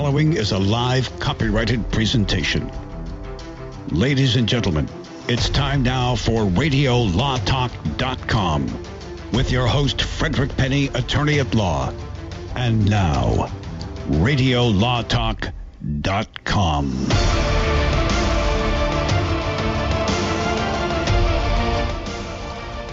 following 0.00 0.32
is 0.32 0.52
a 0.52 0.58
live 0.58 1.18
copyrighted 1.18 1.92
presentation. 1.92 2.72
Ladies 3.90 4.36
and 4.36 4.48
gentlemen, 4.48 4.88
it's 5.28 5.50
time 5.50 5.82
now 5.82 6.16
for 6.16 6.44
RadioLawTalk.com 6.44 8.82
with 9.34 9.52
your 9.52 9.66
host, 9.66 10.00
Frederick 10.00 10.56
Penney, 10.56 10.86
attorney 10.94 11.38
at 11.38 11.54
law. 11.54 11.92
And 12.54 12.88
now, 12.88 13.52
RadioLawTalk.com. 14.08 17.08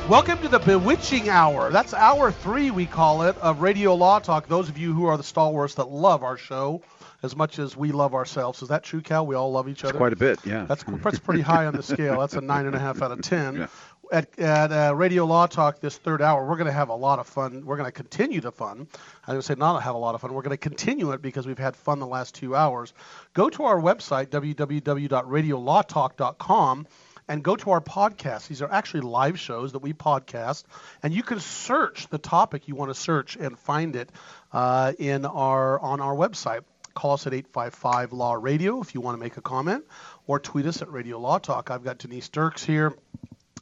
Welcome 0.10 0.40
to 0.40 0.50
the 0.50 0.60
Bewitching 0.60 1.30
Hour. 1.30 1.72
That's 1.72 1.94
hour 1.94 2.34
three, 2.34 2.70
we 2.70 2.86
call 2.86 3.24
it, 3.24 3.38
of 3.38 3.62
Radio 3.62 3.96
Law 3.96 4.20
Talk. 4.20 4.50
Those 4.50 4.68
of 4.68 4.78
you 4.78 4.92
who 4.92 5.06
are 5.06 5.16
the 5.16 5.24
stalwarts 5.24 5.76
that 5.76 5.90
love 5.90 6.24
our 6.24 6.36
show 6.36 6.82
as 7.24 7.36
much 7.36 7.60
as 7.60 7.76
we 7.76 7.92
love 7.92 8.14
ourselves. 8.14 8.62
Is 8.62 8.70
that 8.70 8.84
true, 8.84 9.02
Cal? 9.02 9.26
We 9.26 9.36
all 9.36 9.52
love 9.52 9.68
each 9.68 9.84
other? 9.84 9.98
quite 9.98 10.14
a 10.14 10.18
bit, 10.18 10.40
yeah. 10.46 10.66
That's, 10.66 10.84
that's 11.04 11.20
pretty 11.20 11.42
high 11.42 11.66
on 11.66 11.74
the 11.74 11.84
scale. 11.84 12.20
That's 12.20 12.36
a 12.36 12.42
nine 12.42 12.66
and 12.66 12.76
a 12.76 12.80
half 12.80 13.02
out 13.02 13.12
of 13.12 13.22
ten. 13.34 13.56
Yeah. 13.56 13.68
At, 14.10 14.40
at 14.40 14.72
uh, 14.72 14.96
Radio 14.96 15.26
Law 15.26 15.48
Talk 15.48 15.82
this 15.82 15.98
third 15.98 16.22
hour, 16.22 16.48
we're 16.48 16.56
going 16.56 16.68
to 16.68 16.72
have 16.72 16.88
a 16.88 16.96
lot 16.96 17.20
of 17.20 17.28
fun. 17.28 17.66
We're 17.66 17.76
going 17.76 17.88
to 17.88 17.92
continue 17.92 18.40
to 18.42 18.52
fun. 18.52 18.88
I 19.26 19.34
would 19.34 19.44
say 19.44 19.56
not 19.58 19.84
have 19.84 19.96
a 19.96 19.98
lot 19.98 20.16
of 20.16 20.22
fun. 20.22 20.34
We're 20.34 20.44
going 20.44 20.52
to 20.52 20.58
continue 20.58 21.12
it 21.12 21.22
because 21.22 21.46
we've 21.46 21.60
had 21.60 21.76
fun 21.76 22.00
the 22.00 22.08
last 22.08 22.34
two 22.34 22.56
hours. 22.56 22.94
Go 23.34 23.50
to 23.50 23.66
our 23.66 23.82
website, 23.82 24.28
www.radiolawtalk.com 24.28 26.88
and 27.28 27.44
go 27.44 27.56
to 27.56 27.72
our 27.72 27.82
podcast. 27.82 28.48
These 28.48 28.62
are 28.62 28.72
actually 28.72 29.02
live 29.02 29.40
shows 29.40 29.74
that 29.74 29.80
we 29.80 29.94
podcast, 29.94 30.64
and 31.04 31.14
you 31.14 31.24
can 31.24 31.40
search 31.40 32.08
the 32.08 32.18
topic 32.18 32.68
you 32.68 32.76
want 32.76 32.90
to 32.90 32.96
search 32.96 33.36
and 33.36 33.58
find 33.60 33.96
it 33.96 34.12
uh, 34.52 34.94
in 34.98 35.26
our 35.26 35.80
on 35.80 36.02
our 36.02 36.16
website. 36.16 36.62
Call 36.98 37.12
us 37.12 37.28
at 37.28 37.34
855 37.36 38.12
Law 38.12 38.34
Radio 38.34 38.82
if 38.82 38.96
you 38.96 39.02
want 39.02 39.14
to 39.14 39.20
make 39.24 39.38
a 39.38 39.42
comment, 39.42 39.86
or 40.26 40.40
tweet 40.40 40.66
us 40.66 40.82
at 40.82 40.92
Radio 40.92 41.20
Law 41.20 41.38
Talk. 41.38 41.70
I've 41.70 41.84
got 41.84 42.00
Denise 42.00 42.28
Dirks 42.28 42.64
here, 42.64 42.98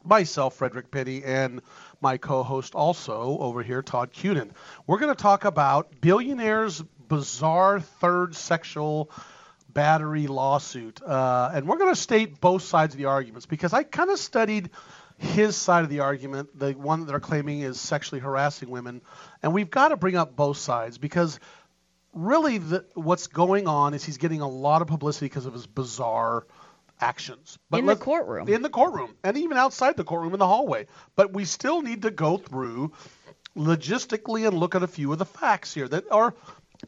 myself, 0.05 0.55
Frederick 0.55 0.89
Penney, 0.89 1.21
and 1.21 1.61
my 1.99 2.15
co-host 2.15 2.75
also 2.75 3.37
over 3.37 3.61
here, 3.61 3.81
Todd 3.81 4.13
Cunin. 4.13 4.51
We're 4.87 4.99
going 4.99 5.13
to 5.13 5.21
talk 5.21 5.43
about 5.43 5.99
billionaires' 5.99 6.81
bizarre 7.09 7.81
third 7.81 8.37
sexual 8.37 9.11
battery 9.67 10.27
lawsuit. 10.27 11.01
Uh, 11.03 11.51
and 11.53 11.67
we're 11.67 11.77
going 11.77 11.93
to 11.93 11.99
state 11.99 12.39
both 12.39 12.63
sides 12.63 12.93
of 12.93 12.99
the 12.99 13.07
arguments 13.07 13.45
because 13.45 13.73
I 13.73 13.83
kind 13.83 14.11
of 14.11 14.17
studied 14.17 14.69
his 15.17 15.57
side 15.57 15.83
of 15.83 15.89
the 15.89 15.99
argument, 15.99 16.57
the 16.57 16.71
one 16.71 17.01
that 17.01 17.07
they're 17.07 17.19
claiming 17.19 17.59
is 17.61 17.81
sexually 17.81 18.21
harassing 18.21 18.69
women. 18.69 19.01
And 19.43 19.53
we've 19.53 19.69
got 19.69 19.89
to 19.89 19.97
bring 19.97 20.15
up 20.15 20.37
both 20.37 20.55
sides 20.55 20.97
because 20.97 21.37
really 22.15 22.57
the, 22.57 22.85
what's 22.95 23.27
going 23.27 23.67
on 23.67 23.93
is 23.93 24.03
he's 24.03 24.17
getting 24.17 24.41
a 24.41 24.47
lot 24.47 24.81
of 24.81 24.87
publicity 24.87 25.27
because 25.27 25.45
of 25.45 25.53
his 25.53 25.67
bizarre 25.67 26.47
actions. 26.99 27.59
In 27.73 27.85
the 27.85 27.95
courtroom. 27.95 28.47
In 28.47 28.61
the 28.61 28.69
courtroom. 28.69 29.15
And 29.23 29.37
even 29.37 29.57
outside 29.57 29.97
the 29.97 30.03
courtroom 30.03 30.33
in 30.33 30.39
the 30.39 30.47
hallway. 30.47 30.87
But 31.15 31.33
we 31.33 31.45
still 31.45 31.81
need 31.81 32.03
to 32.03 32.11
go 32.11 32.37
through 32.37 32.93
logistically 33.55 34.47
and 34.47 34.57
look 34.57 34.75
at 34.75 34.83
a 34.83 34.87
few 34.87 35.11
of 35.11 35.19
the 35.19 35.25
facts 35.25 35.73
here 35.73 35.87
that 35.87 36.09
are 36.11 36.33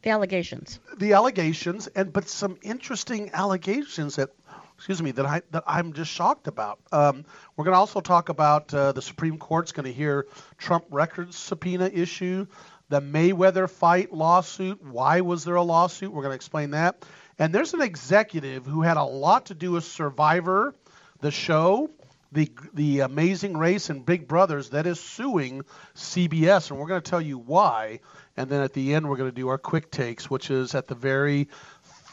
The 0.01 0.09
allegations. 0.09 0.79
the 0.97 1.13
allegations 1.13 1.87
and 1.87 2.11
but 2.11 2.27
some 2.27 2.57
interesting 2.61 3.29
allegations 3.33 4.17
that 4.17 4.29
excuse 4.75 5.01
me 5.01 5.11
that 5.11 5.25
I 5.25 5.41
that 5.51 5.63
I'm 5.65 5.93
just 5.93 6.11
shocked 6.11 6.47
about. 6.47 6.79
Um, 6.91 7.25
we're 7.55 7.63
going 7.65 7.73
to 7.73 7.79
also 7.79 8.01
talk 8.01 8.29
about 8.29 8.73
uh, 8.73 8.91
the 8.91 9.01
Supreme 9.01 9.37
Court's 9.37 9.71
going 9.71 9.85
to 9.85 9.93
hear 9.93 10.27
Trump 10.57 10.85
records 10.91 11.37
subpoena 11.37 11.85
issue, 11.87 12.47
the 12.89 13.01
Mayweather 13.01 13.69
fight 13.69 14.13
lawsuit. 14.13 14.83
Why 14.83 15.21
was 15.21 15.43
there 15.43 15.55
a 15.55 15.63
lawsuit? 15.63 16.11
We're 16.11 16.21
going 16.21 16.31
to 16.31 16.35
explain 16.35 16.71
that. 16.71 17.05
And 17.39 17.53
there's 17.53 17.73
an 17.73 17.81
executive 17.81 18.65
who 18.65 18.81
had 18.81 18.97
a 18.97 19.03
lot 19.03 19.47
to 19.47 19.53
do 19.53 19.71
with 19.71 19.83
Survivor, 19.83 20.73
the 21.19 21.31
show, 21.31 21.89
the 22.31 22.51
the 22.73 23.01
Amazing 23.01 23.57
Race, 23.57 23.89
and 23.89 24.05
Big 24.05 24.27
Brothers 24.27 24.69
that 24.71 24.85
is 24.85 24.99
suing 24.99 25.61
CBS, 25.95 26.69
and 26.71 26.79
we're 26.79 26.87
going 26.87 27.01
to 27.01 27.09
tell 27.09 27.21
you 27.21 27.37
why. 27.37 27.99
And 28.35 28.49
then 28.49 28.61
at 28.61 28.73
the 28.73 28.93
end, 28.93 29.07
we're 29.07 29.17
going 29.17 29.29
to 29.29 29.35
do 29.35 29.47
our 29.49 29.57
quick 29.57 29.91
takes, 29.91 30.29
which 30.29 30.51
is 30.51 30.75
at 30.75 30.87
the 30.87 30.95
very 30.95 31.47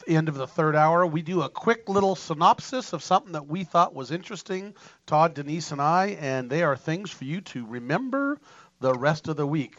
end 0.06 0.28
of 0.28 0.34
the 0.34 0.46
third 0.46 0.76
hour. 0.76 1.06
We 1.06 1.22
do 1.22 1.42
a 1.42 1.48
quick 1.48 1.88
little 1.88 2.14
synopsis 2.14 2.92
of 2.92 3.02
something 3.02 3.32
that 3.32 3.46
we 3.46 3.64
thought 3.64 3.94
was 3.94 4.10
interesting, 4.10 4.74
Todd, 5.06 5.34
Denise, 5.34 5.72
and 5.72 5.80
I, 5.80 6.16
and 6.20 6.48
they 6.48 6.62
are 6.62 6.76
things 6.76 7.10
for 7.10 7.24
you 7.24 7.40
to 7.42 7.66
remember 7.66 8.38
the 8.80 8.92
rest 8.92 9.28
of 9.28 9.36
the 9.36 9.46
week. 9.46 9.78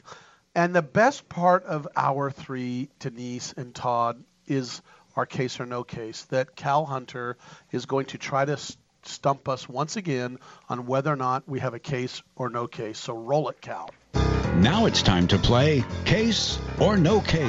And 0.55 0.73
the 0.73 0.81
best 0.81 1.27
part 1.27 1.65
of 1.65 1.85
hour 1.97 2.31
three, 2.31 2.89
Denise 2.99 3.53
and 3.57 3.75
Todd, 3.75 4.23
is 4.47 4.81
our 5.17 5.25
case 5.25 5.59
or 5.59 5.65
no 5.65 5.83
case 5.83 6.23
that 6.25 6.55
Cal 6.55 6.85
Hunter 6.85 7.35
is 7.71 7.85
going 7.85 8.05
to 8.07 8.17
try 8.17 8.45
to 8.45 8.53
s- 8.53 8.77
stump 9.03 9.49
us 9.49 9.67
once 9.67 9.97
again 9.97 10.39
on 10.69 10.85
whether 10.85 11.11
or 11.11 11.17
not 11.17 11.47
we 11.47 11.59
have 11.59 11.73
a 11.73 11.79
case 11.79 12.21
or 12.37 12.49
no 12.49 12.67
case. 12.67 12.97
So 12.97 13.17
roll 13.17 13.49
it, 13.49 13.59
Cal. 13.59 13.89
Now 14.55 14.85
it's 14.85 15.01
time 15.01 15.27
to 15.27 15.37
play 15.37 15.83
Case 16.05 16.57
or 16.79 16.95
No 16.95 17.19
Case. 17.19 17.43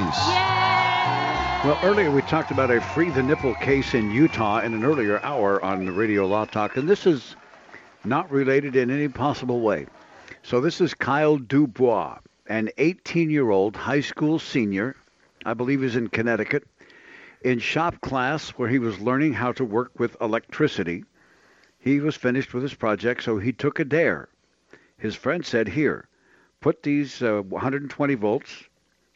Well, 1.63 1.79
earlier 1.83 2.11
we 2.11 2.21
talked 2.23 2.51
about 2.51 2.69
a 2.69 2.81
free 2.81 3.09
the 3.09 3.23
nipple 3.23 3.55
case 3.55 3.93
in 3.93 4.11
Utah 4.11 4.59
in 4.59 4.73
an 4.73 4.83
earlier 4.83 5.19
hour 5.23 5.63
on 5.63 5.85
the 5.85 5.91
Radio 5.93 6.27
Law 6.27 6.43
Talk, 6.43 6.75
and 6.75 6.87
this 6.87 7.05
is 7.05 7.37
not 8.03 8.29
related 8.29 8.75
in 8.75 8.91
any 8.91 9.07
possible 9.07 9.61
way. 9.61 9.87
So 10.43 10.59
this 10.61 10.81
is 10.81 10.93
Kyle 10.93 11.37
Dubois, 11.37 12.19
an 12.47 12.69
18-year-old 12.77 13.75
high 13.75 14.01
school 14.01 14.39
senior, 14.39 14.95
I 15.45 15.53
believe 15.53 15.83
is 15.83 15.95
in 15.95 16.07
Connecticut, 16.07 16.63
in 17.41 17.59
shop 17.59 18.01
class 18.01 18.49
where 18.51 18.69
he 18.69 18.79
was 18.79 18.99
learning 18.99 19.33
how 19.33 19.51
to 19.53 19.65
work 19.65 19.99
with 19.99 20.17
electricity. 20.21 21.03
He 21.79 21.99
was 21.99 22.15
finished 22.15 22.53
with 22.53 22.63
his 22.63 22.73
project, 22.73 23.23
so 23.23 23.37
he 23.37 23.53
took 23.53 23.79
a 23.79 23.85
dare. 23.85 24.29
His 24.97 25.15
friend 25.15 25.45
said, 25.45 25.67
"Here, 25.67 26.07
put 26.61 26.83
these 26.83 27.21
uh, 27.21 27.41
120 27.41 28.15
volts 28.15 28.63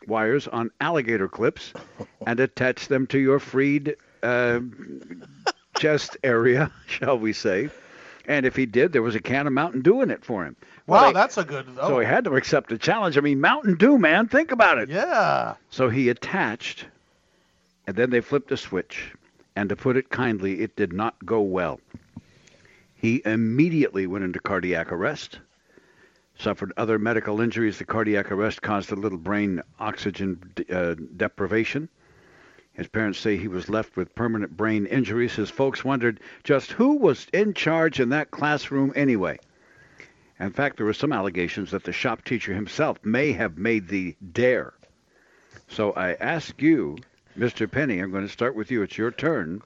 wires 0.08 0.48
on 0.48 0.72
alligator 0.80 1.28
clips 1.28 1.74
and 2.26 2.40
attach 2.40 2.88
them 2.88 3.08
to 3.08 3.20
your 3.20 3.40
freed 3.40 3.96
uh, 4.24 4.60
chest 5.78 6.18
area, 6.24 6.72
shall 6.88 7.18
we 7.18 7.34
say. 7.34 7.70
And 8.28 8.46
if 8.46 8.56
he 8.56 8.66
did, 8.66 8.94
there 8.94 9.02
was 9.02 9.16
a 9.16 9.20
can 9.20 9.48
of 9.48 9.54
Mountain 9.54 9.82
Dew 9.82 10.02
in 10.02 10.12
it 10.12 10.24
for 10.24 10.46
him. 10.46 10.56
Wow, 10.88 10.98
Well, 11.02 11.08
they- 11.08 11.14
that's 11.14 11.38
a 11.38 11.44
good. 11.44 11.68
Oh, 11.80 11.90
So 11.90 12.00
he 12.00 12.06
had 12.06 12.24
to 12.26 12.36
accept 12.36 12.70
the 12.70 12.78
challenge. 12.78 13.18
I 13.18 13.22
mean, 13.22 13.40
Mountain 13.42 13.76
Dew, 13.76 13.98
man, 13.98 14.28
think 14.28 14.52
about 14.52 14.78
it. 14.80 14.90
yeah. 14.90 15.56
So 15.70 15.90
he 15.90 16.10
attached, 16.10 16.86
and 17.88 17.96
then 17.96 18.10
they 18.10 18.22
flipped 18.22 18.52
a 18.52 18.58
switch. 18.58 19.12
And 19.56 19.68
to 19.70 19.76
put 19.76 19.98
it 19.98 20.10
kindly, 20.10 20.62
it 20.62 20.76
did 20.78 20.94
not 20.94 21.26
go 21.26 21.42
well. 21.42 21.80
He 22.96 23.22
immediately 23.26 24.08
went 24.08 24.24
into 24.24 24.40
cardiac 24.40 24.92
arrest, 24.92 25.40
suffered 26.38 26.72
other 26.78 26.98
medical 26.98 27.42
injuries. 27.42 27.78
The 27.78 27.86
cardiac 27.86 28.32
arrest 28.32 28.62
caused 28.62 28.92
a 28.92 28.96
little 28.96 29.18
brain 29.18 29.62
oxygen 29.80 30.40
uh, 30.72 30.96
deprivation. 31.18 31.90
His 32.74 32.88
parents 32.88 33.20
say 33.20 33.36
he 33.36 33.50
was 33.50 33.70
left 33.70 33.98
with 33.98 34.16
permanent 34.16 34.56
brain 34.56 34.86
injuries. 34.86 35.36
His 35.36 35.50
folks 35.50 35.84
wondered 35.84 36.20
just 36.46 36.72
who 36.72 36.96
was 36.98 37.28
in 37.34 37.54
charge 37.54 38.00
in 38.00 38.10
that 38.10 38.32
classroom 38.32 38.94
anyway. 38.96 39.38
In 40.42 40.52
fact, 40.52 40.78
there 40.78 40.88
were 40.88 40.94
some 40.94 41.14
allegations 41.14 41.70
that 41.70 41.84
the 41.84 41.94
shop 41.94 42.26
teacher 42.26 42.52
himself 42.56 42.98
may 43.06 43.32
have 43.34 43.60
made 43.60 43.88
the 43.88 44.16
dare. 44.34 44.74
So 45.68 45.92
I 45.92 46.14
ask 46.14 46.60
you, 46.60 46.98
Mr. 47.38 47.70
Penney, 47.70 48.00
I'm 48.00 48.12
going 48.12 48.26
to 48.26 48.32
start 48.32 48.56
with 48.56 48.72
you. 48.72 48.82
It's 48.82 48.98
your 48.98 49.12
turn. 49.12 49.62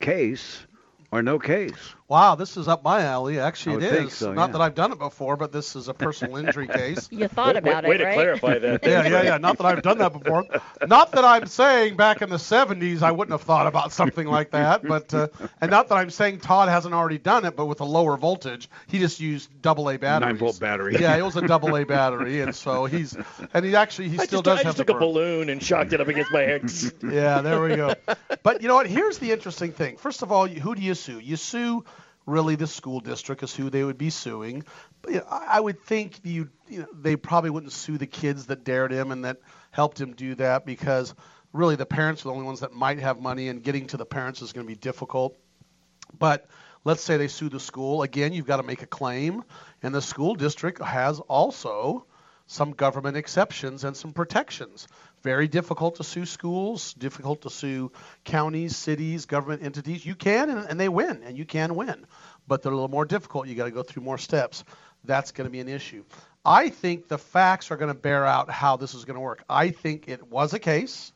Case 0.00 0.66
or 1.12 1.22
no 1.22 1.38
case? 1.38 1.94
Wow, 2.14 2.36
this 2.36 2.56
is 2.56 2.68
up 2.68 2.84
my 2.84 3.02
alley. 3.02 3.40
Actually, 3.40 3.84
it 3.84 3.86
is. 3.86 3.92
it 3.92 3.96
think 3.96 4.10
so, 4.12 4.32
Not 4.32 4.50
yeah. 4.50 4.52
that 4.52 4.60
I've 4.60 4.74
done 4.76 4.92
it 4.92 5.00
before, 5.00 5.36
but 5.36 5.50
this 5.50 5.74
is 5.74 5.88
a 5.88 5.94
personal 5.94 6.36
injury 6.36 6.68
case. 6.80 7.08
You 7.10 7.26
thought 7.26 7.56
about 7.56 7.82
way 7.82 7.96
it, 7.96 7.98
to 7.98 8.04
right? 8.04 8.14
clarify 8.14 8.58
that. 8.60 8.84
Yeah, 8.94 9.08
yeah, 9.08 9.22
yeah. 9.22 9.38
Not 9.38 9.58
that 9.58 9.66
I've 9.66 9.82
done 9.82 9.98
that 9.98 10.12
before. 10.12 10.44
Not 10.86 11.10
that 11.10 11.24
I'm 11.24 11.46
saying 11.46 11.96
back 11.96 12.22
in 12.22 12.30
the 12.30 12.36
70s 12.36 13.02
I 13.02 13.10
wouldn't 13.10 13.32
have 13.32 13.42
thought 13.42 13.66
about 13.66 13.90
something 13.90 14.28
like 14.28 14.52
that, 14.52 14.86
but 14.86 15.12
uh, 15.12 15.26
and 15.60 15.72
not 15.72 15.88
that 15.88 15.96
I'm 15.96 16.10
saying 16.10 16.38
Todd 16.38 16.68
hasn't 16.68 16.94
already 16.94 17.18
done 17.18 17.44
it, 17.46 17.56
but 17.56 17.66
with 17.66 17.80
a 17.80 17.84
lower 17.84 18.16
voltage, 18.16 18.68
he 18.86 19.00
just 19.00 19.18
used 19.18 19.50
double 19.60 19.90
A 19.90 19.98
batteries. 19.98 20.28
Nine 20.28 20.36
volt 20.36 20.60
battery. 20.60 20.96
Yeah, 21.00 21.16
it 21.16 21.22
was 21.22 21.34
a 21.34 21.40
double 21.48 21.74
A 21.76 21.84
battery, 21.84 22.42
and 22.42 22.54
so 22.54 22.84
he's 22.84 23.16
and 23.52 23.64
he 23.64 23.74
actually 23.74 24.10
he 24.10 24.20
I 24.20 24.26
still 24.26 24.42
just, 24.42 24.44
does 24.44 24.58
I 24.60 24.62
have 24.62 24.76
just 24.76 24.76
the 24.76 24.84
took 24.84 24.96
a 24.96 25.00
balloon 25.00 25.48
and 25.48 25.60
shocked 25.60 25.92
it 25.92 26.00
up 26.00 26.06
against 26.06 26.30
my 26.30 26.42
head. 26.42 26.70
Yeah, 27.02 27.40
there 27.40 27.60
we 27.60 27.74
go. 27.74 27.94
But 28.44 28.62
you 28.62 28.68
know 28.68 28.76
what? 28.76 28.86
Here's 28.86 29.18
the 29.18 29.32
interesting 29.32 29.72
thing. 29.72 29.96
First 29.96 30.22
of 30.22 30.30
all, 30.30 30.46
who 30.46 30.76
do 30.76 30.82
you 30.82 30.94
sue? 30.94 31.18
You 31.18 31.36
sue 31.36 31.84
really 32.26 32.56
the 32.56 32.66
school 32.66 33.00
district 33.00 33.42
is 33.42 33.54
who 33.54 33.70
they 33.70 33.84
would 33.84 33.98
be 33.98 34.10
suing. 34.10 34.64
But 35.02 35.12
you 35.12 35.18
know, 35.18 35.26
I 35.28 35.60
would 35.60 35.80
think 35.82 36.20
you, 36.24 36.48
you 36.68 36.80
know, 36.80 36.86
they 36.92 37.16
probably 37.16 37.50
wouldn't 37.50 37.72
sue 37.72 37.98
the 37.98 38.06
kids 38.06 38.46
that 38.46 38.64
dared 38.64 38.92
him 38.92 39.12
and 39.12 39.24
that 39.24 39.38
helped 39.70 40.00
him 40.00 40.14
do 40.14 40.34
that 40.36 40.64
because 40.64 41.14
really 41.52 41.76
the 41.76 41.86
parents 41.86 42.22
are 42.22 42.28
the 42.28 42.34
only 42.34 42.46
ones 42.46 42.60
that 42.60 42.72
might 42.72 42.98
have 42.98 43.20
money 43.20 43.48
and 43.48 43.62
getting 43.62 43.86
to 43.88 43.96
the 43.96 44.06
parents 44.06 44.42
is 44.42 44.52
going 44.52 44.66
to 44.66 44.68
be 44.68 44.78
difficult. 44.78 45.36
But 46.18 46.46
let's 46.84 47.02
say 47.02 47.16
they 47.16 47.28
sue 47.28 47.48
the 47.48 47.60
school. 47.60 48.02
Again, 48.02 48.32
you've 48.32 48.46
got 48.46 48.58
to 48.58 48.62
make 48.62 48.82
a 48.82 48.86
claim, 48.86 49.44
and 49.82 49.94
the 49.94 50.02
school 50.02 50.34
district 50.34 50.82
has 50.82 51.20
also 51.20 52.06
some 52.46 52.72
government 52.72 53.16
exceptions 53.16 53.84
and 53.84 53.96
some 53.96 54.12
protections. 54.12 54.86
Very 55.24 55.48
difficult 55.48 55.96
to 55.96 56.04
sue 56.04 56.26
schools, 56.26 56.92
difficult 56.92 57.42
to 57.42 57.50
sue 57.50 57.90
counties, 58.24 58.76
cities, 58.76 59.24
government 59.24 59.62
entities. 59.62 60.04
You 60.04 60.14
can, 60.14 60.50
and, 60.50 60.68
and 60.68 60.78
they 60.78 60.90
win, 60.90 61.22
and 61.24 61.38
you 61.38 61.46
can 61.46 61.74
win, 61.74 62.04
but 62.46 62.62
they're 62.62 62.70
a 62.70 62.74
little 62.74 62.90
more 62.90 63.06
difficult. 63.06 63.48
You 63.48 63.54
got 63.54 63.64
to 63.64 63.70
go 63.70 63.82
through 63.82 64.02
more 64.02 64.18
steps. 64.18 64.64
That's 65.02 65.32
going 65.32 65.46
to 65.46 65.50
be 65.50 65.60
an 65.60 65.68
issue. 65.68 66.04
I 66.44 66.68
think 66.68 67.08
the 67.08 67.16
facts 67.16 67.70
are 67.70 67.78
going 67.78 67.88
to 67.88 67.98
bear 67.98 68.26
out 68.26 68.50
how 68.50 68.76
this 68.76 68.92
is 68.92 69.06
going 69.06 69.14
to 69.14 69.20
work. 69.20 69.42
I 69.48 69.70
think 69.70 70.08
it 70.08 70.28
was 70.28 70.52
a 70.52 70.58
case. 70.58 71.10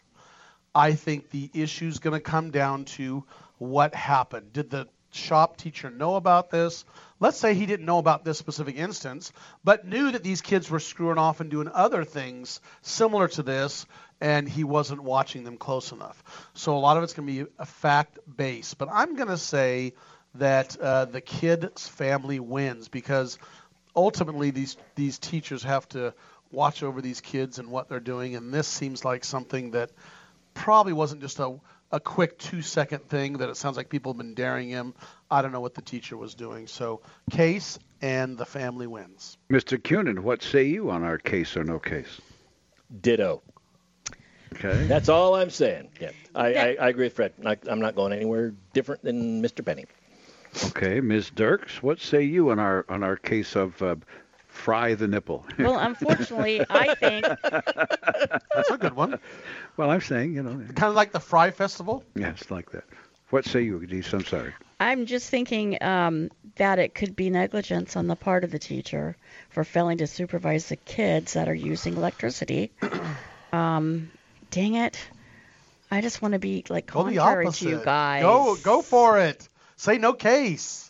I 0.74 0.94
think 0.94 1.28
the 1.28 1.50
issue 1.52 1.88
is 1.88 1.98
going 1.98 2.14
to 2.14 2.20
come 2.20 2.50
down 2.50 2.86
to 2.96 3.24
what 3.58 3.94
happened. 3.94 4.54
Did 4.54 4.70
the 4.70 4.88
shop 5.10 5.56
teacher 5.56 5.90
know 5.90 6.16
about 6.16 6.50
this? 6.50 6.84
Let's 7.20 7.38
say 7.38 7.54
he 7.54 7.66
didn't 7.66 7.86
know 7.86 7.98
about 7.98 8.24
this 8.24 8.38
specific 8.38 8.76
instance, 8.76 9.32
but 9.64 9.86
knew 9.86 10.12
that 10.12 10.22
these 10.22 10.40
kids 10.40 10.70
were 10.70 10.80
screwing 10.80 11.18
off 11.18 11.40
and 11.40 11.50
doing 11.50 11.68
other 11.72 12.04
things 12.04 12.60
similar 12.82 13.28
to 13.28 13.42
this, 13.42 13.86
and 14.20 14.48
he 14.48 14.64
wasn't 14.64 15.02
watching 15.02 15.44
them 15.44 15.56
close 15.56 15.92
enough. 15.92 16.50
So 16.54 16.76
a 16.76 16.78
lot 16.78 16.96
of 16.96 17.02
it's 17.02 17.14
going 17.14 17.26
to 17.26 17.44
be 17.44 17.50
a 17.58 17.66
fact 17.66 18.18
base. 18.36 18.74
But 18.74 18.88
I'm 18.92 19.16
going 19.16 19.28
to 19.28 19.36
say 19.36 19.94
that 20.34 20.76
uh, 20.78 21.06
the 21.06 21.20
kid's 21.20 21.88
family 21.88 22.38
wins 22.38 22.88
because 22.88 23.38
ultimately 23.96 24.50
these 24.50 24.76
these 24.94 25.18
teachers 25.18 25.62
have 25.64 25.88
to 25.88 26.14
watch 26.50 26.82
over 26.82 27.00
these 27.02 27.20
kids 27.20 27.58
and 27.58 27.70
what 27.70 27.88
they're 27.88 28.00
doing, 28.00 28.36
and 28.36 28.54
this 28.54 28.68
seems 28.68 29.04
like 29.04 29.24
something 29.24 29.72
that 29.72 29.90
probably 30.54 30.92
wasn't 30.92 31.20
just 31.20 31.38
a 31.38 31.58
a 31.90 32.00
quick 32.00 32.38
two 32.38 32.62
second 32.62 33.08
thing 33.08 33.38
that 33.38 33.48
it 33.48 33.56
sounds 33.56 33.76
like 33.76 33.88
people 33.88 34.12
have 34.12 34.18
been 34.18 34.34
daring 34.34 34.68
him. 34.68 34.94
I 35.30 35.42
don't 35.42 35.52
know 35.52 35.60
what 35.60 35.74
the 35.74 35.82
teacher 35.82 36.16
was 36.16 36.34
doing. 36.34 36.66
So 36.66 37.00
case 37.30 37.78
and 38.02 38.36
the 38.36 38.46
family 38.46 38.86
wins. 38.86 39.38
Mr. 39.50 39.78
Cunin, 39.78 40.20
what 40.20 40.42
say 40.42 40.64
you 40.64 40.90
on 40.90 41.02
our 41.02 41.18
case 41.18 41.56
or 41.56 41.64
no 41.64 41.78
case? 41.78 42.20
Ditto. 43.00 43.42
Okay. 44.54 44.86
That's 44.86 45.08
all 45.08 45.34
I'm 45.34 45.50
saying. 45.50 45.90
Yeah, 46.00 46.10
I, 46.34 46.54
I, 46.54 46.76
I 46.80 46.88
agree 46.88 47.06
with 47.06 47.14
Fred. 47.14 47.32
I, 47.44 47.56
I'm 47.68 47.80
not 47.80 47.94
going 47.94 48.12
anywhere 48.12 48.54
different 48.72 49.02
than 49.04 49.42
Mr. 49.42 49.64
Penney. 49.64 49.84
Okay, 50.68 51.00
Ms. 51.00 51.30
Dirks, 51.30 51.82
what 51.82 52.00
say 52.00 52.22
you 52.22 52.50
on 52.50 52.58
our 52.58 52.86
on 52.88 53.02
our 53.02 53.16
case 53.16 53.54
of 53.54 53.80
uh, 53.82 53.96
fry 54.46 54.94
the 54.94 55.06
nipple? 55.06 55.44
Well, 55.58 55.78
unfortunately, 55.78 56.64
I 56.70 56.94
think 56.94 57.26
That's 58.54 58.70
a 58.70 58.78
good 58.78 58.94
one. 58.94 59.18
Well, 59.78 59.90
I'm 59.90 60.00
saying, 60.00 60.34
you 60.34 60.42
know, 60.42 60.60
kind 60.74 60.90
of 60.90 60.94
like 60.94 61.12
the 61.12 61.20
Fry 61.20 61.52
Festival. 61.52 62.04
Yes, 62.16 62.50
like 62.50 62.72
that. 62.72 62.84
What 63.30 63.44
say 63.44 63.62
you, 63.62 63.78
Denise? 63.78 64.12
I'm 64.12 64.24
sorry. 64.24 64.52
I'm 64.80 65.06
just 65.06 65.30
thinking 65.30 65.78
um, 65.82 66.30
that 66.56 66.78
it 66.78 66.94
could 66.94 67.14
be 67.14 67.30
negligence 67.30 67.96
on 67.96 68.08
the 68.08 68.16
part 68.16 68.42
of 68.42 68.50
the 68.50 68.58
teacher 68.58 69.16
for 69.50 69.64
failing 69.64 69.98
to 69.98 70.06
supervise 70.06 70.68
the 70.68 70.76
kids 70.76 71.34
that 71.34 71.48
are 71.48 71.54
using 71.54 71.96
electricity. 71.96 72.70
Um, 73.50 74.10
dang 74.50 74.74
it! 74.74 74.98
I 75.90 76.02
just 76.02 76.20
want 76.20 76.32
to 76.32 76.38
be 76.38 76.64
like 76.68 76.88
Go 76.88 77.04
contrary 77.04 77.50
to 77.50 77.68
you 77.70 77.80
guys. 77.82 78.20
Go 78.20 78.56
go 78.56 78.82
for 78.82 79.18
it. 79.20 79.48
Say 79.76 79.96
no 79.96 80.12
case. 80.12 80.87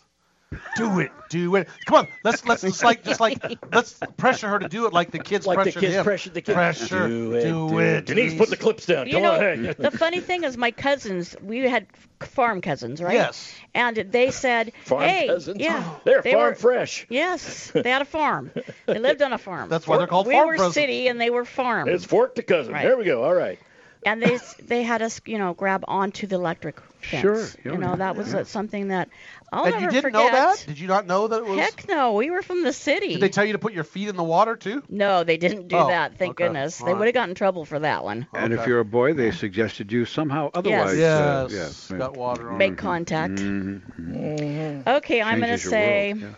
Do 0.75 0.99
it. 0.99 1.11
Do 1.29 1.55
it. 1.57 1.67
Come 1.85 1.97
on. 1.97 2.07
Let's 2.23 2.43
let's 2.43 2.63
just 2.63 2.83
like 2.83 3.03
just 3.03 3.19
like 3.19 3.37
let's 3.71 3.99
pressure 4.17 4.47
her 4.47 4.57
to 4.59 4.67
do 4.67 4.87
it 4.87 4.93
like 4.93 5.11
the 5.11 5.19
kids 5.19 5.45
Like 5.45 5.57
the 5.59 5.63
pressured 5.63 5.81
kids 5.81 5.93
him. 5.95 6.03
pressured 6.03 6.33
the 6.33 6.41
kids. 6.41 6.55
Pressure. 6.55 7.07
Do 7.07 7.33
it. 7.33 7.43
Do 7.43 7.69
do 7.69 7.79
it. 7.79 8.05
Denise, 8.07 8.35
put 8.35 8.49
the 8.49 8.57
clips 8.57 8.87
down. 8.87 9.05
You 9.05 9.13
Come 9.13 9.21
know, 9.23 9.33
on. 9.33 9.63
Hey. 9.65 9.73
the 9.77 9.91
funny 9.91 10.21
thing 10.21 10.43
is, 10.43 10.57
my 10.57 10.71
cousins, 10.71 11.35
we 11.43 11.59
had 11.59 11.85
farm 12.21 12.61
cousins, 12.61 12.99
right? 12.99 13.13
Yes. 13.13 13.53
And 13.75 13.95
they 13.95 14.31
said, 14.31 14.71
Farm 14.85 15.03
"Hey, 15.03 15.27
cousins. 15.27 15.57
yeah, 15.59 15.87
They're 16.03 16.23
they 16.23 16.31
farm 16.31 16.43
were, 16.49 16.55
fresh. 16.55 17.05
Yes, 17.09 17.69
they 17.71 17.89
had 17.91 18.01
a 18.01 18.05
farm. 18.05 18.49
They 18.87 18.97
lived 19.07 19.21
on 19.21 19.33
a 19.33 19.37
farm. 19.37 19.69
That's 19.69 19.85
why 19.85 19.97
they're 19.97 20.07
called 20.07 20.25
we 20.25 20.33
farm 20.33 20.47
were 20.47 20.53
presidents. 20.55 20.75
city 20.75 21.07
and 21.09 21.21
they 21.21 21.29
were 21.29 21.45
farm. 21.45 21.87
It's 21.89 22.05
fork 22.05 22.35
to 22.35 22.41
cousin. 22.43 22.73
Right. 22.73 22.83
There 22.83 22.97
we 22.97 23.05
go. 23.05 23.23
All 23.23 23.35
right. 23.35 23.59
and 24.03 24.19
they 24.23 24.39
they 24.63 24.81
had 24.81 25.01
us, 25.03 25.21
you 25.25 25.37
know, 25.37 25.53
grab 25.53 25.83
onto 25.87 26.25
the 26.25 26.35
electric 26.37 26.77
fence. 26.99 27.21
Sure, 27.21 27.41
You 27.63 27.71
yeah, 27.73 27.77
know, 27.77 27.95
that 27.95 28.15
was 28.15 28.33
yeah. 28.33 28.39
uh, 28.39 28.43
something 28.43 28.89
that 28.89 29.09
I'll 29.51 29.65
and 29.65 29.73
never 29.73 29.85
you 29.85 29.91
didn't 29.91 30.03
forget. 30.13 30.31
know 30.31 30.37
that? 30.37 30.63
Did 30.67 30.79
you 30.79 30.87
not 30.87 31.07
know 31.07 31.27
that 31.27 31.37
it 31.39 31.45
was? 31.45 31.59
Heck 31.59 31.87
no, 31.87 32.13
we 32.13 32.29
were 32.29 32.41
from 32.41 32.63
the 32.63 32.73
city. 32.73 33.13
Did 33.13 33.21
they 33.21 33.29
tell 33.29 33.45
you 33.45 33.53
to 33.53 33.59
put 33.59 33.73
your 33.73 33.83
feet 33.83 34.09
in 34.09 34.15
the 34.15 34.23
water 34.23 34.55
too? 34.55 34.83
no, 34.89 35.23
they 35.23 35.37
didn't 35.37 35.67
do 35.69 35.77
Oh, 35.77 35.87
that. 35.87 36.17
Thank 36.17 36.31
okay. 36.31 36.45
goodness. 36.45 36.79
All 36.79 36.85
They 36.87 36.93
right. 36.93 36.99
would 36.99 37.07
have 37.07 37.13
gotten 37.13 37.29
in 37.31 37.35
trouble 37.35 37.65
for 37.65 37.79
that 37.79 38.03
one. 38.03 38.27
And 38.33 38.53
if 38.53 38.67
you're 38.67 38.79
a 38.79 38.85
boy, 38.85 39.13
they 39.13 39.31
suggested 39.31 39.91
you 39.91 40.05
somehow 40.05 40.51
otherwise. 40.53 40.97
Yes. 40.97 41.89
Uh, 41.91 41.93
yeah, 41.95 41.97
Got 41.99 42.17
water 42.17 42.51
on. 42.51 42.57
Make 42.57 42.73
it. 42.73 42.77
contact. 42.77 43.33
Mhm. 43.35 44.87
Okay, 44.87 45.21
I'm 45.21 45.39
gonna 45.39 45.57
say. 45.57 46.13
world, 46.13 46.21
yeah. 46.23 46.35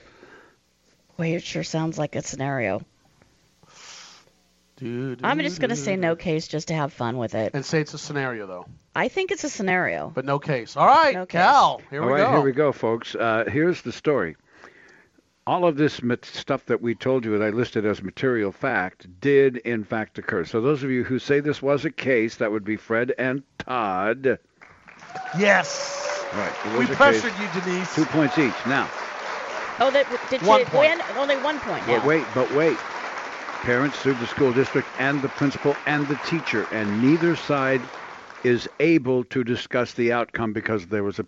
Wait, 1.18 1.34
it 1.36 1.44
sure 1.44 1.64
sounds 1.64 1.98
like 1.98 2.16
a 2.16 2.22
scenario. 2.24 2.82
Do, 4.82 5.16
do, 5.16 5.24
I'm 5.26 5.38
just 5.40 5.60
gonna 5.62 5.76
say 5.76 5.96
no 5.96 6.16
case 6.16 6.48
just 6.48 6.70
to 6.70 6.74
have 6.74 6.92
fun 6.92 7.18
with 7.18 7.36
it. 7.36 7.52
And 7.54 7.64
say 7.64 7.82
it's 7.82 7.94
a 7.94 8.00
scenario 8.00 8.48
though, 8.48 8.66
I 8.96 9.10
think 9.10 9.32
it's 9.32 9.44
a 9.44 9.50
scenario. 9.50 10.12
but 10.14 10.26
no 10.26 10.40
case. 10.40 10.76
All 10.76 10.88
right, 10.88 11.14
No 11.14 11.26
case. 11.28 11.40
Cal. 11.40 11.82
Here 11.92 12.02
All 12.02 12.08
we 12.08 12.14
right, 12.14 12.24
go. 12.24 12.32
here 12.32 12.42
we 12.42 12.52
go, 12.52 12.72
folks. 12.72 13.14
Uh, 13.14 13.44
here's 13.48 13.84
the 13.84 13.92
story. 13.92 14.36
All 15.46 15.66
of 15.66 15.76
this 15.78 16.02
mat- 16.02 16.26
stuff 16.26 16.66
that 16.66 16.82
we 16.82 16.96
told 16.96 17.26
you 17.26 17.38
that 17.38 17.46
I 17.46 17.50
listed 17.52 17.86
as 17.86 18.02
material 18.02 18.52
fact 18.52 19.08
did 19.22 19.58
in 19.58 19.84
fact 19.84 20.18
occur. 20.18 20.46
So 20.46 20.62
those 20.62 20.84
of 20.84 20.90
you 20.90 21.04
who 21.04 21.20
say 21.20 21.42
this 21.42 21.62
was 21.62 21.86
a 21.86 21.92
case, 21.92 22.38
that 22.38 22.52
would 22.52 22.64
be 22.64 22.76
Fred 22.76 23.14
and 23.20 23.44
Todd. 23.60 24.40
Yes. 25.38 26.26
Right. 26.34 26.54
it 26.74 26.80
We 26.80 26.86
a 26.86 26.96
pressured 26.96 27.34
case. 27.34 27.56
you, 27.56 27.62
Denise. 27.62 27.96
Two 27.96 28.06
points 28.06 28.38
each. 28.38 28.54
Now, 28.68 28.90
Oh, 29.80 29.90
that 29.92 30.06
did 30.30 30.42
One 30.44 30.60
you 30.60 30.66
point. 30.68 30.98
win? 31.00 31.18
Only 31.18 31.38
one 31.38 31.60
point. 31.60 31.84
but 31.88 31.98
now. 32.00 32.08
wait, 32.08 32.26
but 32.36 32.52
wait. 32.54 32.78
Parents 33.64 33.98
sued 34.00 34.18
the 34.20 34.26
school 34.28 34.54
district 34.54 34.90
and 34.98 35.22
the 35.22 35.30
principal 35.30 35.76
and 35.86 36.08
the 36.08 36.16
teacher, 36.16 36.68
and 36.72 37.00
neither 37.02 37.36
side 37.36 37.82
is 38.44 38.68
able 38.80 39.24
to 39.26 39.44
discuss 39.44 39.94
the 39.94 40.12
outcome 40.14 40.52
because 40.52 40.88
there 40.88 41.04
was 41.04 41.20
a, 41.20 41.26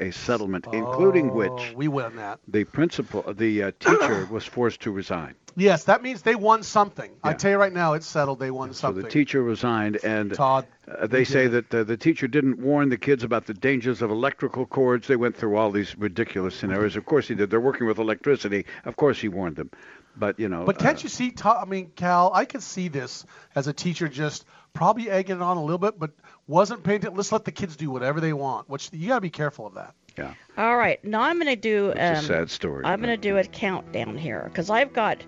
a 0.00 0.12
settlement, 0.12 0.68
including 0.72 1.34
which 1.34 1.50
Oh, 1.50 1.76
we 1.76 1.88
win 1.88 2.14
that. 2.16 2.38
the 2.46 2.62
principal, 2.64 3.32
the 3.32 3.64
uh, 3.64 3.72
teacher, 3.80 4.26
was 4.30 4.44
forced 4.44 4.80
to 4.82 4.92
resign. 4.92 5.34
Yes, 5.56 5.84
that 5.84 6.02
means 6.02 6.22
they 6.22 6.34
won 6.36 6.62
something. 6.62 7.10
I 7.22 7.34
tell 7.34 7.50
you 7.50 7.56
right 7.58 7.72
now, 7.72 7.92
it's 7.92 8.06
settled. 8.06 8.38
They 8.38 8.50
won 8.50 8.72
So 8.72 8.74
something. 8.86 9.02
So 9.02 9.06
the 9.06 9.12
teacher 9.12 9.42
resigned, 9.42 9.98
and 10.02 10.32
Todd. 10.32 10.66
uh, 10.88 11.06
they 11.08 11.24
say 11.24 11.46
that 11.48 11.74
uh, 11.74 11.82
the 11.84 11.96
teacher 11.96 12.26
didn't 12.26 12.58
warn 12.58 12.88
the 12.88 12.96
kids 12.96 13.22
about 13.22 13.44
the 13.46 13.52
dangers 13.54 14.00
of 14.00 14.10
electrical 14.10 14.64
cords. 14.64 15.08
They 15.08 15.16
went 15.16 15.36
through 15.36 15.56
all 15.56 15.70
these 15.70 15.98
ridiculous 15.98 16.54
scenarios. 16.54 16.96
Of 16.96 17.04
course 17.04 17.28
he 17.28 17.34
did. 17.34 17.50
They're 17.50 17.60
working 17.60 17.86
with 17.86 17.98
electricity. 17.98 18.64
Of 18.84 18.96
course 18.96 19.20
he 19.20 19.28
warned 19.28 19.56
them. 19.56 19.70
But 20.16 20.38
you 20.38 20.48
know. 20.48 20.64
But 20.64 20.78
can't 20.78 20.98
uh, 20.98 21.02
you 21.02 21.08
see? 21.08 21.30
Todd, 21.30 21.58
I 21.66 21.70
mean, 21.70 21.90
Cal, 21.96 22.30
I 22.34 22.44
could 22.44 22.62
see 22.62 22.88
this 22.88 23.24
as 23.54 23.66
a 23.66 23.72
teacher 23.72 24.08
just 24.08 24.44
probably 24.74 25.10
egging 25.10 25.36
it 25.36 25.42
on 25.42 25.56
a 25.56 25.62
little 25.62 25.78
bit, 25.78 25.98
but 25.98 26.10
wasn't 26.46 26.82
paying 26.84 26.96
attention. 26.98 27.16
Let's 27.16 27.32
let 27.32 27.44
the 27.44 27.52
kids 27.52 27.76
do 27.76 27.90
whatever 27.90 28.20
they 28.20 28.32
want. 28.32 28.68
Which 28.68 28.90
you 28.92 29.08
got 29.08 29.16
to 29.16 29.20
be 29.22 29.30
careful 29.30 29.66
of 29.66 29.74
that. 29.74 29.94
Yeah, 30.18 30.34
All 30.58 30.76
right, 30.76 31.02
now 31.02 31.22
I'm 31.22 31.38
gonna 31.38 31.56
do. 31.56 31.88
it's 31.88 31.98
a 31.98 32.18
Um, 32.18 32.24
sad 32.24 32.50
story. 32.50 32.84
I'm 32.84 33.00
gonna 33.00 33.16
do 33.16 33.38
a 33.38 33.44
countdown 33.44 34.18
here 34.18 34.42
because 34.44 34.68
I've 34.68 34.92
got 34.92 35.24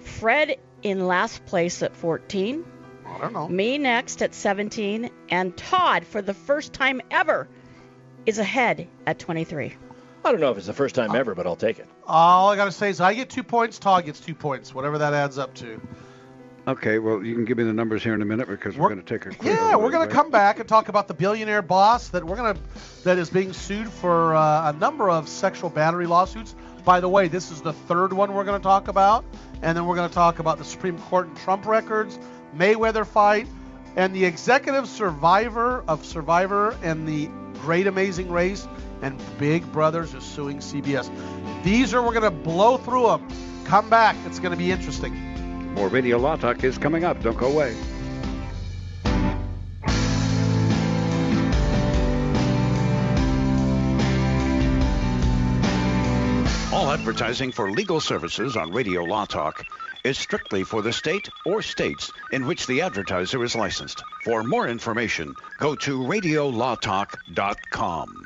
Fred 0.00 0.56
in 0.82 1.06
last 1.06 1.46
place 1.46 1.82
at 1.82 1.96
14, 1.96 2.62
I 3.06 3.18
don't 3.18 3.32
know. 3.32 3.48
me 3.48 3.78
next 3.78 4.20
at 4.20 4.34
17, 4.34 5.08
and 5.30 5.56
Todd 5.56 6.04
for 6.04 6.20
the 6.20 6.34
first 6.34 6.74
time 6.74 7.00
ever 7.10 7.48
is 8.26 8.38
ahead 8.38 8.86
at 9.06 9.18
23. 9.18 9.74
I 10.26 10.32
don't 10.32 10.40
know 10.40 10.50
if 10.50 10.58
it's 10.58 10.66
the 10.66 10.72
first 10.72 10.96
time 10.96 11.14
ever, 11.14 11.34
but 11.36 11.46
I'll 11.46 11.54
take 11.54 11.78
it. 11.78 11.86
All 12.06 12.50
I 12.50 12.56
got 12.56 12.64
to 12.64 12.72
say 12.72 12.90
is 12.90 13.00
I 13.00 13.14
get 13.14 13.30
two 13.30 13.44
points. 13.44 13.78
Todd 13.78 14.04
gets 14.04 14.18
two 14.18 14.34
points. 14.34 14.74
Whatever 14.74 14.98
that 14.98 15.14
adds 15.14 15.38
up 15.38 15.54
to. 15.54 15.80
Okay, 16.68 16.98
well 16.98 17.24
you 17.24 17.36
can 17.36 17.44
give 17.44 17.58
me 17.58 17.62
the 17.62 17.72
numbers 17.72 18.02
here 18.02 18.12
in 18.12 18.20
a 18.22 18.24
minute 18.24 18.48
because 18.48 18.76
we're, 18.76 18.88
We're- 18.88 18.94
going 18.96 19.06
to 19.06 19.18
take 19.18 19.26
a 19.26 19.36
quick. 19.36 19.48
Yeah, 19.48 19.76
we're 19.76 19.90
going 19.90 20.00
right? 20.00 20.08
to 20.08 20.14
come 20.14 20.32
back 20.32 20.58
and 20.58 20.68
talk 20.68 20.88
about 20.88 21.06
the 21.06 21.14
billionaire 21.14 21.62
boss 21.62 22.08
that 22.08 22.24
we're 22.24 22.34
going 22.34 22.56
to 22.56 22.60
that 23.04 23.18
is 23.18 23.30
being 23.30 23.52
sued 23.52 23.88
for 23.88 24.34
uh, 24.34 24.70
a 24.70 24.72
number 24.72 25.08
of 25.08 25.28
sexual 25.28 25.70
battery 25.70 26.06
lawsuits. 26.08 26.56
By 26.84 26.98
the 26.98 27.08
way, 27.08 27.28
this 27.28 27.52
is 27.52 27.62
the 27.62 27.72
third 27.72 28.12
one 28.12 28.34
we're 28.34 28.42
going 28.42 28.60
to 28.60 28.64
talk 28.64 28.88
about, 28.88 29.24
and 29.62 29.76
then 29.76 29.86
we're 29.86 29.94
going 29.94 30.08
to 30.08 30.14
talk 30.14 30.40
about 30.40 30.58
the 30.58 30.64
Supreme 30.64 30.98
Court 30.98 31.28
and 31.28 31.36
Trump 31.36 31.66
records, 31.66 32.18
Mayweather 32.56 33.06
fight, 33.06 33.46
and 33.94 34.12
the 34.12 34.24
executive 34.24 34.88
survivor 34.88 35.84
of 35.86 36.04
Survivor 36.04 36.76
and 36.82 37.06
the 37.06 37.28
Great 37.60 37.86
Amazing 37.86 38.30
Race, 38.30 38.66
and 39.02 39.20
Big 39.38 39.70
Brothers 39.72 40.14
is 40.14 40.24
suing 40.24 40.58
CBS. 40.58 41.10
These 41.64 41.94
are 41.94 42.02
we're 42.02 42.18
going 42.18 42.22
to 42.22 42.30
blow 42.30 42.78
through 42.78 43.06
them. 43.06 43.28
Come 43.64 43.90
back. 43.90 44.16
It's 44.26 44.38
going 44.38 44.52
to 44.52 44.56
be 44.56 44.70
interesting. 44.70 45.14
More 45.74 45.88
Radio 45.88 46.18
Law 46.18 46.36
Talk 46.36 46.62
is 46.64 46.78
coming 46.78 47.04
up. 47.04 47.22
Don't 47.22 47.36
go 47.36 47.52
away. 47.52 47.76
All 56.72 56.90
advertising 56.90 57.52
for 57.52 57.70
legal 57.70 58.00
services 58.00 58.56
on 58.56 58.70
Radio 58.70 59.02
Law 59.02 59.24
Talk 59.24 59.64
is 60.04 60.18
strictly 60.18 60.62
for 60.62 60.82
the 60.82 60.92
state 60.92 61.28
or 61.44 61.62
states 61.62 62.12
in 62.30 62.46
which 62.46 62.66
the 62.66 62.82
advertiser 62.82 63.42
is 63.42 63.56
licensed. 63.56 64.02
For 64.24 64.44
more 64.44 64.68
information, 64.68 65.34
go 65.58 65.74
to 65.74 65.98
radiolawtalk.com. 65.98 68.25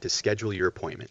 to 0.00 0.08
schedule 0.08 0.52
your 0.52 0.68
appointment. 0.68 1.10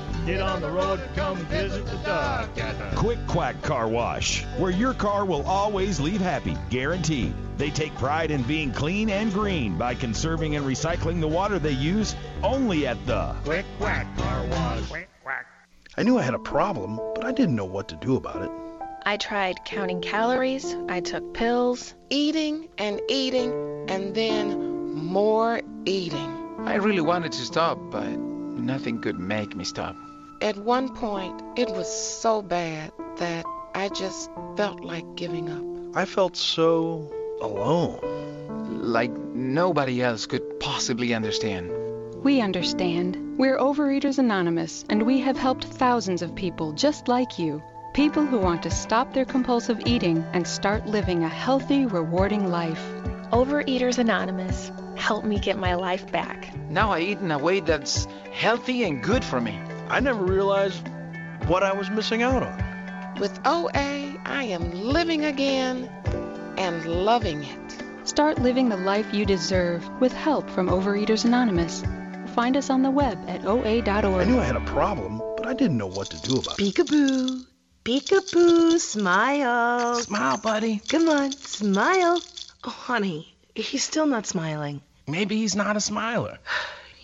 Get 0.25 0.39
on 0.39 0.61
the 0.61 0.69
road, 0.69 1.01
come 1.15 1.37
visit 1.47 1.83
the 1.87 1.97
duck 1.97 2.55
at 2.59 2.77
the 2.77 2.95
Quick 2.95 3.17
Quack 3.25 3.59
Car 3.63 3.87
Wash, 3.87 4.45
where 4.59 4.69
your 4.69 4.93
car 4.93 5.25
will 5.25 5.41
always 5.47 5.99
leave 5.99 6.21
happy, 6.21 6.55
guaranteed. 6.69 7.33
They 7.57 7.71
take 7.71 7.95
pride 7.95 8.29
in 8.29 8.43
being 8.43 8.71
clean 8.71 9.09
and 9.09 9.33
green 9.33 9.79
by 9.79 9.95
conserving 9.95 10.55
and 10.55 10.63
recycling 10.63 11.21
the 11.21 11.27
water 11.27 11.57
they 11.57 11.71
use 11.71 12.15
only 12.43 12.85
at 12.85 13.03
the 13.07 13.35
Quick 13.43 13.65
Quack 13.79 14.05
Car 14.15 14.45
Wash. 14.45 14.89
Quick 14.89 15.09
Quack. 15.23 15.47
I 15.97 16.03
knew 16.03 16.19
I 16.19 16.21
had 16.21 16.35
a 16.35 16.39
problem, 16.39 16.97
but 17.15 17.25
I 17.25 17.31
didn't 17.31 17.55
know 17.55 17.65
what 17.65 17.87
to 17.89 17.95
do 17.95 18.15
about 18.15 18.43
it. 18.43 18.51
I 19.03 19.17
tried 19.17 19.65
counting 19.65 20.01
calories, 20.01 20.75
I 20.87 20.99
took 20.99 21.33
pills, 21.33 21.95
eating 22.11 22.69
and 22.77 23.01
eating, 23.09 23.51
and 23.89 24.13
then 24.13 24.93
more 24.93 25.61
eating. 25.85 26.37
I 26.59 26.75
really 26.75 27.01
wanted 27.01 27.31
to 27.31 27.41
stop, 27.41 27.79
but 27.89 28.07
nothing 28.07 29.01
could 29.01 29.19
make 29.19 29.55
me 29.55 29.63
stop. 29.63 29.95
At 30.41 30.57
one 30.57 30.95
point, 30.95 31.39
it 31.55 31.69
was 31.69 31.87
so 31.87 32.41
bad 32.41 32.91
that 33.17 33.45
I 33.75 33.89
just 33.89 34.31
felt 34.57 34.79
like 34.79 35.05
giving 35.15 35.47
up. 35.51 35.95
I 35.95 36.05
felt 36.05 36.35
so 36.35 37.13
alone. 37.41 37.99
Like 38.81 39.11
nobody 39.11 40.01
else 40.01 40.25
could 40.25 40.59
possibly 40.59 41.13
understand. 41.13 41.69
We 42.23 42.41
understand. 42.41 43.37
We're 43.37 43.59
Overeaters 43.59 44.17
Anonymous, 44.17 44.83
and 44.89 45.03
we 45.03 45.19
have 45.19 45.37
helped 45.37 45.65
thousands 45.65 46.23
of 46.23 46.33
people 46.33 46.71
just 46.71 47.07
like 47.07 47.37
you. 47.37 47.61
People 47.93 48.25
who 48.25 48.39
want 48.39 48.63
to 48.63 48.71
stop 48.71 49.13
their 49.13 49.25
compulsive 49.25 49.81
eating 49.85 50.25
and 50.33 50.47
start 50.47 50.87
living 50.87 51.23
a 51.23 51.29
healthy, 51.29 51.85
rewarding 51.85 52.49
life. 52.49 52.83
Overeaters 53.31 53.99
Anonymous, 53.99 54.71
help 54.95 55.23
me 55.23 55.37
get 55.37 55.59
my 55.59 55.75
life 55.75 56.11
back. 56.11 56.51
Now 56.67 56.89
I 56.89 57.01
eat 57.01 57.19
in 57.19 57.29
a 57.29 57.37
way 57.37 57.59
that's 57.59 58.07
healthy 58.33 58.85
and 58.85 59.03
good 59.03 59.23
for 59.23 59.39
me. 59.39 59.59
I 59.91 59.99
never 59.99 60.23
realized 60.23 60.87
what 61.47 61.63
I 61.63 61.73
was 61.73 61.89
missing 61.89 62.23
out 62.23 62.43
on. 62.43 63.15
With 63.19 63.37
OA, 63.45 64.15
I 64.23 64.45
am 64.45 64.71
living 64.71 65.25
again 65.25 65.83
and 66.57 66.85
loving 66.85 67.43
it. 67.43 67.83
Start 68.07 68.39
living 68.39 68.69
the 68.69 68.77
life 68.77 69.13
you 69.13 69.25
deserve 69.25 69.85
with 69.99 70.13
help 70.13 70.49
from 70.49 70.69
Overeaters 70.69 71.25
Anonymous. 71.25 71.83
Find 72.33 72.55
us 72.55 72.69
on 72.69 72.83
the 72.83 72.89
web 72.89 73.19
at 73.27 73.43
oa.org. 73.45 73.85
I 73.85 74.23
knew 74.23 74.39
I 74.39 74.45
had 74.45 74.55
a 74.55 74.61
problem, 74.61 75.21
but 75.35 75.45
I 75.45 75.53
didn't 75.53 75.77
know 75.77 75.87
what 75.87 76.09
to 76.11 76.21
do 76.21 76.37
about 76.37 76.57
it. 76.57 76.63
Peekaboo. 76.63 77.45
Peekaboo. 77.83 78.79
Smile. 78.79 79.95
Smile, 79.95 80.37
buddy. 80.37 80.79
Come 80.87 81.09
on, 81.09 81.33
smile. 81.33 82.21
Oh, 82.63 82.69
honey, 82.69 83.35
he's 83.55 83.83
still 83.83 84.05
not 84.05 84.25
smiling. 84.25 84.79
Maybe 85.05 85.35
he's 85.35 85.57
not 85.57 85.75
a 85.75 85.81
smiler. 85.81 86.39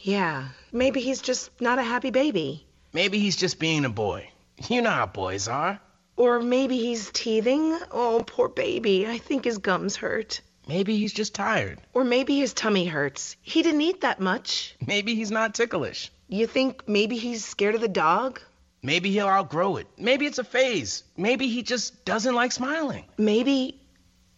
Yeah, 0.03 0.47
maybe 0.71 1.01
he's 1.01 1.19
just 1.19 1.51
not 1.59 1.79
a 1.79 1.83
happy 1.83 2.11
baby. 2.11 2.66
Maybe 2.93 3.19
he's 3.19 3.35
just 3.35 3.59
being 3.59 3.85
a 3.85 3.89
boy. 3.89 4.29
You 4.67 4.81
know 4.81 4.89
how 4.89 5.05
boys 5.05 5.47
are. 5.47 5.79
Or 6.15 6.39
maybe 6.39 6.77
he's 6.77 7.11
teething. 7.11 7.77
Oh, 7.91 8.23
poor 8.25 8.49
baby. 8.49 9.05
I 9.05 9.19
think 9.19 9.45
his 9.45 9.59
gums 9.59 9.95
hurt. 9.95 10.41
Maybe 10.67 10.97
he's 10.97 11.13
just 11.13 11.35
tired. 11.35 11.79
Or 11.93 12.03
maybe 12.03 12.37
his 12.39 12.53
tummy 12.53 12.85
hurts. 12.85 13.35
He 13.41 13.61
didn't 13.61 13.81
eat 13.81 14.01
that 14.01 14.19
much. 14.19 14.75
Maybe 14.85 15.15
he's 15.15 15.31
not 15.31 15.53
ticklish. 15.53 16.11
You 16.27 16.47
think 16.47 16.87
maybe 16.87 17.17
he's 17.17 17.45
scared 17.45 17.75
of 17.75 17.81
the 17.81 17.87
dog? 17.87 18.41
Maybe 18.83 19.11
he'll 19.11 19.27
outgrow 19.27 19.77
it. 19.77 19.87
Maybe 19.97 20.25
it's 20.25 20.39
a 20.39 20.43
phase. 20.43 21.03
Maybe 21.15 21.47
he 21.47 21.63
just 21.63 22.03
doesn't 22.03 22.35
like 22.35 22.51
smiling. 22.51 23.05
Maybe 23.17 23.79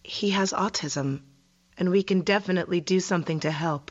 he 0.02 0.30
has 0.30 0.52
autism, 0.52 1.22
and 1.76 1.90
we 1.90 2.02
can 2.02 2.20
definitely 2.22 2.80
do 2.80 3.00
something 3.00 3.40
to 3.40 3.50
help. 3.50 3.90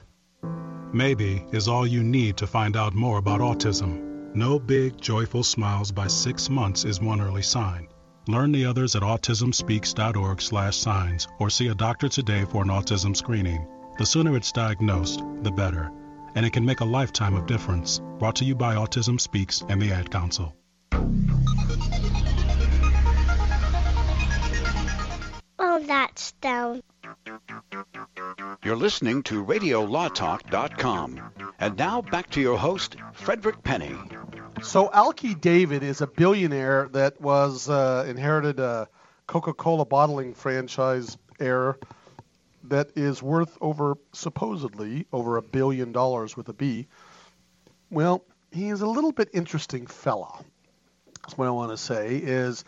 Maybe 0.94 1.46
is 1.52 1.68
all 1.68 1.86
you 1.86 2.04
need 2.04 2.38
to 2.38 2.48
find 2.48 2.76
out 2.76 2.94
more 2.94 3.18
about 3.18 3.42
autism. 3.42 4.09
No 4.36 4.60
big, 4.60 5.02
joyful 5.02 5.44
smiles 5.44 5.92
by 5.92 6.08
six 6.08 6.50
months 6.50 6.86
is 6.86 7.02
one 7.02 7.20
early 7.20 7.42
sign. 7.42 7.88
Learn 8.28 8.52
the 8.52 8.66
others 8.66 8.96
at 8.96 9.02
autismspeaks.org/signs 9.02 11.28
or 11.40 11.50
see 11.50 11.68
a 11.68 11.76
doctor 11.76 12.10
today 12.10 12.46
for 12.46 12.62
an 12.64 12.70
autism 12.70 13.16
screening. 13.16 13.66
The 13.98 14.06
sooner 14.06 14.36
it's 14.36 14.52
diagnosed, 14.52 15.24
the 15.42 15.52
better. 15.52 15.92
and 16.36 16.46
it 16.46 16.54
can 16.54 16.64
make 16.66 16.82
a 16.82 16.86
lifetime 16.86 17.36
of 17.36 17.48
difference. 17.48 18.02
Brought 18.20 18.36
to 18.38 18.46
you 18.46 18.54
by 18.56 18.76
Autism 18.76 19.20
Speaks 19.20 19.64
and 19.68 19.82
the 19.82 19.92
Ad 19.92 20.12
Council. 20.12 20.56
Oh, 25.58 25.80
that's 25.86 26.34
down. 26.34 26.84
You're 28.64 28.76
listening 28.76 29.24
to 29.24 29.44
RadioLawTalk.com. 29.46 31.22
And 31.60 31.78
now 31.78 32.02
back 32.02 32.30
to 32.32 32.42
your 32.42 32.58
host, 32.58 32.96
Frederick 33.14 33.64
Penney. 33.64 33.96
So 34.62 34.92
Alki 34.92 35.36
David 35.36 35.84
is 35.84 36.02
a 36.02 36.08
billionaire 36.08 36.90
that 36.94 37.20
was 37.22 37.70
uh, 37.70 38.06
inherited 38.08 38.60
a 38.60 38.88
Coca-Cola 39.28 39.86
bottling 39.86 40.34
franchise 40.34 41.18
heir 41.40 41.78
that 42.66 42.90
is 42.96 43.24
worth 43.24 43.58
over 43.62 43.98
supposedly 44.14 45.06
over 45.14 45.38
a 45.38 45.42
billion 45.42 45.92
dollars 45.92 46.36
with 46.36 46.50
a 46.50 46.54
B. 46.54 46.88
Well, 47.90 48.24
he 48.52 48.70
is 48.70 48.82
a 48.82 48.88
little 48.88 49.12
bit 49.12 49.30
interesting 49.34 49.88
fella. 49.88 50.44
That's 51.22 51.38
what 51.38 51.48
I 51.48 51.52
want 51.52 51.72
to 51.72 51.78
say 51.78 52.18
is 52.18 52.66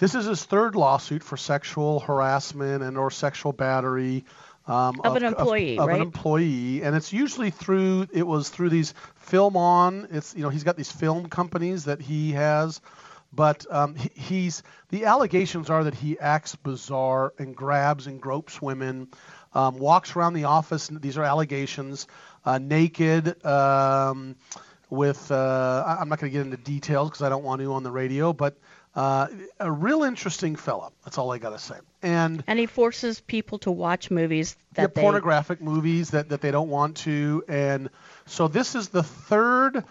this 0.00 0.14
is 0.16 0.26
his 0.26 0.44
third 0.44 0.74
lawsuit 0.74 1.22
for 1.22 1.36
sexual 1.36 2.00
harassment 2.00 2.82
and 2.82 2.98
or 2.98 3.10
sexual 3.10 3.52
battery 3.52 4.24
um, 4.66 5.00
Of 5.02 5.16
an 5.16 5.24
employee, 5.24 5.78
of, 5.78 5.82
of 5.82 5.88
right? 5.88 5.96
an 5.96 6.02
employee, 6.02 6.82
and 6.82 6.94
it's 6.94 7.12
usually 7.12 7.50
through 7.50 8.06
it 8.12 8.26
was 8.26 8.50
through 8.50 8.68
these 8.70 8.94
film 9.16 9.56
on. 9.56 10.06
It's 10.12 10.34
you 10.34 10.42
know 10.42 10.48
he's 10.48 10.64
got 10.64 10.76
these 10.76 10.92
film 10.92 11.28
companies 11.28 11.86
that 11.86 12.00
he 12.00 12.32
has, 12.32 12.80
but 13.32 13.66
um, 13.70 13.96
he, 13.96 14.10
he's 14.14 14.62
the 14.90 15.06
allegations 15.06 15.70
are 15.70 15.84
that 15.84 15.94
he 15.94 16.18
acts 16.20 16.54
bizarre 16.54 17.32
and 17.38 17.56
grabs 17.56 18.06
and 18.06 18.20
gropes 18.20 18.62
women, 18.62 19.08
um, 19.54 19.78
walks 19.78 20.14
around 20.14 20.34
the 20.34 20.44
office. 20.44 20.88
These 20.88 21.18
are 21.18 21.24
allegations, 21.24 22.06
uh, 22.44 22.58
naked. 22.58 23.44
Um, 23.44 24.36
with 24.88 25.30
uh, 25.30 25.96
I'm 26.00 26.08
not 26.08 26.18
going 26.18 26.32
to 26.32 26.36
get 26.36 26.44
into 26.44 26.56
details 26.56 27.10
because 27.10 27.22
I 27.22 27.28
don't 27.28 27.44
want 27.44 27.60
to 27.60 27.72
on 27.72 27.82
the 27.82 27.92
radio, 27.92 28.32
but 28.32 28.56
uh, 28.94 29.28
a 29.58 29.70
real 29.70 30.02
interesting 30.02 30.56
fella. 30.56 30.90
That's 31.04 31.18
all 31.18 31.30
I 31.30 31.38
got 31.38 31.50
to 31.50 31.58
say. 31.58 31.76
And 32.02 32.42
And 32.46 32.58
he 32.58 32.66
forces 32.66 33.20
people 33.20 33.58
to 33.60 33.70
watch 33.70 34.10
movies 34.10 34.56
yeah, 34.76 34.82
that 34.82 34.94
they 34.94 35.02
pornographic 35.02 35.60
movies 35.60 36.10
that, 36.10 36.30
that 36.30 36.40
they 36.40 36.50
don't 36.50 36.68
want 36.68 36.96
to. 36.98 37.44
And 37.48 37.90
so 38.26 38.48
this 38.48 38.74
is 38.74 38.88
the 38.88 39.02
third 39.02 39.84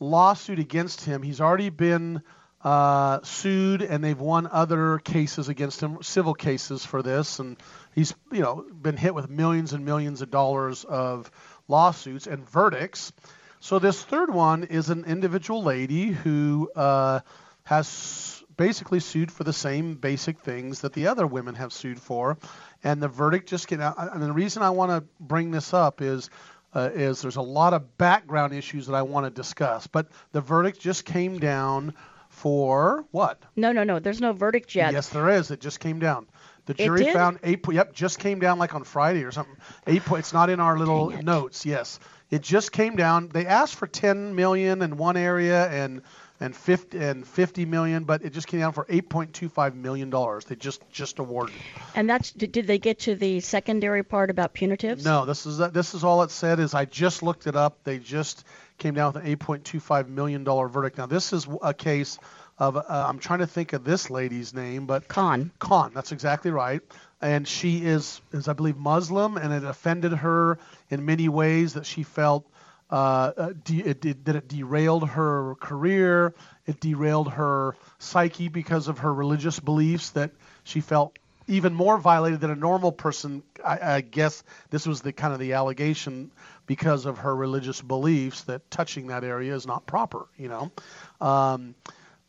lawsuit 0.00 0.58
against 0.58 1.04
him. 1.04 1.22
He's 1.22 1.40
already 1.40 1.68
been 1.68 2.22
uh, 2.62 3.20
sued, 3.22 3.82
and 3.82 4.02
they've 4.02 4.18
won 4.18 4.48
other 4.50 4.98
cases 4.98 5.48
against 5.48 5.82
him, 5.82 6.02
civil 6.02 6.34
cases 6.34 6.84
for 6.84 7.02
this. 7.02 7.38
And 7.38 7.56
he's 7.94 8.14
you 8.32 8.40
know 8.40 8.64
been 8.70 8.96
hit 8.96 9.14
with 9.14 9.28
millions 9.28 9.72
and 9.72 9.84
millions 9.84 10.22
of 10.22 10.30
dollars 10.30 10.84
of 10.84 11.30
lawsuits 11.68 12.26
and 12.26 12.48
verdicts. 12.48 13.12
So 13.60 13.78
this 13.78 14.02
third 14.02 14.32
one 14.32 14.64
is 14.64 14.88
an 14.88 15.04
individual 15.04 15.62
lady 15.62 16.08
who 16.08 16.70
uh, 16.74 17.20
has 17.68 18.42
basically 18.56 18.98
sued 18.98 19.30
for 19.30 19.44
the 19.44 19.52
same 19.52 19.94
basic 19.94 20.38
things 20.40 20.80
that 20.80 20.94
the 20.94 21.06
other 21.06 21.26
women 21.26 21.54
have 21.54 21.70
sued 21.72 22.00
for, 22.00 22.38
and 22.82 23.02
the 23.02 23.08
verdict 23.08 23.46
just 23.48 23.68
came 23.68 23.80
out. 23.82 23.96
And 24.14 24.22
the 24.22 24.32
reason 24.32 24.62
I 24.62 24.70
want 24.70 24.90
to 24.90 25.04
bring 25.20 25.50
this 25.50 25.72
up 25.74 26.00
is. 26.00 26.30
Uh, 26.74 26.90
is 26.94 27.22
there's 27.22 27.36
a 27.36 27.40
lot 27.40 27.72
of 27.72 27.96
background 27.96 28.52
issues 28.52 28.86
that 28.88 28.94
I 28.94 29.00
want 29.00 29.24
to 29.24 29.30
discuss, 29.30 29.86
but 29.86 30.06
the 30.32 30.42
verdict 30.42 30.78
just 30.78 31.06
came 31.06 31.38
down 31.38 31.94
for 32.28 33.06
what? 33.10 33.42
No, 33.56 33.72
no, 33.72 33.84
no. 33.84 33.98
There's 34.00 34.20
no 34.20 34.34
verdict 34.34 34.74
yet. 34.74 34.92
Yes, 34.92 35.08
there 35.08 35.30
is. 35.30 35.50
It 35.50 35.60
just 35.60 35.80
came 35.80 35.98
down. 35.98 36.26
The 36.66 36.74
jury 36.74 37.04
found 37.14 37.38
eight. 37.42 37.62
po- 37.62 37.72
Yep, 37.72 37.94
just 37.94 38.18
came 38.18 38.38
down 38.38 38.58
like 38.58 38.74
on 38.74 38.84
Friday 38.84 39.24
or 39.24 39.32
something. 39.32 39.56
Eight. 39.86 40.04
po- 40.04 40.16
It's 40.16 40.34
not 40.34 40.50
in 40.50 40.60
our 40.60 40.76
little 40.78 41.10
notes. 41.22 41.64
Yes, 41.64 41.98
it 42.30 42.42
just 42.42 42.70
came 42.70 42.96
down. 42.96 43.28
They 43.28 43.46
asked 43.46 43.74
for 43.76 43.86
10 43.86 44.34
million 44.34 44.82
in 44.82 44.98
one 44.98 45.16
area 45.16 45.66
and 45.70 46.02
and 46.40 46.54
50 46.54 46.98
and 46.98 47.26
50 47.26 47.64
million, 47.64 48.04
but 48.04 48.22
it 48.22 48.32
just 48.32 48.46
came 48.46 48.60
down 48.60 48.72
for 48.72 48.84
8.25 48.84 49.74
million 49.74 50.10
dollars. 50.10 50.44
They 50.44 50.56
just 50.56 50.88
just 50.90 51.18
awarded. 51.18 51.54
And 51.94 52.08
that's 52.08 52.32
did, 52.32 52.52
they 52.66 52.78
get 52.78 53.00
to 53.00 53.14
the 53.14 53.40
secondary 53.40 54.02
part 54.04 54.30
about 54.30 54.54
punitives? 54.54 55.04
No, 55.04 55.24
this 55.24 55.46
is 55.46 55.58
this 55.58 55.94
is 55.94 56.04
all 56.04 56.22
it 56.22 56.30
said. 56.30 56.60
Is 56.60 56.74
I 56.74 56.84
just 56.84 57.22
looked 57.22 57.46
it 57.46 57.56
up. 57.56 57.82
They 57.84 57.98
just 57.98 58.44
came 58.78 58.94
down 58.94 59.12
with 59.12 59.24
an 59.24 59.36
8.25 59.36 60.08
million 60.08 60.44
dollar 60.44 60.68
verdict. 60.68 60.98
Now 60.98 61.06
this 61.06 61.32
is 61.32 61.46
a 61.62 61.74
case 61.74 62.18
of 62.58 62.76
uh, 62.76 62.82
I'm 62.88 63.18
trying 63.18 63.40
to 63.40 63.46
think 63.46 63.72
of 63.72 63.84
this 63.84 64.10
lady's 64.10 64.54
name, 64.54 64.86
but 64.86 65.08
Khan. 65.08 65.50
Khan. 65.58 65.92
That's 65.94 66.12
exactly 66.12 66.50
right. 66.50 66.80
And 67.20 67.46
she 67.46 67.84
is 67.84 68.20
is 68.32 68.48
I 68.48 68.52
believe 68.52 68.76
Muslim, 68.76 69.36
and 69.36 69.52
it 69.52 69.64
offended 69.64 70.12
her 70.12 70.58
in 70.90 71.04
many 71.04 71.28
ways 71.28 71.74
that 71.74 71.86
she 71.86 72.02
felt. 72.04 72.48
Uh, 72.90 73.32
uh, 73.36 73.52
de- 73.64 73.82
it, 73.84 74.04
it, 74.04 74.24
that 74.24 74.36
it 74.36 74.48
derailed 74.48 75.06
her 75.08 75.54
career, 75.56 76.34
it 76.66 76.80
derailed 76.80 77.30
her 77.30 77.76
psyche 77.98 78.48
because 78.48 78.88
of 78.88 79.00
her 79.00 79.12
religious 79.12 79.60
beliefs 79.60 80.10
that 80.10 80.30
she 80.64 80.80
felt 80.80 81.18
even 81.48 81.74
more 81.74 81.98
violated 81.98 82.40
than 82.40 82.50
a 82.50 82.56
normal 82.56 82.92
person. 82.92 83.42
I, 83.64 83.78
I 83.96 84.00
guess 84.00 84.42
this 84.70 84.86
was 84.86 85.00
the 85.00 85.12
kind 85.12 85.32
of 85.32 85.38
the 85.40 85.54
allegation 85.54 86.30
because 86.66 87.06
of 87.06 87.18
her 87.18 87.34
religious 87.34 87.80
beliefs 87.80 88.44
that 88.44 88.70
touching 88.70 89.08
that 89.08 89.24
area 89.24 89.54
is 89.54 89.66
not 89.66 89.86
proper. 89.86 90.26
You 90.36 90.48
know, 90.48 90.72
um, 91.20 91.74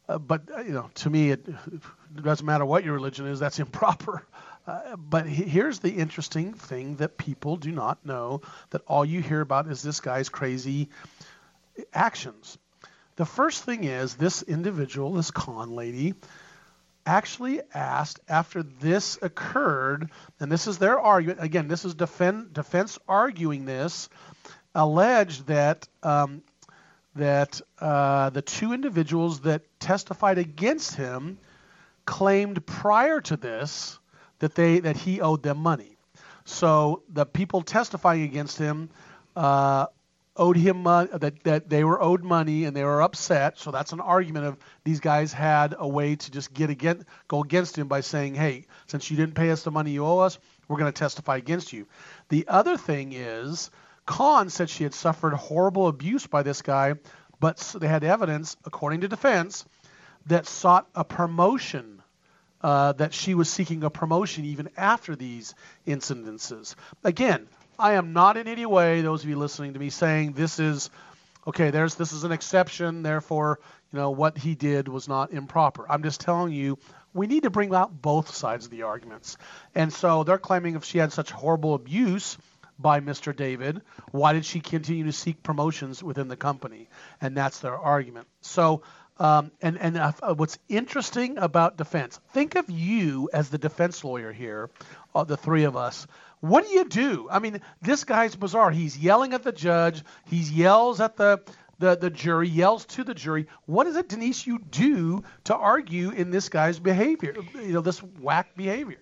uh, 0.08 0.18
but 0.18 0.50
uh, 0.54 0.62
you 0.62 0.72
know, 0.72 0.90
to 0.96 1.10
me, 1.10 1.32
it, 1.32 1.48
it 1.48 2.24
doesn't 2.24 2.46
matter 2.46 2.66
what 2.66 2.84
your 2.84 2.94
religion 2.94 3.28
is. 3.28 3.40
That's 3.40 3.60
improper. 3.68 4.26
Uh, 4.70 4.96
but 4.96 5.26
he- 5.26 5.46
here's 5.46 5.80
the 5.80 5.90
interesting 5.90 6.54
thing 6.54 6.98
that 6.98 7.18
people 7.18 7.58
do 7.58 7.72
not 7.72 8.06
know: 8.06 8.40
that 8.70 8.84
all 8.86 9.04
you 9.04 9.20
hear 9.20 9.42
about 9.42 9.68
is 9.68 9.82
this 9.82 10.00
guy's 10.00 10.30
crazy 10.30 10.90
actions. 11.92 12.60
The 13.16 13.26
first 13.26 13.64
thing 13.64 13.84
is 13.84 14.14
this 14.14 14.44
individual, 14.44 15.14
this 15.14 15.32
Khan 15.32 15.72
lady, 15.72 16.14
actually 17.04 17.62
asked 17.74 18.20
after 18.30 18.62
this 18.62 19.18
occurred, 19.24 20.12
and 20.40 20.52
this 20.52 20.68
is 20.68 20.78
their 20.78 21.00
argument. 21.00 21.44
Again, 21.44 21.68
this 21.68 21.84
is 21.84 21.96
defend, 21.96 22.54
defense 22.54 23.00
arguing 23.08 23.66
this, 23.66 24.08
alleged 24.76 25.48
that 25.48 25.88
um, 26.04 26.44
that 27.16 27.60
uh, 27.80 28.30
the 28.30 28.44
two 28.44 28.74
individuals 28.74 29.40
that 29.42 29.64
testified 29.80 30.38
against 30.38 30.94
him 30.94 31.40
claimed 32.06 32.64
prior 32.68 33.20
to 33.22 33.36
this 33.36 33.98
that 34.40 34.56
they 34.56 34.80
that 34.80 34.98
he 34.98 35.22
owed 35.22 35.44
them 35.44 35.58
money. 35.58 35.98
So 36.46 37.04
the 37.10 37.26
people 37.26 37.62
testifying 37.62 38.24
against 38.24 38.58
him 38.58 38.90
uh, 39.36 39.88
owed 40.36 40.58
him 40.58 40.88
uh, 40.88 41.06
that 41.06 41.44
that 41.44 41.70
they 41.70 41.84
were 41.84 42.02
owed 42.02 42.24
money 42.24 42.66
and 42.66 42.76
they 42.76 42.84
were 42.84 43.02
upset. 43.02 43.60
So 43.60 43.72
that's 43.72 43.92
an 43.92 44.00
argument 44.00 44.46
of 44.46 44.58
these 44.84 45.00
guys 45.00 45.34
had 45.34 45.76
a 45.78 45.88
way 45.88 46.16
to 46.16 46.32
just 46.32 46.54
get 46.54 46.70
against 46.70 47.06
go 47.28 47.44
against 47.44 47.78
him 47.78 47.88
by 47.88 48.02
saying, 48.02 48.36
hey, 48.36 48.66
since 48.88 49.12
you 49.12 49.18
didn't 49.18 49.36
pay 49.36 49.52
us 49.52 49.64
the 49.64 49.72
money 49.72 49.92
you 49.92 50.06
owe 50.06 50.20
us, 50.20 50.40
we're 50.68 50.78
going 50.78 50.92
to 50.92 51.00
testify 51.00 51.38
against 51.38 51.74
you. 51.74 51.88
The 52.30 52.48
other 52.48 52.78
thing 52.78 53.14
is, 53.14 53.70
Khan 54.06 54.50
said 54.50 54.70
she 54.70 54.84
had 54.84 54.94
suffered 54.94 55.34
horrible 55.34 55.88
abuse 55.88 56.26
by 56.26 56.42
this 56.42 56.62
guy, 56.62 56.96
but 57.40 57.58
they 57.80 57.88
had 57.88 58.04
evidence, 58.04 58.58
according 58.66 59.02
to 59.02 59.08
defense, 59.08 59.66
that 60.26 60.48
sought 60.48 60.88
a 60.96 61.04
promotion 61.04 61.99
uh, 62.62 62.94
that 62.94 63.14
she 63.14 63.36
was 63.36 63.50
seeking 63.50 63.84
a 63.84 63.90
promotion 63.90 64.46
even 64.46 64.70
after 64.78 65.16
these 65.16 65.56
incidences. 65.88 66.76
Again, 67.04 67.48
I 67.78 67.94
am 67.94 68.14
not 68.14 68.38
in 68.38 68.48
any 68.48 68.66
way, 68.66 69.02
those 69.02 69.24
of 69.24 69.30
you 69.30 69.38
listening 69.38 69.74
to 69.74 69.80
me, 69.80 69.90
saying 69.90 70.34
this 70.34 70.60
is 70.60 70.90
okay. 71.48 71.72
There's 71.72 71.96
this 71.96 72.12
is 72.12 72.24
an 72.24 72.32
exception, 72.32 73.04
therefore, 73.04 73.60
you 73.92 74.00
know 74.00 74.12
what 74.12 74.38
he 74.38 74.56
did 74.56 74.88
was 74.88 75.08
not 75.08 75.32
improper. 75.32 75.86
I'm 75.90 76.04
just 76.04 76.22
telling 76.22 76.54
you. 76.54 76.78
We 77.12 77.26
need 77.26 77.42
to 77.42 77.50
bring 77.50 77.74
out 77.74 78.04
both 78.04 78.36
sides 78.36 78.66
of 78.66 78.72
the 78.72 78.84
arguments. 78.84 79.36
And 79.74 79.92
so 79.92 80.24
they're 80.24 80.38
claiming 80.38 80.76
if 80.76 80.86
she 80.86 81.00
had 81.00 81.12
such 81.12 81.32
horrible 81.32 81.74
abuse 81.74 82.38
by 82.78 83.02
Mr. 83.02 83.36
David, 83.36 83.82
why 84.12 84.34
did 84.34 84.46
she 84.46 84.60
continue 84.62 85.06
to 85.06 85.12
seek 85.12 85.44
promotions 85.44 86.02
within 86.02 86.30
the 86.30 86.38
company? 86.38 86.88
And 87.20 87.36
that's 87.36 87.60
their 87.60 87.76
argument. 87.76 88.28
So 88.42 88.84
um, 89.20 89.52
and 89.62 89.78
and 89.78 89.98
uh, 89.98 90.34
what's 90.36 90.58
interesting 90.70 91.38
about 91.38 91.78
defense? 91.78 92.20
Think 92.34 92.56
of 92.56 92.70
you 92.70 93.30
as 93.34 93.50
the 93.50 93.58
defense 93.58 94.04
lawyer 94.04 94.32
here, 94.32 94.70
uh, 95.14 95.24
the 95.24 95.38
three 95.38 95.66
of 95.66 95.76
us. 95.76 96.08
What 96.40 96.66
do 96.66 96.72
you 96.72 96.86
do? 96.86 97.28
I 97.30 97.40
mean, 97.40 97.62
this 97.82 98.06
guy's 98.06 98.36
bizarre. 98.36 98.72
He's 98.72 98.98
yelling 98.98 99.34
at 99.34 99.44
the 99.44 99.52
judge. 99.52 100.04
He 100.26 100.38
yells 100.38 101.02
at 101.02 101.18
the 101.18 101.42
the, 101.80 101.96
the 101.96 102.10
jury, 102.10 102.48
yells 102.48 102.86
to 102.86 103.04
the 103.04 103.14
jury. 103.14 103.48
What 103.66 103.88
is 103.88 103.96
it, 103.96 104.10
Denise, 104.10 104.46
you 104.46 104.60
do 104.60 105.24
to 105.46 105.56
argue 105.56 106.12
in 106.12 106.30
this 106.30 106.50
guy's 106.50 106.78
behavior? 106.80 107.36
You 107.56 107.74
know, 107.74 107.82
this 107.82 108.04
whack 108.04 108.56
behavior. 108.56 109.00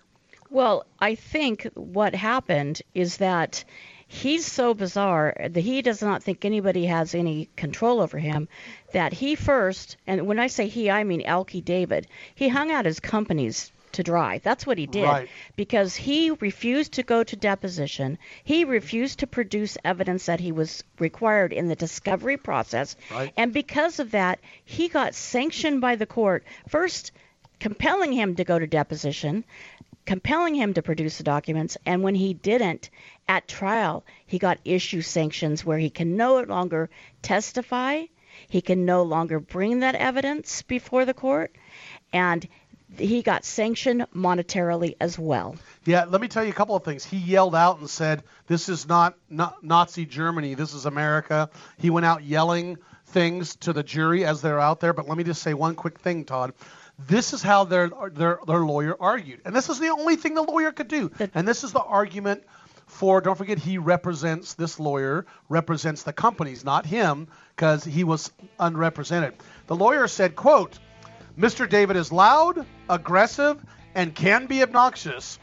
Well, 0.50 0.86
I 0.98 1.14
think 1.14 1.68
what 1.74 2.14
happened 2.14 2.80
is 2.94 3.18
that 3.18 3.64
he's 4.08 4.44
so 4.46 4.74
bizarre 4.74 5.36
that 5.38 5.60
he 5.60 5.82
does 5.82 6.02
not 6.02 6.22
think 6.22 6.44
anybody 6.44 6.86
has 6.86 7.14
any 7.14 7.48
control 7.54 8.00
over 8.00 8.18
him. 8.18 8.48
That 8.92 9.12
he 9.12 9.36
first, 9.36 9.96
and 10.06 10.26
when 10.26 10.40
I 10.40 10.48
say 10.48 10.66
he, 10.66 10.90
I 10.90 11.04
mean 11.04 11.22
Alki 11.22 11.60
David, 11.60 12.08
he 12.34 12.48
hung 12.48 12.72
out 12.72 12.86
his 12.86 12.98
companies 12.98 13.70
to 13.92 14.02
dry. 14.02 14.40
That's 14.42 14.66
what 14.66 14.78
he 14.78 14.86
did. 14.86 15.04
Right. 15.04 15.28
Because 15.56 15.94
he 15.94 16.30
refused 16.30 16.92
to 16.94 17.02
go 17.02 17.22
to 17.22 17.36
deposition. 17.36 18.18
He 18.44 18.64
refused 18.64 19.20
to 19.20 19.26
produce 19.26 19.78
evidence 19.84 20.26
that 20.26 20.40
he 20.40 20.52
was 20.52 20.84
required 20.98 21.52
in 21.52 21.68
the 21.68 21.76
discovery 21.76 22.36
process. 22.36 22.96
Right. 23.10 23.32
And 23.36 23.52
because 23.52 24.00
of 24.00 24.12
that, 24.12 24.40
he 24.64 24.88
got 24.88 25.14
sanctioned 25.14 25.80
by 25.80 25.96
the 25.96 26.06
court. 26.06 26.44
First, 26.68 27.12
compelling 27.60 28.12
him 28.12 28.36
to 28.36 28.44
go 28.44 28.58
to 28.58 28.66
deposition, 28.66 29.44
compelling 30.08 30.54
him 30.54 30.72
to 30.72 30.80
produce 30.80 31.18
the 31.18 31.22
documents, 31.22 31.76
and 31.84 32.02
when 32.02 32.14
he 32.14 32.32
didn't 32.32 32.88
at 33.28 33.46
trial, 33.46 34.02
he 34.24 34.38
got 34.38 34.58
issue 34.64 35.02
sanctions 35.02 35.66
where 35.66 35.76
he 35.76 35.90
can 35.90 36.16
no 36.16 36.40
longer 36.40 36.88
testify, 37.20 38.02
he 38.48 38.62
can 38.62 38.86
no 38.86 39.02
longer 39.02 39.38
bring 39.38 39.80
that 39.80 39.94
evidence 39.94 40.62
before 40.62 41.04
the 41.04 41.12
court, 41.12 41.54
and 42.10 42.48
he 42.96 43.20
got 43.20 43.44
sanctioned 43.44 44.06
monetarily 44.16 44.96
as 44.98 45.18
well. 45.18 45.56
Yeah, 45.84 46.06
let 46.08 46.22
me 46.22 46.28
tell 46.28 46.42
you 46.42 46.52
a 46.52 46.54
couple 46.54 46.74
of 46.74 46.84
things. 46.84 47.04
He 47.04 47.18
yelled 47.18 47.54
out 47.54 47.78
and 47.78 47.90
said, 47.90 48.22
"This 48.46 48.70
is 48.70 48.88
not, 48.88 49.14
not 49.28 49.62
Nazi 49.62 50.06
Germany. 50.06 50.54
This 50.54 50.72
is 50.72 50.86
America." 50.86 51.50
He 51.76 51.90
went 51.90 52.06
out 52.06 52.24
yelling 52.24 52.78
things 53.08 53.56
to 53.56 53.74
the 53.74 53.82
jury 53.82 54.24
as 54.24 54.40
they're 54.40 54.58
out 54.58 54.80
there. 54.80 54.94
But 54.94 55.06
let 55.06 55.18
me 55.18 55.24
just 55.24 55.42
say 55.42 55.52
one 55.52 55.74
quick 55.74 55.98
thing, 55.98 56.24
Todd. 56.24 56.54
This 56.98 57.32
is 57.32 57.42
how 57.42 57.64
their 57.64 57.90
their 58.12 58.40
their 58.46 58.60
lawyer 58.60 58.96
argued, 58.98 59.42
and 59.44 59.54
this 59.54 59.68
is 59.68 59.78
the 59.78 59.88
only 59.88 60.16
thing 60.16 60.34
the 60.34 60.42
lawyer 60.42 60.72
could 60.72 60.88
do. 60.88 61.10
And 61.34 61.46
this 61.46 61.62
is 61.62 61.72
the 61.72 61.80
argument 61.80 62.42
for. 62.86 63.20
Don't 63.20 63.38
forget, 63.38 63.58
he 63.58 63.78
represents 63.78 64.54
this 64.54 64.80
lawyer 64.80 65.24
represents 65.48 66.02
the 66.02 66.12
companies, 66.12 66.64
not 66.64 66.86
him, 66.86 67.28
because 67.54 67.84
he 67.84 68.02
was 68.02 68.32
unrepresented. 68.58 69.34
The 69.68 69.76
lawyer 69.76 70.08
said, 70.08 70.34
"quote." 70.34 70.78
Mr. 71.38 71.68
David 71.68 71.96
is 71.96 72.10
loud, 72.10 72.66
aggressive, 72.90 73.64
and 73.94 74.12
can 74.12 74.46
be 74.46 74.60
obnoxious, 74.64 75.38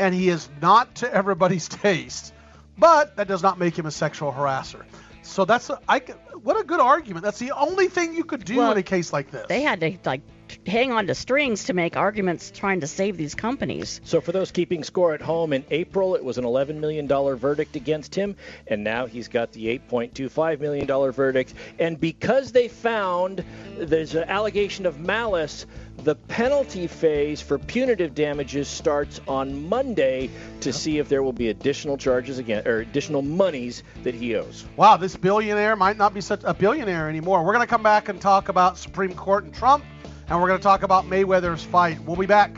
and 0.00 0.12
he 0.12 0.28
is 0.28 0.48
not 0.60 0.96
to 0.96 1.14
everybody's 1.14 1.68
taste. 1.84 2.34
But 2.76 3.14
that 3.16 3.28
does 3.28 3.42
not 3.42 3.56
make 3.56 3.78
him 3.78 3.86
a 3.86 3.92
sexual 3.92 4.32
harasser. 4.32 4.82
So 5.22 5.44
that's 5.44 5.70
a, 5.70 5.78
I, 5.88 6.02
what 6.42 6.60
a 6.60 6.64
good 6.64 6.80
argument. 6.80 7.24
That's 7.24 7.38
the 7.38 7.52
only 7.52 7.88
thing 7.88 8.14
you 8.14 8.24
could 8.24 8.44
do 8.44 8.56
Well, 8.56 8.72
in 8.72 8.78
a 8.78 8.82
case 8.82 9.12
like 9.12 9.30
this. 9.30 9.46
They 9.48 9.62
had 9.62 9.80
to 9.80 9.98
like 10.04 10.22
hang 10.66 10.92
on 10.92 11.06
to 11.06 11.14
strings 11.14 11.64
to 11.64 11.72
make 11.72 11.96
arguments 11.96 12.50
trying 12.50 12.80
to 12.80 12.86
save 12.86 13.16
these 13.16 13.34
companies. 13.34 14.00
So, 14.04 14.20
for 14.20 14.32
those 14.32 14.50
keeping 14.50 14.84
score 14.84 15.14
at 15.14 15.22
home, 15.22 15.52
in 15.52 15.64
April 15.70 16.14
it 16.14 16.24
was 16.24 16.38
an 16.38 16.44
$11 16.44 16.76
million 16.76 17.08
verdict 17.08 17.76
against 17.76 18.14
him, 18.14 18.36
and 18.66 18.84
now 18.84 19.06
he's 19.06 19.28
got 19.28 19.52
the 19.52 19.78
$8.25 19.90 20.60
million 20.60 21.12
verdict. 21.12 21.54
And 21.78 22.00
because 22.00 22.52
they 22.52 22.68
found 22.68 23.44
there's 23.78 24.14
an 24.14 24.24
allegation 24.24 24.86
of 24.86 25.00
malice, 25.00 25.66
the 25.98 26.14
penalty 26.14 26.86
phase 26.86 27.40
for 27.40 27.58
punitive 27.58 28.14
damages 28.14 28.66
starts 28.66 29.20
on 29.28 29.68
Monday 29.68 30.30
to 30.60 30.72
see 30.72 30.98
if 30.98 31.08
there 31.08 31.22
will 31.22 31.32
be 31.32 31.48
additional 31.48 31.96
charges 31.96 32.38
again 32.38 32.66
or 32.66 32.78
additional 32.78 33.22
monies 33.22 33.84
that 34.02 34.14
he 34.14 34.34
owes. 34.34 34.64
Wow, 34.76 34.96
this 34.96 35.16
billionaire 35.16 35.76
might 35.76 35.96
not 35.96 36.12
be 36.14 36.20
such 36.22 36.42
a 36.44 36.54
billionaire 36.54 37.08
anymore. 37.08 37.44
We're 37.44 37.52
going 37.52 37.66
to 37.66 37.70
come 37.70 37.82
back 37.82 38.08
and 38.08 38.20
talk 38.20 38.48
about 38.48 38.78
Supreme 38.78 39.14
Court 39.14 39.44
and 39.44 39.54
Trump, 39.54 39.84
and 40.28 40.40
we're 40.40 40.48
going 40.48 40.58
to 40.58 40.62
talk 40.62 40.82
about 40.82 41.04
Mayweather's 41.04 41.64
fight. 41.64 42.02
We'll 42.04 42.16
be 42.16 42.26
back. 42.26 42.56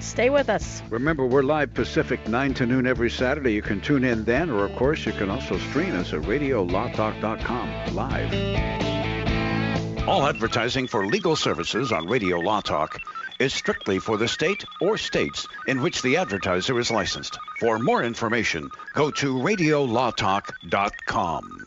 Stay 0.00 0.30
with 0.30 0.48
us. 0.48 0.82
Remember, 0.88 1.26
we're 1.26 1.42
live 1.42 1.74
Pacific 1.74 2.26
9 2.26 2.54
to 2.54 2.66
noon 2.66 2.86
every 2.86 3.10
Saturday. 3.10 3.52
You 3.52 3.62
can 3.62 3.80
tune 3.80 4.04
in 4.04 4.24
then, 4.24 4.50
or 4.50 4.64
of 4.64 4.74
course, 4.76 5.04
you 5.04 5.12
can 5.12 5.30
also 5.30 5.58
stream 5.58 5.94
us 5.94 6.14
at 6.14 6.22
radiolawtalk.com 6.22 7.94
live. 7.94 8.32
All 10.08 10.26
advertising 10.26 10.88
for 10.88 11.06
legal 11.06 11.36
services 11.36 11.92
on 11.92 12.06
Radio 12.06 12.38
Law 12.38 12.62
Talk 12.62 12.98
is 13.38 13.52
strictly 13.54 13.98
for 13.98 14.16
the 14.16 14.28
state 14.28 14.64
or 14.80 14.96
states 14.96 15.46
in 15.66 15.82
which 15.82 16.00
the 16.02 16.16
advertiser 16.16 16.78
is 16.78 16.90
licensed. 16.90 17.38
For 17.58 17.78
more 17.78 18.02
information, 18.02 18.70
go 18.94 19.10
to 19.10 19.34
radiolawtalk.com. 19.34 21.66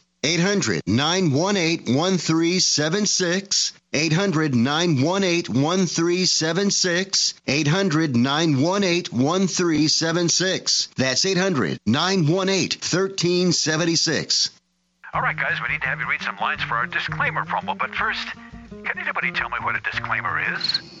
800 0.23 0.81
918 0.85 1.95
1376. 1.95 3.73
800 3.93 4.55
918 4.55 5.61
1376. 5.61 7.33
800 7.47 8.15
918 8.15 9.03
1376. 9.11 10.87
That's 10.95 11.25
800 11.25 11.79
918 11.85 12.79
1376. 12.79 14.49
All 15.13 15.21
right, 15.21 15.35
guys, 15.35 15.57
we 15.61 15.73
need 15.73 15.81
to 15.81 15.87
have 15.87 15.99
you 15.99 16.07
read 16.09 16.21
some 16.21 16.37
lines 16.39 16.61
for 16.61 16.75
our 16.75 16.87
disclaimer 16.87 17.43
promo, 17.43 17.77
but 17.77 17.93
first, 17.95 18.25
can 18.69 18.97
anybody 18.97 19.31
tell 19.31 19.49
me 19.49 19.57
what 19.61 19.75
a 19.75 19.81
disclaimer 19.81 20.39
is? 20.55 21.00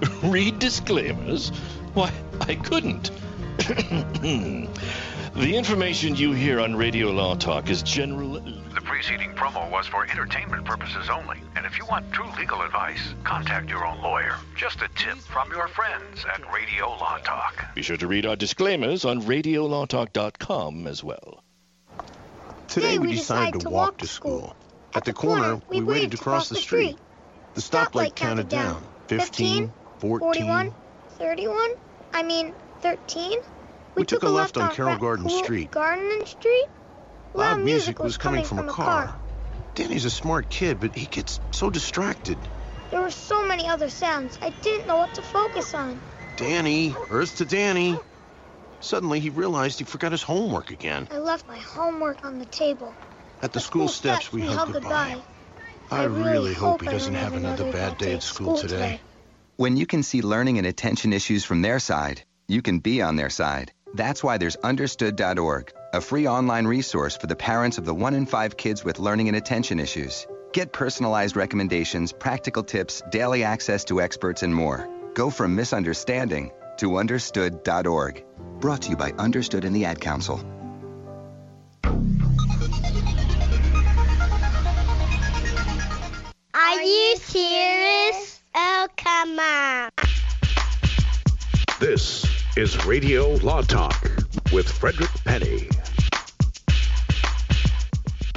Read 0.22 0.58
disclaimers? 0.58 1.50
Why, 1.94 2.12
I 2.40 2.54
couldn't. 2.54 3.10
the 3.58 4.68
information 5.36 6.16
you 6.16 6.32
hear 6.32 6.60
on 6.60 6.76
Radio 6.76 7.10
Law 7.10 7.34
Talk 7.34 7.68
is 7.68 7.82
general. 7.82 8.40
The 8.40 8.80
preceding 8.82 9.32
promo 9.34 9.70
was 9.70 9.86
for 9.86 10.06
entertainment 10.06 10.64
purposes 10.64 11.10
only. 11.10 11.38
And 11.56 11.66
if 11.66 11.76
you 11.78 11.84
want 11.86 12.10
true 12.12 12.30
legal 12.38 12.62
advice, 12.62 13.14
contact 13.24 13.68
your 13.68 13.84
own 13.84 14.00
lawyer. 14.00 14.36
Just 14.56 14.80
a 14.82 14.88
tip 14.94 15.18
from 15.18 15.50
your 15.50 15.68
friends 15.68 16.24
at 16.32 16.50
Radio 16.52 16.88
Law 16.88 17.18
Talk. 17.18 17.74
Be 17.74 17.82
sure 17.82 17.96
to 17.96 18.06
read 18.06 18.26
our 18.26 18.36
disclaimers 18.36 19.04
on 19.04 19.22
radiolawtalk.com 19.22 20.86
as 20.86 21.04
well. 21.04 21.42
Today 22.68 22.98
we 22.98 23.12
decided 23.12 23.60
to 23.62 23.70
walk 23.70 23.98
to 23.98 24.06
school. 24.06 24.54
At 24.94 25.04
the 25.04 25.12
corner, 25.12 25.60
we 25.68 25.82
waited 25.82 26.12
to 26.12 26.16
cross 26.16 26.48
the 26.48 26.56
street. 26.56 26.96
The 27.54 27.60
stoplight 27.60 28.14
counted 28.14 28.48
down. 28.48 28.82
15, 29.08 29.72
14. 30.00 30.32
41, 30.44 30.74
31, 31.18 31.70
I 32.14 32.22
mean 32.22 32.54
13. 32.80 33.38
We 33.94 34.06
took 34.06 34.22
a 34.22 34.28
left 34.28 34.56
on 34.56 34.74
Carroll 34.74 34.96
Garden 34.96 35.28
Street. 35.28 35.70
Garden 35.70 36.24
Street? 36.24 36.66
Loud 37.34 37.60
music 37.60 37.98
was 37.98 38.16
coming 38.16 38.44
from 38.44 38.60
a 38.60 38.72
car. 38.72 39.14
Danny's 39.74 40.06
a 40.06 40.10
smart 40.10 40.48
kid, 40.48 40.80
but 40.80 40.96
he 40.96 41.04
gets 41.06 41.38
so 41.52 41.68
distracted. 41.68 42.38
There 42.90 43.02
were 43.02 43.10
so 43.10 43.46
many 43.46 43.68
other 43.68 43.90
sounds. 43.90 44.38
I 44.40 44.50
didn't 44.62 44.86
know 44.86 44.96
what 44.96 45.14
to 45.14 45.22
focus 45.22 45.74
on. 45.74 46.00
Danny, 46.36 46.94
Earth 47.10 47.36
to 47.36 47.44
Danny. 47.44 47.98
Suddenly 48.80 49.20
he 49.20 49.28
realized 49.28 49.78
he 49.78 49.84
forgot 49.84 50.12
his 50.12 50.22
homework 50.22 50.70
again. 50.70 51.08
I 51.10 51.18
left 51.18 51.46
my 51.46 51.58
homework 51.58 52.24
on 52.24 52.38
the 52.38 52.46
table. 52.46 52.94
At 53.42 53.52
the 53.52 53.60
school 53.60 53.88
steps, 53.88 54.32
we 54.32 54.40
hugged 54.40 54.72
goodbye. 54.72 55.20
I 55.90 56.04
really 56.04 56.54
hope 56.54 56.80
he 56.80 56.88
doesn't 56.88 57.14
have 57.14 57.34
another 57.34 57.70
bad 57.70 57.98
day 57.98 58.14
at 58.14 58.22
school 58.22 58.56
today. 58.56 59.00
When 59.60 59.76
you 59.76 59.84
can 59.84 60.02
see 60.02 60.22
learning 60.22 60.56
and 60.56 60.66
attention 60.66 61.12
issues 61.12 61.44
from 61.44 61.60
their 61.60 61.78
side, 61.80 62.22
you 62.48 62.62
can 62.62 62.78
be 62.78 63.02
on 63.02 63.16
their 63.16 63.28
side. 63.28 63.74
That's 63.92 64.24
why 64.24 64.38
there's 64.38 64.56
Understood.org, 64.56 65.74
a 65.92 66.00
free 66.00 66.26
online 66.26 66.66
resource 66.66 67.18
for 67.18 67.26
the 67.26 67.36
parents 67.36 67.76
of 67.76 67.84
the 67.84 67.92
one 67.92 68.14
in 68.14 68.24
five 68.24 68.56
kids 68.56 68.86
with 68.86 68.98
learning 68.98 69.28
and 69.28 69.36
attention 69.36 69.78
issues. 69.78 70.26
Get 70.54 70.72
personalized 70.72 71.36
recommendations, 71.36 72.10
practical 72.10 72.62
tips, 72.62 73.02
daily 73.10 73.44
access 73.44 73.84
to 73.84 74.00
experts, 74.00 74.42
and 74.42 74.54
more. 74.54 74.88
Go 75.12 75.28
from 75.28 75.56
misunderstanding 75.56 76.52
to 76.78 76.96
Understood.org. 76.96 78.24
Brought 78.60 78.80
to 78.80 78.88
you 78.88 78.96
by 78.96 79.12
Understood 79.18 79.66
and 79.66 79.76
the 79.76 79.84
Ad 79.84 80.00
Council. 80.00 80.40
Are 86.54 86.82
you 86.82 87.16
serious? 87.16 88.39
Oh, 88.54 88.88
come 88.96 89.38
on. 89.38 89.90
This 91.78 92.26
is 92.56 92.84
Radio 92.84 93.34
Law 93.36 93.62
Talk 93.62 94.10
with 94.52 94.68
Frederick 94.68 95.10
Penney. 95.24 95.68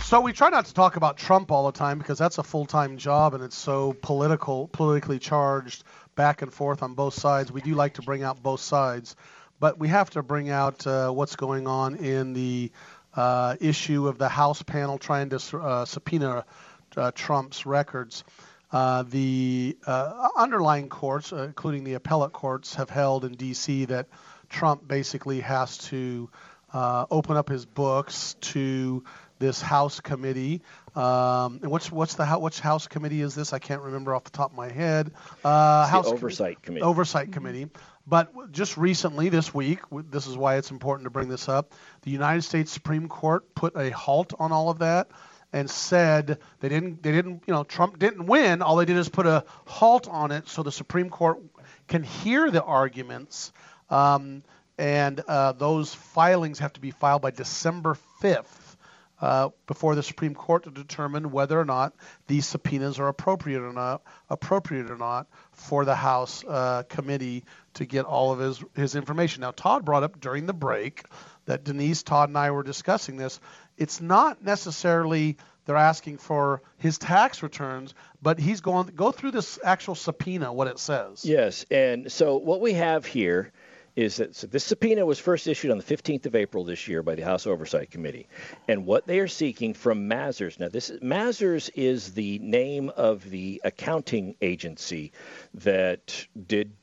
So 0.01 0.21
we 0.21 0.31
try 0.31 0.49
not 0.49 0.65
to 0.65 0.73
talk 0.73 0.95
about 0.95 1.17
Trump 1.17 1.51
all 1.51 1.65
the 1.65 1.77
time 1.77 1.97
because 1.97 2.19
that's 2.19 2.37
a 2.37 2.43
full-time 2.43 2.97
job 2.97 3.33
and 3.33 3.43
it's 3.43 3.57
so 3.57 3.93
political, 4.01 4.67
politically 4.67 5.17
charged, 5.17 5.83
back 6.15 6.43
and 6.43 6.53
forth 6.53 6.83
on 6.83 6.93
both 6.93 7.15
sides. 7.15 7.51
We 7.51 7.61
do 7.61 7.73
like 7.73 7.95
to 7.95 8.03
bring 8.03 8.21
out 8.21 8.43
both 8.43 8.61
sides, 8.61 9.15
but 9.59 9.79
we 9.79 9.87
have 9.87 10.11
to 10.11 10.21
bring 10.21 10.51
out 10.51 10.85
uh, 10.85 11.09
what's 11.09 11.35
going 11.35 11.65
on 11.65 11.95
in 11.95 12.33
the 12.33 12.71
uh, 13.15 13.55
issue 13.59 14.07
of 14.07 14.19
the 14.19 14.29
House 14.29 14.61
panel 14.61 14.99
trying 14.99 15.29
to 15.29 15.57
uh, 15.57 15.85
subpoena 15.85 16.45
uh, 16.95 17.11
Trump's 17.15 17.65
records. 17.65 18.23
Uh, 18.73 19.03
the 19.03 19.77
uh, 19.85 20.29
underlying 20.35 20.89
courts, 20.89 21.31
uh, 21.31 21.43
including 21.43 21.83
the 21.83 21.93
appellate 21.93 22.33
courts, 22.33 22.73
have 22.73 22.89
held 22.89 23.23
in 23.23 23.33
D.C. 23.33 23.85
that 23.85 24.07
Trump 24.49 24.87
basically 24.87 25.41
has 25.41 25.77
to 25.77 26.27
uh, 26.73 27.05
open 27.11 27.37
up 27.37 27.49
his 27.49 27.67
books 27.67 28.35
to 28.41 29.03
this 29.37 29.61
House 29.61 29.99
committee. 29.99 30.63
Um, 30.95 31.59
and 31.61 31.69
what's 31.69 31.91
what's 31.91 32.15
the 32.15 32.25
which 32.25 32.59
House 32.59 32.87
committee 32.87 33.21
is 33.21 33.35
this? 33.35 33.53
I 33.53 33.59
can't 33.59 33.83
remember 33.83 34.15
off 34.15 34.23
the 34.23 34.31
top 34.31 34.51
of 34.51 34.57
my 34.57 34.69
head. 34.69 35.11
Uh, 35.43 35.85
House 35.85 36.05
Com- 36.05 36.15
Oversight 36.15 36.63
Committee. 36.63 36.83
Oversight 36.83 37.31
Committee. 37.31 37.67
But 38.07 38.51
just 38.51 38.75
recently, 38.75 39.29
this 39.29 39.53
week, 39.53 39.79
this 39.91 40.27
is 40.27 40.35
why 40.35 40.57
it's 40.57 40.71
important 40.71 41.05
to 41.05 41.09
bring 41.11 41.29
this 41.29 41.47
up. 41.47 41.73
The 42.01 42.11
United 42.11 42.41
States 42.41 42.71
Supreme 42.71 43.07
Court 43.07 43.53
put 43.53 43.77
a 43.77 43.91
halt 43.91 44.33
on 44.39 44.51
all 44.51 44.69
of 44.69 44.79
that 44.79 45.09
and 45.53 45.69
said 45.69 46.39
they 46.59 46.67
didn't 46.67 47.03
they 47.03 47.11
didn't 47.11 47.43
you 47.45 47.53
know 47.53 47.63
Trump 47.63 47.99
didn't 47.99 48.25
win. 48.25 48.61
All 48.61 48.75
they 48.75 48.85
did 48.85 48.97
is 48.97 49.07
put 49.07 49.27
a 49.27 49.45
halt 49.65 50.09
on 50.09 50.31
it 50.31 50.49
so 50.49 50.63
the 50.63 50.71
Supreme 50.71 51.09
Court 51.09 51.39
can 51.87 52.03
hear 52.03 52.51
the 52.51 52.63
arguments. 52.63 53.53
Um, 53.89 54.43
and 54.77 55.19
uh, 55.19 55.51
those 55.51 55.93
filings 55.93 56.59
have 56.59 56.73
to 56.73 56.81
be 56.81 56.89
filed 56.89 57.21
by 57.21 57.29
December 57.29 57.95
5th 58.21 58.75
uh, 59.21 59.49
before 59.67 59.95
the 59.95 60.01
Supreme 60.01 60.33
Court 60.33 60.63
to 60.63 60.71
determine 60.71 61.31
whether 61.31 61.59
or 61.59 61.63
not 61.63 61.93
these 62.27 62.47
subpoenas 62.47 62.99
are 62.99 63.07
appropriate 63.07 63.61
or 63.61 63.71
not 63.71 64.01
appropriate 64.29 64.89
or 64.89 64.97
not 64.97 65.27
for 65.51 65.85
the 65.85 65.95
House 65.95 66.43
uh, 66.43 66.83
committee 66.89 67.45
to 67.75 67.85
get 67.85 68.05
all 68.05 68.33
of 68.33 68.39
his 68.39 68.63
his 68.75 68.95
information. 68.95 69.41
Now 69.41 69.51
Todd 69.51 69.85
brought 69.85 70.03
up 70.03 70.19
during 70.19 70.47
the 70.47 70.53
break 70.53 71.05
that 71.45 71.63
Denise, 71.63 72.03
Todd, 72.03 72.29
and 72.29 72.37
I 72.37 72.51
were 72.51 72.63
discussing 72.63 73.17
this. 73.17 73.39
It's 73.77 74.01
not 74.01 74.43
necessarily 74.43 75.37
they're 75.65 75.75
asking 75.77 76.17
for 76.17 76.61
his 76.77 76.97
tax 76.97 77.41
returns, 77.41 77.93
but 78.21 78.39
he's 78.39 78.61
going 78.61 78.87
go 78.95 79.11
through 79.11 79.31
this 79.31 79.59
actual 79.63 79.95
subpoena, 79.95 80.51
what 80.51 80.67
it 80.67 80.79
says. 80.79 81.23
Yes, 81.23 81.65
and 81.71 82.11
so 82.11 82.37
what 82.37 82.61
we 82.61 82.73
have 82.73 83.05
here 83.05 83.51
is 83.95 84.17
that 84.17 84.35
so 84.35 84.47
this 84.47 84.63
subpoena 84.63 85.05
was 85.05 85.19
first 85.19 85.47
issued 85.47 85.69
on 85.71 85.77
the 85.77 85.83
15th 85.83 86.25
of 86.25 86.35
April 86.35 86.63
this 86.63 86.87
year 86.87 87.03
by 87.03 87.15
the 87.15 87.21
House 87.21 87.45
Oversight 87.45 87.91
Committee, 87.91 88.27
and 88.67 88.85
what 88.85 89.05
they 89.05 89.19
are 89.19 89.27
seeking 89.27 89.73
from 89.73 90.09
Mazars. 90.09 90.59
Now, 90.59 90.67
this 90.67 90.89
Mazars 91.01 91.69
is 91.75 92.13
the 92.13 92.39
name 92.39 92.89
of 92.89 93.29
the 93.29 93.61
accounting 93.63 94.35
agency 94.41 95.11
that 95.53 96.27
did 96.47 96.73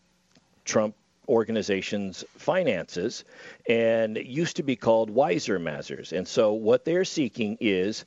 Trump 0.64 0.94
organization's 1.31 2.25
finances, 2.37 3.25
and 3.69 4.16
used 4.16 4.57
to 4.57 4.62
be 4.62 4.77
called 4.77 5.14
WeiserMazars. 5.14 6.12
And 6.12 6.27
so 6.27 6.53
what 6.53 6.85
they're 6.85 7.05
seeking 7.05 7.57
is 7.61 8.05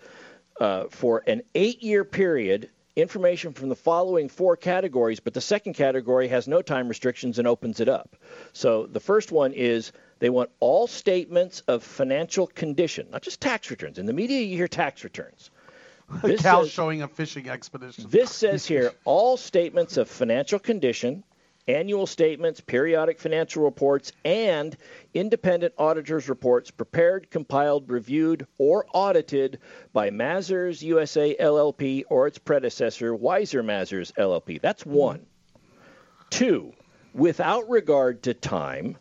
uh, 0.59 0.85
for 0.89 1.23
an 1.25 1.41
eight-year 1.55 2.03
period 2.03 2.69
information 2.95 3.53
from 3.53 3.69
the 3.69 3.75
following 3.75 4.29
four 4.29 4.55
categories, 4.55 5.19
but 5.19 5.33
the 5.33 5.41
second 5.41 5.73
category 5.73 6.27
has 6.27 6.47
no 6.47 6.61
time 6.61 6.87
restrictions 6.87 7.39
and 7.39 7.47
opens 7.47 7.79
it 7.79 7.89
up. 7.89 8.15
So 8.53 8.85
the 8.85 8.99
first 8.99 9.31
one 9.31 9.53
is 9.53 9.91
they 10.19 10.29
want 10.29 10.51
all 10.59 10.85
statements 10.87 11.61
of 11.61 11.83
financial 11.83 12.47
condition, 12.47 13.07
not 13.11 13.23
just 13.23 13.41
tax 13.41 13.71
returns. 13.71 13.97
In 13.97 14.05
the 14.05 14.13
media, 14.13 14.41
you 14.41 14.57
hear 14.57 14.67
tax 14.67 15.03
returns. 15.03 15.49
This 16.21 16.41
Cal 16.41 16.63
says- 16.63 16.71
showing 16.71 17.01
a 17.01 17.07
fishing 17.07 17.49
expedition. 17.49 18.05
This 18.09 18.29
says 18.29 18.65
here 18.65 18.91
all 19.05 19.37
statements 19.37 19.97
of 19.97 20.07
financial 20.09 20.59
condition, 20.59 21.23
annual 21.67 22.05
statements, 22.05 22.59
periodic 22.59 23.19
financial 23.19 23.63
reports, 23.63 24.11
and 24.25 24.75
independent 25.13 25.73
auditors' 25.77 26.29
reports 26.29 26.71
prepared, 26.71 27.29
compiled, 27.29 27.89
reviewed, 27.89 28.45
or 28.57 28.85
audited 28.93 29.59
by 29.93 30.09
Mazars 30.09 30.81
USA 30.81 31.35
LLP 31.39 32.03
or 32.09 32.27
its 32.27 32.37
predecessor, 32.37 33.15
WeiserMazars 33.15 34.11
LLP. 34.13 34.61
That's 34.61 34.85
one. 34.85 35.25
Two, 36.29 36.73
without 37.13 37.69
regard 37.69 38.23
to 38.23 38.33
time, 38.33 38.97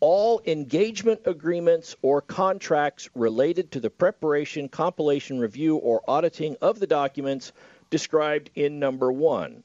all 0.00 0.42
engagement 0.46 1.20
agreements 1.26 1.94
or 2.02 2.20
contracts 2.20 3.08
related 3.14 3.70
to 3.70 3.80
the 3.80 3.88
preparation, 3.88 4.68
compilation, 4.68 5.38
review, 5.38 5.76
or 5.76 6.02
auditing 6.08 6.56
of 6.60 6.80
the 6.80 6.88
documents 6.88 7.52
described 7.88 8.50
in 8.56 8.80
number 8.80 9.12
one. 9.12 9.62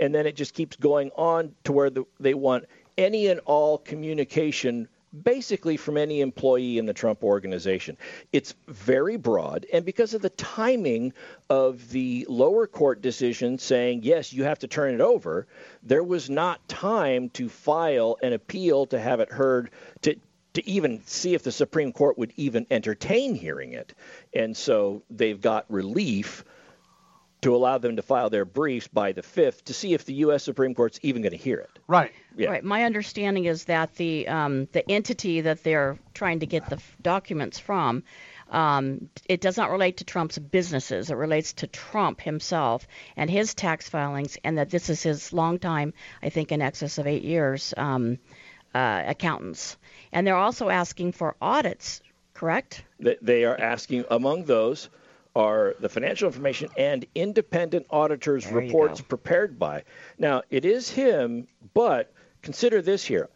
And 0.00 0.14
then 0.14 0.26
it 0.26 0.36
just 0.36 0.54
keeps 0.54 0.76
going 0.76 1.10
on 1.16 1.54
to 1.64 1.72
where 1.72 1.90
the, 1.90 2.04
they 2.20 2.34
want 2.34 2.64
any 2.96 3.26
and 3.28 3.40
all 3.44 3.78
communication 3.78 4.88
basically 5.22 5.76
from 5.76 5.96
any 5.96 6.20
employee 6.20 6.78
in 6.78 6.86
the 6.86 6.92
Trump 6.92 7.22
organization. 7.22 7.96
It's 8.32 8.54
very 8.66 9.16
broad, 9.16 9.64
and 9.72 9.84
because 9.84 10.12
of 10.12 10.22
the 10.22 10.30
timing 10.30 11.12
of 11.48 11.90
the 11.90 12.26
lower 12.28 12.66
court 12.66 13.00
decision 13.00 13.58
saying, 13.58 14.02
yes, 14.02 14.32
you 14.32 14.42
have 14.42 14.58
to 14.58 14.66
turn 14.66 14.92
it 14.92 15.00
over, 15.00 15.46
there 15.84 16.02
was 16.02 16.28
not 16.28 16.66
time 16.68 17.30
to 17.30 17.48
file 17.48 18.16
an 18.22 18.32
appeal 18.32 18.86
to 18.86 18.98
have 18.98 19.20
it 19.20 19.30
heard 19.30 19.70
to. 20.02 20.16
To 20.54 20.68
even 20.68 21.02
see 21.04 21.34
if 21.34 21.42
the 21.42 21.50
Supreme 21.50 21.92
Court 21.92 22.16
would 22.16 22.32
even 22.36 22.64
entertain 22.70 23.34
hearing 23.34 23.72
it. 23.72 23.92
And 24.32 24.56
so 24.56 25.02
they've 25.10 25.40
got 25.40 25.64
relief 25.68 26.44
to 27.44 27.54
allow 27.54 27.78
them 27.78 27.96
to 27.96 28.02
file 28.02 28.28
their 28.30 28.44
briefs 28.44 28.88
by 28.88 29.12
the 29.12 29.22
5th 29.22 29.62
to 29.64 29.74
see 29.74 29.94
if 29.94 30.04
the 30.04 30.14
U.S. 30.14 30.42
Supreme 30.44 30.74
Court's 30.74 30.98
even 31.02 31.22
going 31.22 31.30
to 31.32 31.36
hear 31.38 31.58
it. 31.58 31.78
Right. 31.86 32.12
Yeah. 32.36 32.50
Right. 32.50 32.64
My 32.64 32.84
understanding 32.84 33.44
is 33.44 33.64
that 33.66 33.94
the 33.94 34.26
um, 34.28 34.66
the 34.72 34.88
entity 34.90 35.42
that 35.42 35.62
they're 35.62 35.98
trying 36.14 36.40
to 36.40 36.46
get 36.46 36.68
the 36.68 36.76
f- 36.76 36.96
documents 37.02 37.58
from, 37.58 38.02
um, 38.50 39.08
it 39.28 39.40
does 39.40 39.56
not 39.56 39.70
relate 39.70 39.98
to 39.98 40.04
Trump's 40.04 40.38
businesses. 40.38 41.10
It 41.10 41.14
relates 41.16 41.52
to 41.54 41.66
Trump 41.66 42.20
himself 42.20 42.86
and 43.16 43.30
his 43.30 43.54
tax 43.54 43.88
filings, 43.88 44.36
and 44.44 44.58
that 44.58 44.70
this 44.70 44.90
is 44.90 45.02
his 45.02 45.32
long 45.32 45.58
time, 45.58 45.94
I 46.22 46.30
think, 46.30 46.50
in 46.52 46.60
excess 46.62 46.98
of 46.98 47.06
eight 47.06 47.22
years, 47.24 47.72
um, 47.76 48.18
uh, 48.74 49.02
accountants. 49.06 49.76
And 50.12 50.26
they're 50.26 50.36
also 50.36 50.68
asking 50.68 51.12
for 51.12 51.36
audits. 51.40 52.00
Correct? 52.32 52.82
They- 52.98 53.18
They 53.22 53.44
are 53.44 53.58
asking 53.60 54.04
among 54.10 54.44
those 54.44 54.88
are 55.34 55.74
the 55.80 55.88
financial 55.88 56.26
information 56.26 56.68
and 56.76 57.06
independent 57.14 57.86
auditors 57.90 58.44
There 58.44 58.54
reports 58.54 59.00
prepared 59.00 59.58
by. 59.58 59.84
Now, 60.18 60.42
it 60.50 60.64
is 60.64 60.90
him, 60.90 61.48
but 61.74 62.12
consider 62.42 62.82
this 62.82 63.04
here. 63.04 63.28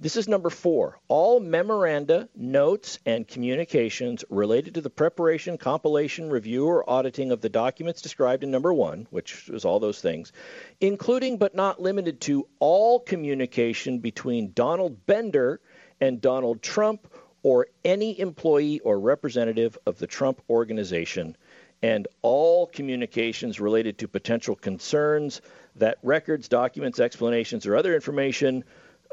This 0.00 0.16
is 0.16 0.28
number 0.28 0.48
four. 0.48 1.00
All 1.08 1.40
memoranda, 1.40 2.28
notes, 2.36 3.00
and 3.04 3.26
communications 3.26 4.24
related 4.30 4.74
to 4.74 4.80
the 4.80 4.90
preparation, 4.90 5.58
compilation, 5.58 6.30
review, 6.30 6.66
or 6.66 6.88
auditing 6.88 7.32
of 7.32 7.40
the 7.40 7.48
documents 7.48 8.00
described 8.00 8.44
in 8.44 8.50
number 8.52 8.72
one, 8.72 9.08
which 9.10 9.48
is 9.48 9.64
all 9.64 9.80
those 9.80 10.00
things, 10.00 10.32
including 10.80 11.36
but 11.36 11.56
not 11.56 11.82
limited 11.82 12.20
to 12.20 12.46
all 12.60 13.00
communication 13.00 13.98
between 13.98 14.52
Donald 14.52 15.04
Bender 15.04 15.60
and 16.00 16.20
Donald 16.20 16.62
Trump 16.62 17.12
or 17.48 17.66
any 17.82 18.20
employee 18.20 18.78
or 18.80 19.00
representative 19.00 19.78
of 19.86 19.98
the 19.98 20.06
Trump 20.06 20.42
organization, 20.50 21.34
and 21.82 22.06
all 22.20 22.66
communications 22.66 23.58
related 23.58 23.96
to 23.96 24.06
potential 24.06 24.54
concerns 24.54 25.40
that 25.76 25.96
records, 26.02 26.46
documents, 26.46 27.00
explanations, 27.00 27.66
or 27.66 27.74
other 27.74 27.94
information 27.94 28.64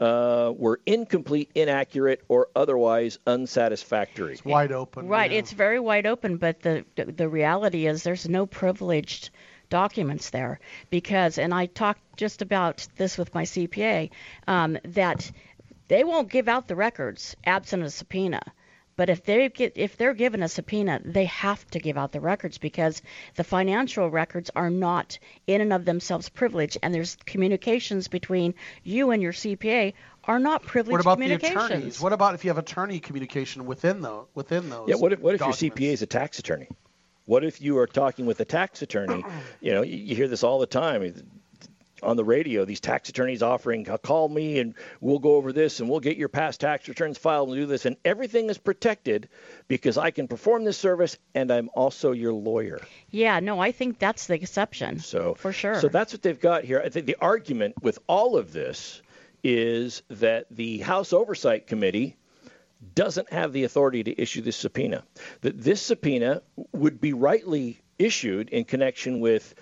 uh, 0.02 0.52
were 0.54 0.82
incomplete, 0.86 1.50
inaccurate, 1.56 2.26
or 2.28 2.50
otherwise 2.58 3.20
unsatisfactory. 3.26 4.34
It's 4.34 4.44
wide 4.44 4.74
open. 4.74 5.08
Right. 5.08 5.32
yeah. 5.32 5.38
It's 5.38 5.54
very 5.54 5.80
wide 5.80 6.06
open, 6.06 6.36
but 6.36 6.60
the 6.60 6.84
the, 6.98 7.06
the 7.06 7.30
reality 7.30 7.88
is 7.88 8.04
there's 8.04 8.28
no 8.28 8.46
privileged 8.46 9.30
documents 9.70 10.32
there 10.32 10.60
because, 10.90 11.38
and 11.38 11.54
I 11.54 11.68
talked 11.68 12.02
just 12.18 12.42
about 12.42 12.86
this 12.98 13.18
with 13.18 13.34
my 13.34 13.44
CPA, 13.44 14.10
um, 14.46 14.78
that 14.84 15.32
they 15.88 16.04
won't 16.04 16.30
give 16.30 16.48
out 16.48 16.68
the 16.68 16.76
records 16.76 17.36
absent 17.46 17.84
a 17.84 17.90
subpoena. 17.90 18.42
But 18.98 19.10
if 19.10 19.26
they 19.26 19.50
get 19.50 19.74
if 19.76 19.98
they're 19.98 20.14
given 20.14 20.42
a 20.42 20.48
subpoena, 20.48 21.02
they 21.04 21.26
have 21.26 21.70
to 21.72 21.80
give 21.80 21.98
out 21.98 22.14
the 22.14 22.22
records 22.22 22.58
because 22.58 23.02
the 23.36 23.44
financial 23.44 24.10
records 24.10 24.50
are 24.56 24.70
not 24.70 25.20
in 25.48 25.60
and 25.60 25.74
of 25.74 25.84
themselves 25.84 26.30
privileged, 26.30 26.78
and 26.82 26.94
there's 26.94 27.18
communications 27.26 28.08
between 28.08 28.56
you 28.84 29.12
and 29.12 29.22
your 29.22 29.34
CPA 29.34 29.94
are 30.24 30.40
not 30.40 30.64
privileged 30.64 30.94
What 30.94 31.02
about 31.02 31.18
the 31.18 31.24
communications. 31.26 31.66
attorneys? 31.66 32.02
What 32.02 32.14
about 32.14 32.36
if 32.36 32.46
you 32.46 32.50
have 32.52 32.58
attorney 32.58 33.00
communication 33.02 33.66
within 33.66 34.00
those 34.00 34.28
within 34.34 34.70
those? 34.70 34.88
Yeah, 34.88 34.96
what 34.96 35.12
if, 35.12 35.20
what 35.20 35.36
if 35.36 35.42
your? 35.42 35.50
CPA 35.50 35.92
is 35.92 36.02
a 36.02 36.08
tax 36.08 36.40
attorney? 36.40 36.70
What 37.26 37.44
if 37.44 37.60
you 37.60 37.78
are 37.80 37.88
talking 37.88 38.26
with 38.26 38.40
a 38.40 38.46
tax 38.46 38.82
attorney? 38.82 39.26
You 39.60 39.74
know, 39.74 39.82
you, 39.82 39.98
you 39.98 40.16
hear 40.16 40.30
this 40.30 40.44
all 40.44 40.60
the 40.60 40.68
time 40.68 41.02
on 42.06 42.18
the 42.18 42.24
radio. 42.24 42.66
These 42.66 42.80
tax 42.80 43.10
attorneys 43.10 43.42
offering, 43.42 43.90
"Uh, 43.90 43.98
call 43.98 44.30
me 44.30 44.60
and 44.60 44.76
we'll 45.02 45.20
go 45.20 45.36
over 45.36 45.52
this 45.52 45.80
and 45.80 45.90
we'll 45.90 46.00
get 46.00 46.18
your 46.18 46.30
past 46.30 46.62
tax 46.62 46.88
returns 46.88 47.18
filed 47.18 47.50
and 47.50 47.58
do 47.58 47.66
this, 47.66 47.86
and 47.86 47.98
everything 48.06 48.50
is 48.50 48.58
protected 48.58 49.28
because 49.68 49.98
I 49.98 50.12
can 50.12 50.28
perform 50.28 50.64
this 50.64 50.78
service 50.78 51.18
and 51.34 51.52
I'm 51.52 51.70
also 51.74 52.12
your 52.12 52.34
lawyer. 52.34 52.80
Yeah, 53.10 53.40
no, 53.40 53.60
I 53.60 53.72
think 53.72 54.00
that's 54.00 54.28
the 54.28 54.36
exception. 54.36 55.00
So 55.00 55.34
for 55.36 55.52
sure. 55.52 55.80
So 55.82 55.88
that's 55.88 56.14
what 56.14 56.22
they've 56.22 56.40
got 56.40 56.64
here. 56.64 56.82
I 56.84 56.90
think 56.90 57.06
the 57.06 57.18
argument 57.20 57.76
with 57.82 58.00
all 58.08 58.38
of 58.38 58.54
this 58.54 59.02
is 59.44 60.02
that 60.10 60.48
the 60.50 60.80
House 60.80 61.14
Oversight 61.14 61.68
Committee 61.68 62.16
doesn't 62.94 63.32
have 63.32 63.54
the 63.54 63.64
authority 63.64 64.04
to 64.04 64.22
issue 64.22 64.42
this 64.42 64.58
subpoena. 64.58 65.04
That 65.42 65.60
this 65.60 65.82
subpoena 65.82 66.42
would 66.72 67.00
be 67.00 67.14
rightly 67.14 67.80
issued 67.98 68.50
in 68.50 68.66
connection 68.66 69.20
with 69.20 69.56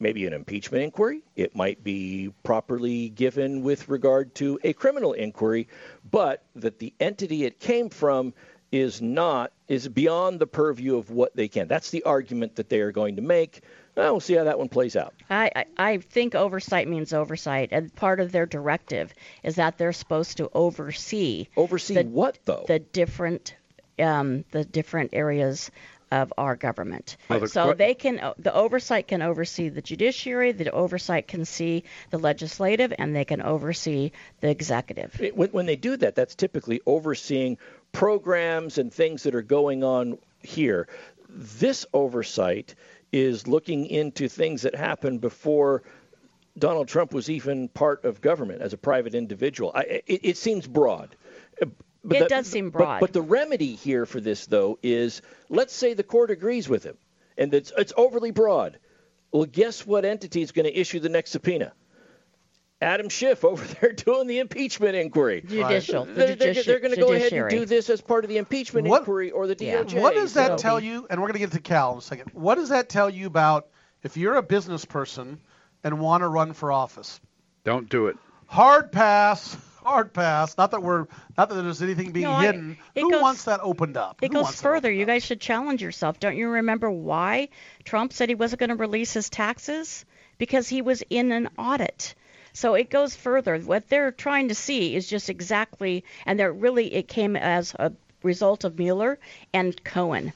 maybe 0.00 0.26
an 0.26 0.32
impeachment 0.32 0.84
inquiry. 0.84 1.22
It 1.36 1.56
might 1.56 1.82
be 1.82 2.32
properly 2.42 3.08
given 3.08 3.62
with 3.62 3.88
regard 3.88 4.34
to 4.36 4.58
a 4.64 4.72
criminal 4.72 5.12
inquiry, 5.12 5.68
but 6.10 6.42
that 6.56 6.78
the 6.78 6.92
entity 7.00 7.44
it 7.44 7.60
came 7.60 7.90
from 7.90 8.34
is 8.70 9.00
not 9.00 9.52
is 9.66 9.88
beyond 9.88 10.38
the 10.38 10.46
purview 10.46 10.96
of 10.96 11.10
what 11.10 11.34
they 11.34 11.48
can. 11.48 11.68
That's 11.68 11.90
the 11.90 12.02
argument 12.04 12.56
that 12.56 12.68
they 12.68 12.80
are 12.80 12.92
going 12.92 13.16
to 13.16 13.22
make. 13.22 13.62
Well, 13.96 14.12
we'll 14.12 14.20
see 14.20 14.34
how 14.34 14.44
that 14.44 14.58
one 14.58 14.68
plays 14.68 14.94
out. 14.94 15.14
I, 15.28 15.50
I, 15.56 15.64
I 15.76 15.96
think 15.98 16.34
oversight 16.34 16.86
means 16.86 17.12
oversight, 17.12 17.70
and 17.72 17.92
part 17.94 18.20
of 18.20 18.30
their 18.30 18.46
directive 18.46 19.12
is 19.42 19.56
that 19.56 19.78
they're 19.78 19.92
supposed 19.92 20.36
to 20.36 20.50
oversee. 20.54 21.48
Oversee 21.56 21.94
the, 21.94 22.04
what 22.04 22.38
though? 22.44 22.64
The 22.68 22.78
different, 22.78 23.56
um, 23.98 24.44
the 24.52 24.64
different 24.64 25.10
areas 25.14 25.70
of 26.10 26.32
our 26.38 26.56
government. 26.56 27.16
Well, 27.28 27.46
so 27.46 27.66
que- 27.66 27.74
they 27.74 27.94
can, 27.94 28.18
uh, 28.18 28.34
the 28.38 28.54
oversight 28.54 29.08
can 29.08 29.22
oversee 29.22 29.68
the 29.68 29.82
judiciary, 29.82 30.52
the 30.52 30.70
oversight 30.70 31.28
can 31.28 31.44
see 31.44 31.84
the 32.10 32.18
legislative, 32.18 32.92
and 32.98 33.14
they 33.14 33.24
can 33.24 33.42
oversee 33.42 34.12
the 34.40 34.48
executive. 34.48 35.20
It- 35.20 35.36
when 35.36 35.66
they 35.66 35.76
do 35.76 35.96
that, 35.96 36.14
that's 36.14 36.34
typically 36.34 36.80
overseeing 36.86 37.58
programs 37.92 38.78
and 38.78 38.92
things 38.92 39.22
that 39.24 39.34
are 39.34 39.42
going 39.42 39.84
on 39.84 40.18
here. 40.42 40.88
This 41.28 41.84
oversight 41.92 42.74
is 43.12 43.46
looking 43.46 43.86
into 43.86 44.28
things 44.28 44.62
that 44.62 44.74
happened 44.74 45.20
before 45.20 45.82
Donald 46.58 46.88
Trump 46.88 47.12
was 47.12 47.30
even 47.30 47.68
part 47.68 48.04
of 48.04 48.20
government 48.20 48.62
as 48.62 48.72
a 48.72 48.76
private 48.76 49.14
individual. 49.14 49.70
I, 49.74 50.02
it, 50.06 50.20
it 50.24 50.36
seems 50.36 50.66
broad. 50.66 51.14
But 52.04 52.22
It 52.22 52.28
does 52.28 52.46
seem 52.46 52.70
broad. 52.70 53.00
But, 53.00 53.12
the 53.12 53.22
remedy 53.22 53.74
here 53.74 54.06
for 54.06 54.20
this, 54.20 54.46
though, 54.46 54.78
is 54.82 55.20
let's 55.48 55.74
say 55.74 55.94
the 55.94 56.02
court 56.04 56.30
agrees 56.30 56.68
with 56.68 56.84
him 56.84 56.96
and 57.36 57.52
it's, 57.52 57.72
it's 57.76 57.92
overly 57.96 58.30
broad. 58.30 58.78
Well, 59.32 59.44
guess 59.44 59.86
what 59.86 60.04
entity 60.04 60.42
is 60.42 60.52
going 60.52 60.64
to 60.66 60.76
issue 60.78 61.00
the 61.00 61.08
next 61.08 61.30
subpoena? 61.32 61.72
Adam 62.80 63.08
Schiff 63.08 63.44
over 63.44 63.64
there 63.80 63.92
doing 63.92 64.28
the 64.28 64.38
impeachment 64.38 64.94
inquiry. 64.94 65.42
Judicial, 65.46 66.04
the 66.04 66.12
They're, 66.12 66.36
they're, 66.36 66.54
they're 66.62 66.80
going 66.80 66.94
to 66.94 67.00
go 67.00 67.12
ahead 67.12 67.32
and 67.32 67.50
do 67.50 67.64
this 67.66 67.90
as 67.90 68.00
part 68.00 68.24
of 68.24 68.28
the 68.30 68.38
impeachment 68.38 68.86
What- 68.86 69.00
inquiry 69.00 69.30
or 69.32 69.46
the 69.46 69.56
DOJ. 69.56 70.00
What 70.00 70.14
does 70.14 70.34
that 70.34 70.52
So- 70.52 70.56
tell 70.56 70.80
you? 70.80 71.06
And 71.10 71.20
we're 71.20 71.26
going 71.28 71.40
to 71.40 71.46
get 71.46 71.52
to 71.52 71.60
Cal 71.60 71.92
in 71.92 71.98
a 71.98 72.02
second. 72.02 72.30
What 72.32 72.54
does 72.54 72.68
that 72.68 72.88
tell 72.88 73.10
you 73.10 73.26
about 73.26 73.66
if 74.02 74.16
you're 74.16 74.36
a 74.36 74.42
business 74.42 74.84
person 74.84 75.40
and 75.82 75.98
want 76.00 76.22
to 76.22 76.28
run 76.28 76.52
for 76.52 76.70
office? 76.70 77.20
Don't 77.64 77.88
do 77.88 78.06
it. 78.06 78.16
Hard 78.46 78.92
pass. 78.92 79.56
Hard 79.88 80.12
pass. 80.12 80.56
Not 80.58 80.72
that 80.72 80.82
we're 80.82 81.06
not 81.38 81.48
that 81.48 81.54
there's 81.62 81.80
anything 81.80 82.12
being 82.12 82.26
No, 82.26 82.36
hidden. 82.36 82.76
it 82.94 83.00
Who 83.00 83.10
goes- 83.10 83.22
wants 83.22 83.44
that 83.44 83.60
opened 83.62 83.96
up? 83.96 84.18
It 84.22 84.32
Who 84.32 84.42
goes 84.42 84.60
further. 84.60 84.90
You 84.92 85.06
guys 85.06 85.24
should 85.24 85.40
challenge 85.40 85.80
yourself. 85.82 86.20
Don't 86.20 86.36
you 86.36 86.48
remember 86.48 86.90
why 86.90 87.48
Trump 87.84 88.12
said 88.12 88.28
he 88.28 88.34
wasn't 88.34 88.60
going 88.60 88.68
to 88.70 88.76
release 88.76 89.14
his 89.14 89.30
taxes? 89.30 90.04
Because 90.36 90.68
he 90.68 90.82
was 90.82 91.02
in 91.08 91.32
an 91.32 91.48
audit. 91.56 92.14
So 92.52 92.74
it 92.74 92.90
goes 92.90 93.16
further. 93.16 93.56
What 93.58 93.88
they're 93.88 94.12
trying 94.12 94.48
to 94.48 94.54
see 94.54 94.94
is 94.94 95.08
just 95.08 95.30
exactly, 95.30 96.04
and 96.26 96.38
they're 96.38 96.52
really, 96.52 96.92
it 96.92 97.08
came 97.08 97.34
as 97.36 97.74
a 97.78 97.92
result 98.22 98.64
of 98.64 98.78
Mueller 98.78 99.18
and 99.54 99.82
Cohen. 99.84 100.32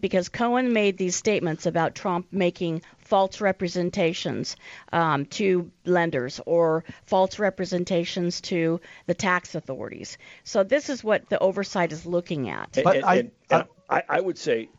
Because 0.00 0.28
Cohen 0.28 0.72
made 0.72 0.98
these 0.98 1.14
statements 1.14 1.66
about 1.66 1.94
Trump 1.94 2.26
making 2.32 2.82
false 3.12 3.42
representations 3.42 4.56
um, 4.90 5.26
to 5.26 5.70
lenders 5.84 6.40
or 6.46 6.82
false 7.04 7.38
representations 7.38 8.40
to 8.40 8.80
the 9.06 9.12
tax 9.12 9.54
authorities. 9.54 10.16
So 10.44 10.64
this 10.64 10.88
is 10.88 11.04
what 11.04 11.28
the 11.28 11.38
oversight 11.38 11.92
is 11.92 12.06
looking 12.06 12.48
at. 12.48 12.74
And, 12.78 12.84
and- 12.96 13.04
and- 13.18 13.30
and 13.50 13.64
I, 13.90 14.02
I 14.08 14.20
would 14.22 14.38
say 14.38 14.70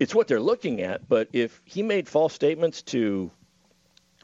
it's 0.00 0.16
what 0.16 0.26
they're 0.26 0.40
looking 0.40 0.80
at, 0.80 1.08
but 1.08 1.28
if 1.32 1.60
he 1.64 1.84
made 1.84 2.08
false 2.08 2.34
statements 2.34 2.82
to 2.94 3.30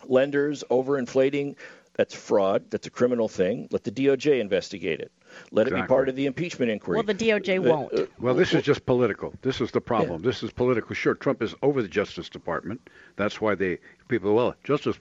lenders 0.09 0.65
overinflating, 0.69 1.55
that's 1.95 2.15
fraud. 2.17 2.65
That's 2.71 2.89
a 2.89 2.91
criminal 2.91 3.29
thing. 3.29 3.69
Let 3.71 3.85
the 3.85 3.93
DOJ 3.93 4.41
investigate 4.41 4.99
it. 4.99 5.13
Let 5.53 5.69
it 5.69 5.75
be 5.75 5.83
part 5.83 6.09
of 6.09 6.17
the 6.17 6.27
impeachment 6.27 6.71
inquiry. 6.71 6.97
Well, 6.97 7.03
the 7.05 7.15
DOJ 7.15 7.59
Uh, 7.59 7.63
won't. 7.63 7.93
uh, 7.95 8.07
Well, 8.19 8.35
this 8.35 8.55
is 8.55 8.63
just 8.63 8.87
political. 8.87 9.35
This 9.43 9.61
is 9.61 9.71
the 9.71 9.81
problem. 9.81 10.23
This 10.23 10.43
is 10.43 10.51
political. 10.51 10.95
Sure, 10.95 11.15
Trump 11.15 11.43
is 11.43 11.55
over 11.63 11.83
the 11.83 11.89
Justice 11.89 12.29
Department. 12.29 12.89
That's 13.17 13.41
why 13.41 13.55
they 13.55 13.79
people. 14.09 14.35
Well, 14.35 14.55
Justice. 14.65 14.99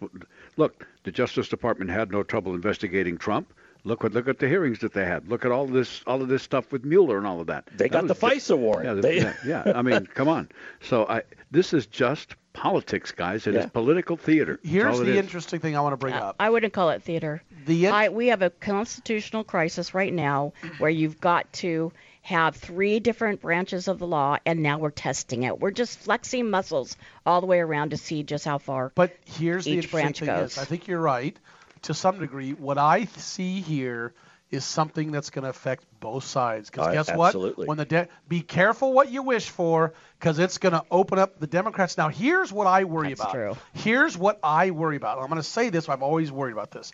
Look, 0.58 0.86
the 1.04 1.12
Justice 1.12 1.48
Department 1.50 1.90
had 1.92 2.12
no 2.12 2.24
trouble 2.24 2.54
investigating 2.56 3.18
Trump. 3.18 3.54
Look 3.84 4.02
what 4.02 4.14
look 4.14 4.28
at 4.28 4.40
the 4.40 4.48
hearings 4.48 4.80
that 4.80 4.94
they 4.94 5.06
had. 5.06 5.28
Look 5.30 5.46
at 5.46 5.52
all 5.52 5.68
this 5.68 6.02
all 6.08 6.22
of 6.22 6.28
this 6.28 6.42
stuff 6.42 6.72
with 6.72 6.84
Mueller 6.84 7.18
and 7.20 7.28
all 7.28 7.40
of 7.40 7.48
that. 7.48 7.68
They 7.68 7.86
That 7.88 7.92
got 7.92 8.08
the 8.08 8.14
was 8.14 8.20
ju- 8.44 8.54
FISA 8.54 8.58
warrant. 8.58 8.86
Yeah, 8.86 8.94
They- 9.02 9.18
yeah, 9.18 9.34
yeah. 9.46 9.72
I 9.76 9.82
mean, 9.84 10.08
come 10.08 10.28
on. 10.28 10.50
So 10.82 11.06
I 11.08 11.22
this 11.52 11.72
is 11.72 11.86
just 11.86 12.36
politics, 12.56 13.12
guys. 13.12 13.45
It 13.47 13.56
is 13.56 13.64
Yeah. 13.66 13.70
political 13.70 14.18
theater. 14.18 14.60
That's 14.64 14.74
Here's 14.74 14.99
the 14.99 15.12
is. 15.12 15.18
interesting 15.18 15.60
thing 15.60 15.76
I 15.78 15.82
want 15.82 15.93
to 15.93 15.97
bring 15.97 16.14
uh, 16.16 16.20
up. 16.30 16.36
I 16.39 16.49
wouldn't 16.49 16.74
call 16.74 16.89
it 16.89 17.03
theater. 17.03 17.43
The 17.66 17.89
I, 17.89 18.10
we 18.10 18.28
have 18.28 18.41
a 18.41 18.49
constitutional 18.49 19.43
crisis 19.43 19.93
right 19.93 20.14
now 20.14 20.53
where 20.78 20.89
you've 20.89 21.20
got 21.20 21.51
to 21.53 21.91
have 22.22 22.56
three 22.56 22.99
different 22.99 23.41
branches 23.41 23.88
of 23.88 23.99
the 23.99 24.08
law, 24.08 24.38
and 24.45 24.64
now 24.64 24.80
we're 24.80 24.89
testing 24.89 25.43
it. 25.43 25.60
We're 25.60 25.70
just 25.72 25.99
flexing 25.99 26.49
muscles 26.49 26.97
all 27.26 27.39
the 27.41 27.47
way 27.47 27.60
around 27.60 27.91
to 27.91 27.97
see 27.97 28.24
just 28.24 28.45
how 28.45 28.58
far 28.58 28.91
But 28.95 29.16
here's 29.26 29.66
the 29.66 29.72
each 29.72 29.76
interesting 29.86 29.99
branch 29.99 30.20
thing 30.20 30.28
goes. 30.28 30.51
is, 30.53 30.58
I 30.58 30.66
think 30.66 30.88
you're 30.88 30.99
right 31.01 31.38
to 31.84 31.93
some 31.93 32.18
degree. 32.20 32.53
What 32.53 32.78
I 32.80 33.06
see 33.18 33.62
here 33.62 34.14
is 34.52 34.64
something 34.64 35.12
that's 35.12 35.32
going 35.32 35.43
to 35.43 35.50
affect 35.50 35.84
both 36.00 36.24
sides. 36.24 36.70
Because 36.70 36.88
Uh, 36.88 36.91
guess 36.91 37.10
absolutely. 37.10 37.64
what? 37.64 37.68
When 37.68 37.78
the 37.78 37.86
de- 37.86 38.08
be 38.28 38.41
careful 38.41 38.93
what 38.93 39.10
you 39.12 39.24
wish 39.24 39.50
for, 39.50 39.93
because 40.20 40.39
it's 40.39 40.60
going 40.60 40.74
to 40.74 40.84
open 40.91 41.20
up 41.20 41.39
the 41.39 41.48
Democrats. 41.48 41.98
Now, 41.98 42.10
here's 42.10 42.54
what 42.54 42.68
I 42.68 42.84
worry 42.84 43.10
That's 43.10 43.22
about. 43.22 43.34
true. 43.34 43.58
Here's 43.74 44.18
what 44.18 44.39
I 44.43 44.72
worry 44.72 44.98
about. 44.98 45.20
I'm 45.20 45.28
going 45.28 45.38
to 45.38 45.43
say 45.43 45.70
this. 45.70 45.89
I've 45.89 46.04
always 46.04 46.32
worried 46.32 46.54
about 46.54 46.72
this. 46.72 46.91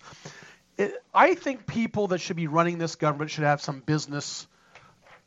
It, 0.77 0.93
I 1.13 1.35
think 1.35 1.67
people 1.67 2.07
that 2.07 2.19
should 2.19 2.37
be 2.37 2.47
running 2.47 2.77
this 2.77 2.95
government 2.95 3.31
should 3.31 3.43
have 3.43 3.61
some 3.61 3.81
business 3.81 4.47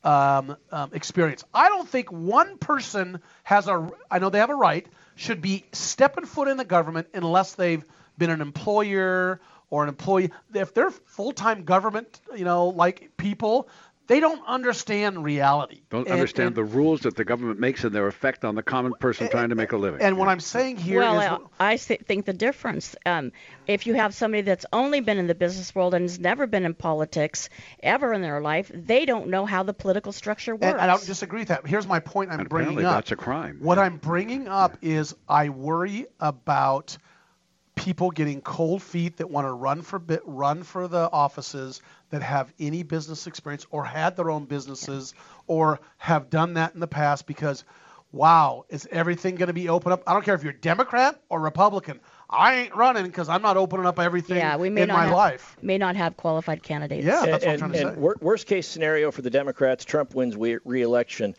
um, 0.02 0.56
um, 0.72 0.90
experience. 0.92 1.44
I 1.54 1.68
don't 1.68 1.88
think 1.88 2.10
one 2.10 2.58
person 2.58 3.20
has 3.42 3.68
a. 3.68 3.90
I 4.10 4.18
know 4.18 4.30
they 4.30 4.38
have 4.38 4.50
a 4.50 4.54
right. 4.54 4.86
Should 5.16 5.40
be 5.40 5.64
stepping 5.72 6.24
foot 6.26 6.48
in 6.48 6.56
the 6.56 6.64
government 6.64 7.08
unless 7.14 7.54
they've 7.54 7.84
been 8.18 8.30
an 8.30 8.40
employer 8.40 9.40
or 9.70 9.82
an 9.82 9.88
employee. 9.88 10.30
If 10.54 10.74
they're 10.74 10.90
full-time 10.90 11.64
government, 11.64 12.20
you 12.36 12.44
know, 12.44 12.68
like 12.68 13.10
people, 13.16 13.68
they 14.06 14.20
don't 14.20 14.42
understand 14.46 15.24
reality. 15.24 15.80
Don't 15.88 16.02
And- 16.06 16.12
understand 16.12 16.48
and- 16.48 16.56
the 16.56 16.64
rules 16.64 17.00
that 17.00 17.16
the 17.16 17.24
government 17.24 17.58
makes 17.58 17.84
and 17.84 17.94
their 17.94 18.06
effect 18.06 18.44
on 18.44 18.54
the 18.54 18.62
common 18.62 18.92
person 19.00 19.26
eh, 19.26 19.30
trying 19.30 19.44
eh, 19.44 19.48
to 19.48 19.54
make 19.54 19.72
a 19.72 19.78
living. 19.78 20.02
And 20.02 20.18
what 20.18 20.28
I'm 20.28 20.40
saying 20.40 20.76
here 20.76 21.00
is. 21.00 21.06
well, 21.08 21.50
I 21.58 21.72
I 21.72 21.76
think 21.78 22.26
the 22.26 22.34
difference. 22.34 22.94
Um, 23.06 23.32
if 23.66 23.86
you 23.86 23.94
have 23.94 24.14
somebody 24.14 24.42
that's 24.42 24.66
only 24.74 25.00
been 25.00 25.16
in 25.16 25.26
the 25.26 25.34
business 25.34 25.74
world 25.74 25.94
and 25.94 26.02
has 26.02 26.18
never 26.18 26.46
been 26.46 26.66
in 26.66 26.74
politics 26.74 27.48
ever 27.82 28.12
in 28.12 28.20
their 28.20 28.42
life, 28.42 28.70
they 28.74 29.06
don't 29.06 29.28
know 29.28 29.46
how 29.46 29.62
the 29.62 29.72
political 29.72 30.12
structure 30.12 30.54
works. 30.54 30.66
And 30.66 30.78
I 30.78 30.86
don't 30.86 31.06
disagree 31.06 31.40
with 31.40 31.48
that. 31.48 31.66
Here's 31.66 31.86
my 31.86 32.00
point 32.00 32.30
I'm 32.30 32.40
And 32.40 32.48
bringing 32.50 32.72
apparently 32.72 32.84
up. 32.84 32.94
that's 32.96 33.12
a 33.12 33.16
crime. 33.16 33.56
What 33.62 33.78
I'm 33.78 33.96
bringing 33.96 34.48
up 34.48 34.76
is 34.82 35.14
I 35.26 35.48
worry 35.48 36.06
about 36.20 36.98
people 37.74 38.10
getting 38.10 38.40
cold 38.40 38.82
feet 38.82 39.16
that 39.16 39.30
want 39.30 39.46
to 39.46 39.52
run 39.52 39.82
for 39.82 39.98
bit, 39.98 40.22
run 40.24 40.62
for 40.62 40.88
the 40.88 41.10
offices 41.10 41.82
that 42.10 42.22
have 42.22 42.52
any 42.58 42.82
business 42.82 43.26
experience 43.26 43.66
or 43.70 43.84
had 43.84 44.16
their 44.16 44.30
own 44.30 44.44
businesses 44.44 45.14
or 45.46 45.80
have 45.98 46.30
done 46.30 46.54
that 46.54 46.74
in 46.74 46.80
the 46.80 46.86
past 46.86 47.26
because 47.26 47.64
wow, 48.12 48.64
is 48.68 48.86
everything 48.92 49.34
going 49.34 49.48
to 49.48 49.52
be 49.52 49.68
open 49.68 49.90
up? 49.90 50.00
I 50.06 50.12
don't 50.12 50.24
care 50.24 50.36
if 50.36 50.44
you're 50.44 50.52
Democrat 50.52 51.20
or 51.28 51.40
Republican. 51.40 51.98
I 52.30 52.54
ain't 52.54 52.76
running 52.76 53.02
because 53.04 53.28
I'm 53.28 53.42
not 53.42 53.56
opening 53.56 53.86
up 53.86 53.98
everything 53.98 54.36
yeah, 54.36 54.56
we 54.56 54.70
may 54.70 54.82
in 54.82 54.88
not 54.88 54.94
my 54.94 55.04
have, 55.06 55.12
life. 55.12 55.56
may 55.62 55.78
not 55.78 55.96
have 55.96 56.16
qualified 56.16 56.62
candidates. 56.62 57.04
Yeah, 57.04 57.26
that's 57.26 57.44
what 57.44 57.44
I'm 57.44 57.50
and, 57.50 57.58
trying 57.58 57.72
to 57.72 57.78
and 57.88 57.94
say. 57.96 58.00
wor- 58.00 58.16
worst 58.20 58.46
case 58.46 58.68
scenario 58.68 59.10
for 59.10 59.22
the 59.22 59.30
Democrats, 59.30 59.84
Trump 59.84 60.14
wins 60.14 60.36
we- 60.36 60.58
re-election. 60.64 61.34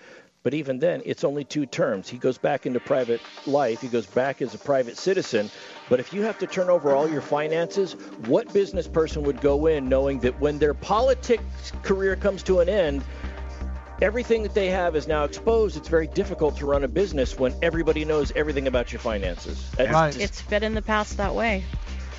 But 0.46 0.54
even 0.54 0.78
then, 0.78 1.02
it's 1.06 1.24
only 1.24 1.44
two 1.44 1.66
terms. 1.66 2.08
He 2.08 2.20
goes 2.20 2.38
back 2.38 2.68
into 2.68 2.80
private 2.80 3.20
life. 3.48 3.82
He 3.82 3.88
goes 3.88 4.06
back 4.06 4.44
as 4.44 4.54
a 4.54 4.60
private 4.60 4.96
citizen. 4.96 5.50
But 5.90 6.00
if 6.00 6.14
you 6.14 6.22
have 6.22 6.38
to 6.38 6.46
turn 6.46 6.70
over 6.70 6.94
all 6.94 7.10
your 7.10 7.22
finances, 7.22 7.94
what 8.28 8.54
business 8.54 8.88
person 8.88 9.24
would 9.24 9.42
go 9.42 9.66
in 9.66 9.90
knowing 9.90 10.20
that 10.20 10.40
when 10.40 10.60
their 10.60 10.76
politics 10.76 11.72
career 11.82 12.16
comes 12.16 12.44
to 12.44 12.60
an 12.60 12.70
end, 12.70 13.04
everything 14.04 14.44
that 14.44 14.54
they 14.54 14.68
have 14.68 14.96
is 14.96 15.08
now 15.08 15.24
exposed? 15.24 15.78
It's 15.78 15.88
very 15.90 16.06
difficult 16.06 16.56
to 16.58 16.68
run 16.68 16.84
a 16.84 16.88
business 16.88 17.40
when 17.40 17.56
everybody 17.64 18.06
knows 18.06 18.32
everything 18.36 18.68
about 18.68 18.94
your 18.94 19.00
finances. 19.00 19.72
That's 19.78 19.92
Right. 19.92 20.14
just 20.14 20.24
It's 20.24 20.42
fit 20.42 20.62
in 20.62 20.76
the 20.76 20.84
past 20.84 21.18
that 21.18 21.34
way. 21.34 21.64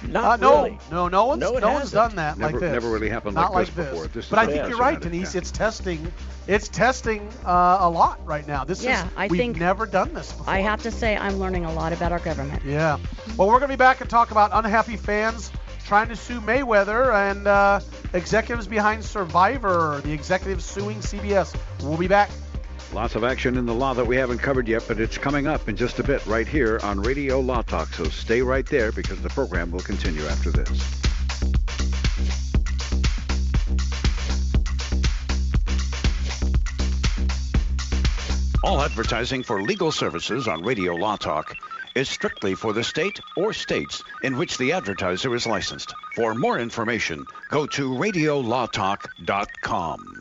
Not 0.03 0.25
Uh, 0.25 0.37
no, 0.37 0.57
really. 0.65 0.79
no, 0.91 1.09
no 1.09 1.27
one's 1.27 1.41
No, 1.41 1.53
no, 1.59 1.73
one's 1.73 1.91
done 1.91 2.17
that 2.17 2.39
Never- 2.39 2.53
like 2.53 2.61
this. 2.61 2.73
never 2.73 2.89
really 2.91 3.09
happened 3.09 3.35
Not 3.35 3.53
like 3.53 3.67
like 3.69 3.75
this 3.75 3.87
before. 3.91 4.07
This 4.09 4.29
but 4.29 4.39
I 4.39 4.47
think 4.47 4.69
you're 4.69 4.79
right, 4.79 5.01
Denise. 5.01 5.35
yeah. 5.35 5.39
It's 5.41 5.51
testing. 5.51 6.13
It's 6.47 6.69
testing 6.69 7.29
uh, 7.45 7.79
a 7.81 7.89
lot 7.91 8.25
right 8.27 8.47
now. 8.47 8.65
This 8.65 8.83
Yeah, 8.85 9.05
is 9.05 9.11
I 9.17 9.27
we've 9.29 9.39
think- 9.39 9.59
never 9.59 9.87
done 9.87 10.13
this 10.15 10.33
before. 10.33 10.53
I 10.55 10.59
have 10.61 10.83
to 10.83 10.91
say, 10.91 11.17
I'm 11.17 11.39
learning 11.39 11.65
a 11.65 11.73
lot 11.73 11.93
about 11.93 12.13
our 12.13 12.21
government. 12.21 12.63
Yeah. 12.65 12.99
Well, 13.37 13.49
we're 13.49 13.55
going 13.59 13.63
to 13.63 13.69
be 13.69 13.77
back 13.77 14.01
and 14.01 14.09
talk 14.11 14.31
about 14.31 14.51
unhappy 14.53 14.97
fans 14.97 15.51
trying 15.87 16.09
to 16.09 16.17
sue 16.17 16.41
Mayweather 16.41 17.15
and 17.31 17.47
uh, 17.47 17.79
executives 18.13 18.67
behind 18.67 19.05
Survivor, 19.05 20.01
the 20.05 20.13
executives 20.13 20.65
suing 20.65 20.99
CBS. 21.01 21.55
We'll 21.83 21.97
be 21.97 22.09
back. 22.09 22.29
Lots 22.93 23.15
of 23.15 23.25
action 23.25 23.57
in 23.57 23.67
the 23.67 23.75
law 23.75 23.95
that 23.95 24.07
we 24.07 24.17
haven't 24.17 24.39
covered 24.39 24.69
yet, 24.69 24.85
but 24.89 25.01
it's 25.01 25.19
coming 25.19 25.47
up 25.47 25.69
in 25.69 25.77
just 25.77 25.99
a 25.99 26.03
bit 26.03 26.25
right 26.27 26.49
here 26.49 26.81
on 26.83 27.01
Radio 27.01 27.41
Law 27.41 27.63
Talk. 27.63 27.93
So 27.93 28.05
stay 28.05 28.43
right 28.43 28.67
there 28.67 28.91
because 28.91 29.21
the 29.21 29.29
program 29.29 29.71
will 29.71 29.81
continue 29.81 30.25
after 30.27 30.51
this. 30.51 30.69
All 38.65 38.83
advertising 38.83 39.43
for 39.43 39.63
legal 39.63 39.93
services 39.93 40.49
on 40.49 40.63
Radio 40.63 40.95
Law 40.95 41.17
Talk 41.17 41.55
is 41.95 42.09
strictly 42.09 42.55
for 42.55 42.73
the 42.73 42.83
state 42.83 43.21
or 43.37 43.53
states 43.53 44.03
in 44.23 44.37
which 44.37 44.59
the 44.59 44.73
advertiser 44.73 45.33
is 45.35 45.47
licensed. 45.47 45.95
For 46.15 46.35
more 46.35 46.59
information, 46.59 47.25
go 47.51 47.67
to 47.67 47.91
radiolawtalk.com. 47.91 50.21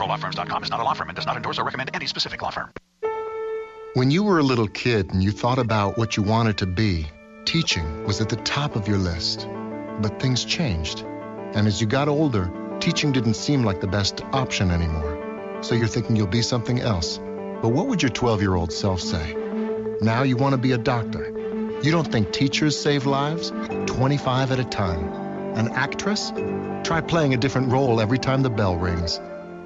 ProLawFirms.com 0.00 0.64
is 0.64 0.70
not 0.70 0.80
a 0.80 0.82
law 0.82 0.94
firm 0.94 1.10
and 1.10 1.16
does 1.16 1.26
not 1.26 1.36
endorse 1.36 1.58
or 1.58 1.64
recommend 1.64 1.90
any 1.92 2.06
specific 2.06 2.40
law 2.40 2.50
firm. 2.50 2.70
When 3.92 4.10
you 4.10 4.22
were 4.22 4.38
a 4.38 4.42
little 4.42 4.66
kid 4.66 5.12
and 5.12 5.22
you 5.22 5.30
thought 5.30 5.58
about 5.58 5.98
what 5.98 6.16
you 6.16 6.22
wanted 6.22 6.56
to 6.58 6.66
be, 6.66 7.06
teaching 7.44 8.04
was 8.04 8.22
at 8.22 8.30
the 8.30 8.36
top 8.36 8.76
of 8.76 8.88
your 8.88 8.96
list. 8.96 9.46
But 10.00 10.18
things 10.18 10.42
changed. 10.42 11.02
And 11.54 11.66
as 11.66 11.82
you 11.82 11.86
got 11.86 12.08
older, 12.08 12.50
teaching 12.80 13.12
didn't 13.12 13.34
seem 13.34 13.62
like 13.62 13.82
the 13.82 13.88
best 13.88 14.22
option 14.32 14.70
anymore. 14.70 15.58
So 15.60 15.74
you're 15.74 15.86
thinking 15.86 16.16
you'll 16.16 16.28
be 16.28 16.40
something 16.40 16.80
else. 16.80 17.18
But 17.18 17.68
what 17.68 17.88
would 17.88 18.00
your 18.00 18.10
12 18.10 18.40
year 18.40 18.54
old 18.54 18.72
self 18.72 19.02
say? 19.02 19.34
Now 20.00 20.22
you 20.22 20.38
want 20.38 20.54
to 20.54 20.58
be 20.58 20.72
a 20.72 20.78
doctor. 20.78 21.28
You 21.82 21.90
don't 21.90 22.10
think 22.10 22.32
teachers 22.32 22.80
save 22.80 23.04
lives? 23.04 23.50
25 23.84 24.52
at 24.52 24.58
a 24.58 24.64
time. 24.64 25.12
An 25.58 25.68
actress? 25.72 26.32
Try 26.84 27.02
playing 27.02 27.34
a 27.34 27.36
different 27.36 27.70
role 27.70 28.00
every 28.00 28.18
time 28.18 28.40
the 28.40 28.48
bell 28.48 28.76
rings. 28.76 29.20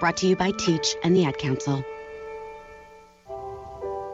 Brought 0.00 0.16
to 0.16 0.26
you 0.26 0.34
by 0.34 0.50
Teach 0.52 0.96
and 1.04 1.14
the 1.14 1.26
Ad 1.26 1.36
Council. 1.36 1.84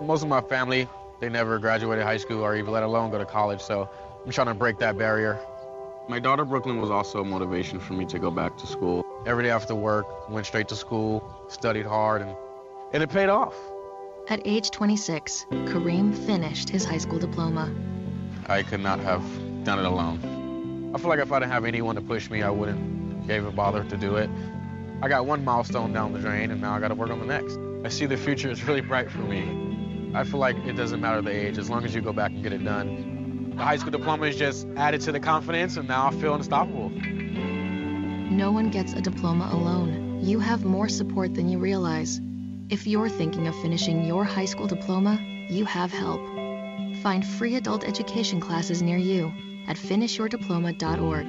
Most 0.02 0.24
of 0.24 0.28
my 0.28 0.40
family, 0.40 0.88
they 1.20 1.28
never 1.28 1.60
graduated 1.60 2.04
high 2.04 2.16
school 2.16 2.44
or 2.44 2.56
even 2.56 2.72
let 2.72 2.82
alone 2.82 3.12
go 3.12 3.18
to 3.18 3.24
college, 3.24 3.60
so 3.60 3.88
I'm 4.24 4.32
trying 4.32 4.48
to 4.48 4.54
break 4.54 4.78
that 4.80 4.98
barrier. 4.98 5.38
My 6.08 6.18
daughter 6.18 6.44
Brooklyn 6.44 6.80
was 6.80 6.90
also 6.90 7.20
a 7.20 7.24
motivation 7.24 7.78
for 7.78 7.92
me 7.92 8.04
to 8.06 8.18
go 8.18 8.32
back 8.32 8.58
to 8.58 8.66
school. 8.66 9.04
Every 9.26 9.44
day 9.44 9.50
after 9.50 9.76
work, 9.76 10.28
went 10.28 10.44
straight 10.44 10.66
to 10.68 10.76
school, 10.76 11.22
studied 11.48 11.86
hard, 11.86 12.22
and, 12.22 12.34
and 12.92 13.00
it 13.04 13.08
paid 13.08 13.28
off. 13.28 13.54
At 14.28 14.42
age 14.44 14.72
26, 14.72 15.46
Kareem 15.50 16.12
finished 16.26 16.68
his 16.68 16.84
high 16.84 16.98
school 16.98 17.20
diploma. 17.20 17.72
I 18.48 18.64
could 18.64 18.80
not 18.80 18.98
have 18.98 19.22
done 19.62 19.78
it 19.78 19.84
alone. 19.84 20.90
I 20.96 20.98
feel 20.98 21.10
like 21.10 21.20
if 21.20 21.30
I 21.30 21.38
didn't 21.38 21.52
have 21.52 21.64
anyone 21.64 21.94
to 21.94 22.00
push 22.00 22.28
me, 22.28 22.42
I 22.42 22.50
wouldn't 22.50 23.30
even 23.30 23.54
bother 23.54 23.84
to 23.84 23.96
do 23.96 24.16
it. 24.16 24.28
I 25.02 25.08
got 25.08 25.26
one 25.26 25.44
milestone 25.44 25.92
down 25.92 26.12
the 26.14 26.18
drain, 26.18 26.50
and 26.50 26.60
now 26.60 26.74
I 26.74 26.80
got 26.80 26.88
to 26.88 26.94
work 26.94 27.10
on 27.10 27.18
the 27.18 27.26
next. 27.26 27.58
I 27.84 27.88
see 27.90 28.06
the 28.06 28.16
future 28.16 28.50
is 28.50 28.64
really 28.64 28.80
bright 28.80 29.10
for 29.10 29.18
me. 29.18 30.12
I 30.14 30.24
feel 30.24 30.40
like 30.40 30.56
it 30.64 30.72
doesn't 30.72 31.00
matter 31.00 31.20
the 31.20 31.30
age, 31.30 31.58
as 31.58 31.68
long 31.68 31.84
as 31.84 31.94
you 31.94 32.00
go 32.00 32.12
back 32.12 32.30
and 32.30 32.42
get 32.42 32.52
it 32.54 32.64
done. 32.64 33.52
The 33.56 33.62
high 33.62 33.76
school 33.76 33.90
diploma 33.90 34.26
is 34.26 34.36
just 34.36 34.66
added 34.76 35.02
to 35.02 35.12
the 35.12 35.20
confidence, 35.20 35.76
and 35.76 35.86
now 35.86 36.06
I 36.06 36.10
feel 36.12 36.34
unstoppable. 36.34 36.88
No 36.88 38.50
one 38.50 38.70
gets 38.70 38.94
a 38.94 39.02
diploma 39.02 39.50
alone. 39.52 40.20
You 40.22 40.40
have 40.40 40.64
more 40.64 40.88
support 40.88 41.34
than 41.34 41.48
you 41.50 41.58
realize. 41.58 42.20
If 42.70 42.86
you're 42.86 43.10
thinking 43.10 43.46
of 43.46 43.54
finishing 43.60 44.04
your 44.04 44.24
high 44.24 44.46
school 44.46 44.66
diploma, 44.66 45.20
you 45.50 45.66
have 45.66 45.92
help. 45.92 46.22
Find 47.02 47.24
free 47.24 47.56
adult 47.56 47.84
education 47.84 48.40
classes 48.40 48.80
near 48.80 48.96
you 48.96 49.32
at 49.68 49.76
finishyourdiploma.org. 49.76 51.28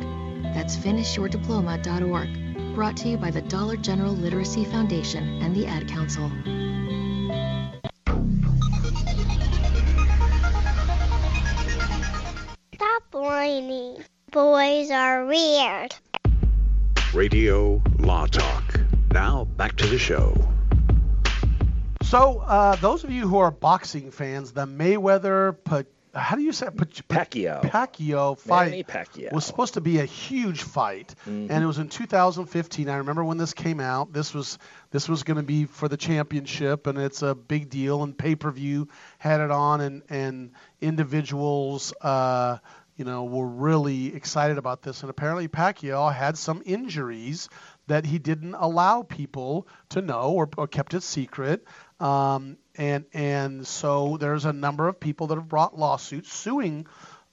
That's 0.54 0.78
finishyourdiploma.org. 0.78 2.47
Brought 2.78 2.96
to 2.98 3.10
you 3.10 3.18
by 3.18 3.32
the 3.32 3.42
Dollar 3.42 3.76
General 3.76 4.14
Literacy 4.14 4.64
Foundation 4.64 5.42
and 5.42 5.56
the 5.56 5.66
Ad 5.66 5.88
Council. 5.88 6.30
Stop 12.76 13.04
whining. 13.10 13.98
Boys 14.30 14.92
are 14.92 15.26
weird. 15.26 15.96
Radio 17.16 17.82
Law 17.98 18.28
Talk. 18.28 18.80
Now 19.12 19.46
back 19.46 19.76
to 19.78 19.88
the 19.88 19.98
show. 19.98 20.38
So, 22.04 22.42
uh, 22.42 22.76
those 22.76 23.04
of 23.04 23.10
you 23.10 23.28
who 23.28 23.40
are 23.40 23.50
boxing 23.50 24.12
fans, 24.12 24.52
the 24.52 24.68
Mayweather, 24.68 25.58
Pa- 25.64 25.82
how 26.18 26.36
do 26.36 26.42
you 26.42 26.52
say 26.52 26.68
Pacquiao. 26.68 27.62
Pacquiao 27.62 28.38
fight 28.38 28.72
Manny 28.72 28.84
Pacquiao. 28.84 29.32
was 29.32 29.46
supposed 29.46 29.76
to 29.76 29.82
be 29.82 30.00
a 30.00 30.06
huge 30.06 30.64
fight, 30.64 31.14
Mhm. 31.26 31.50
and 31.50 31.64
it 31.64 31.68
was 31.68 31.78
in 31.78 31.90
2015. 31.90 32.90
I 32.90 32.98
remember 32.98 33.24
when 33.24 33.38
this 33.38 33.54
came 33.54 33.80
out. 33.80 34.12
This 34.14 34.34
was 34.34 34.58
this 34.92 35.08
was 35.08 35.24
going 35.24 35.38
to 35.38 35.44
be 35.44 35.66
for 35.66 35.88
the 35.88 35.98
championship, 35.98 36.88
and 36.88 36.98
it's 36.98 37.22
a 37.22 37.36
big 37.36 37.70
deal. 37.70 38.04
And 38.04 38.18
pay-per-view 38.18 38.88
had 39.20 39.42
it 39.42 39.52
on, 39.52 39.82
and 39.82 40.02
and 40.10 40.52
individuals. 40.82 41.94
Uh, 42.02 42.58
you 42.96 43.06
know, 43.06 43.26
were 43.26 43.46
really 43.46 44.16
excited 44.16 44.58
about 44.58 44.82
this, 44.82 45.02
and 45.02 45.12
apparently 45.12 45.48
Pacquiao 45.48 46.12
had 46.12 46.36
some 46.36 46.64
injuries 46.66 47.48
that 47.86 48.08
he 48.08 48.18
didn't 48.18 48.56
allow 48.56 49.04
people 49.04 49.68
to 49.90 50.02
know 50.02 50.32
or, 50.32 50.50
or 50.58 50.66
kept 50.68 50.96
it 50.96 51.04
secret. 51.04 51.64
Um, 52.00 52.58
and 52.76 53.06
and 53.14 53.66
so 53.66 54.18
there's 54.18 54.46
a 54.46 54.54
number 54.54 54.88
of 54.88 55.00
people 55.00 55.28
that 55.28 55.36
have 55.36 55.48
brought 55.48 55.78
lawsuits 55.78 56.32
suing, 56.32 56.86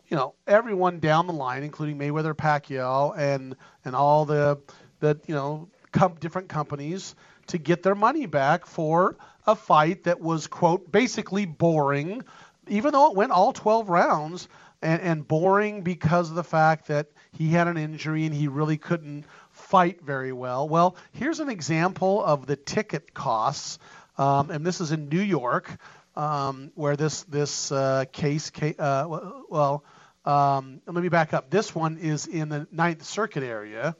you 0.09 0.17
know, 0.17 0.35
everyone 0.47 1.01
down 1.01 1.27
the 1.27 1.33
line, 1.35 1.63
including 1.63 1.99
Mayweather, 1.99 2.35
Pacquiao, 2.35 3.17
and 3.17 3.57
and 3.85 3.95
all 3.95 4.25
the 4.25 4.59
the 5.01 5.21
you 5.27 5.35
know 5.35 5.69
com- 5.93 6.17
different 6.19 6.49
companies 6.49 7.15
to 7.49 7.59
get 7.59 7.83
their 7.83 7.95
money 7.95 8.25
back 8.27 8.67
for 8.67 9.17
a 9.47 9.55
fight 9.55 10.05
that 10.05 10.21
was 10.21 10.47
quote 10.47 10.91
basically 10.91 11.45
boring, 11.45 12.23
even 12.69 12.93
though 12.93 13.11
it 13.11 13.17
went 13.17 13.33
all 13.33 13.53
12 13.53 13.89
rounds. 13.89 14.49
And, 14.83 15.01
and 15.01 15.27
boring 15.27 15.81
because 15.81 16.29
of 16.29 16.37
the 16.37 16.45
fact 16.45 16.89
that 16.89 17.07
he 17.33 17.49
had 17.49 17.69
an 17.69 17.79
injury 17.79 18.27
and 18.27 18.35
he 18.35 18.49
really 18.49 18.77
couldn't 18.77 19.25
fight 19.51 20.03
very 20.03 20.31
well. 20.31 20.69
Well, 20.69 20.97
here's 21.13 21.41
an 21.41 21.49
example 21.49 22.23
of 22.23 22.45
the 22.45 22.57
ticket 22.57 23.15
costs, 23.15 23.79
um, 24.19 24.51
and 24.51 24.65
this 24.65 24.81
is 24.81 24.93
in 24.93 25.09
New 25.09 25.21
York, 25.21 25.71
um, 26.17 26.71
where 26.75 26.97
this 26.97 27.23
this 27.25 27.73
uh, 27.73 28.05
case, 28.13 28.51
ca- 28.51 28.77
uh, 28.79 29.21
well, 29.49 29.85
um, 30.25 30.81
let 30.87 31.03
me 31.03 31.09
back 31.09 31.35
up. 31.35 31.51
This 31.51 31.75
one 31.75 31.99
is 31.99 32.27
in 32.27 32.49
the 32.49 32.67
Ninth 32.71 33.05
Circuit 33.05 33.43
area. 33.43 33.97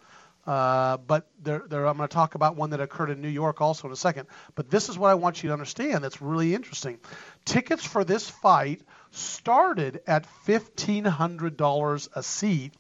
Uh, 0.47 0.99
but 0.99 1.27
there, 1.43 1.65
there, 1.69 1.87
I'm 1.87 1.97
going 1.97 2.07
to 2.07 2.15
talk 2.15 2.35
about 2.35 2.55
one 2.55 2.69
that 2.71 2.81
occurred 2.81 3.11
in 3.11 3.23
New 3.23 3.29
York 3.29 3.63
also 3.63 3.87
in 3.87 3.93
a 3.93 3.97
second. 3.97 4.29
But 4.55 4.71
this 4.71 4.91
is 4.91 4.99
what 4.99 5.11
I 5.11 5.15
want 5.15 5.43
you 5.43 5.49
to 5.49 5.55
understand 5.55 6.05
that's 6.05 6.21
really 6.21 6.55
interesting. 6.55 6.99
Tickets 7.47 7.85
for 7.85 8.05
this 8.05 8.29
fight 8.29 8.83
started 9.11 10.03
at 10.07 10.27
$1,500 10.47 12.09
a 12.15 12.23
seat 12.23 12.75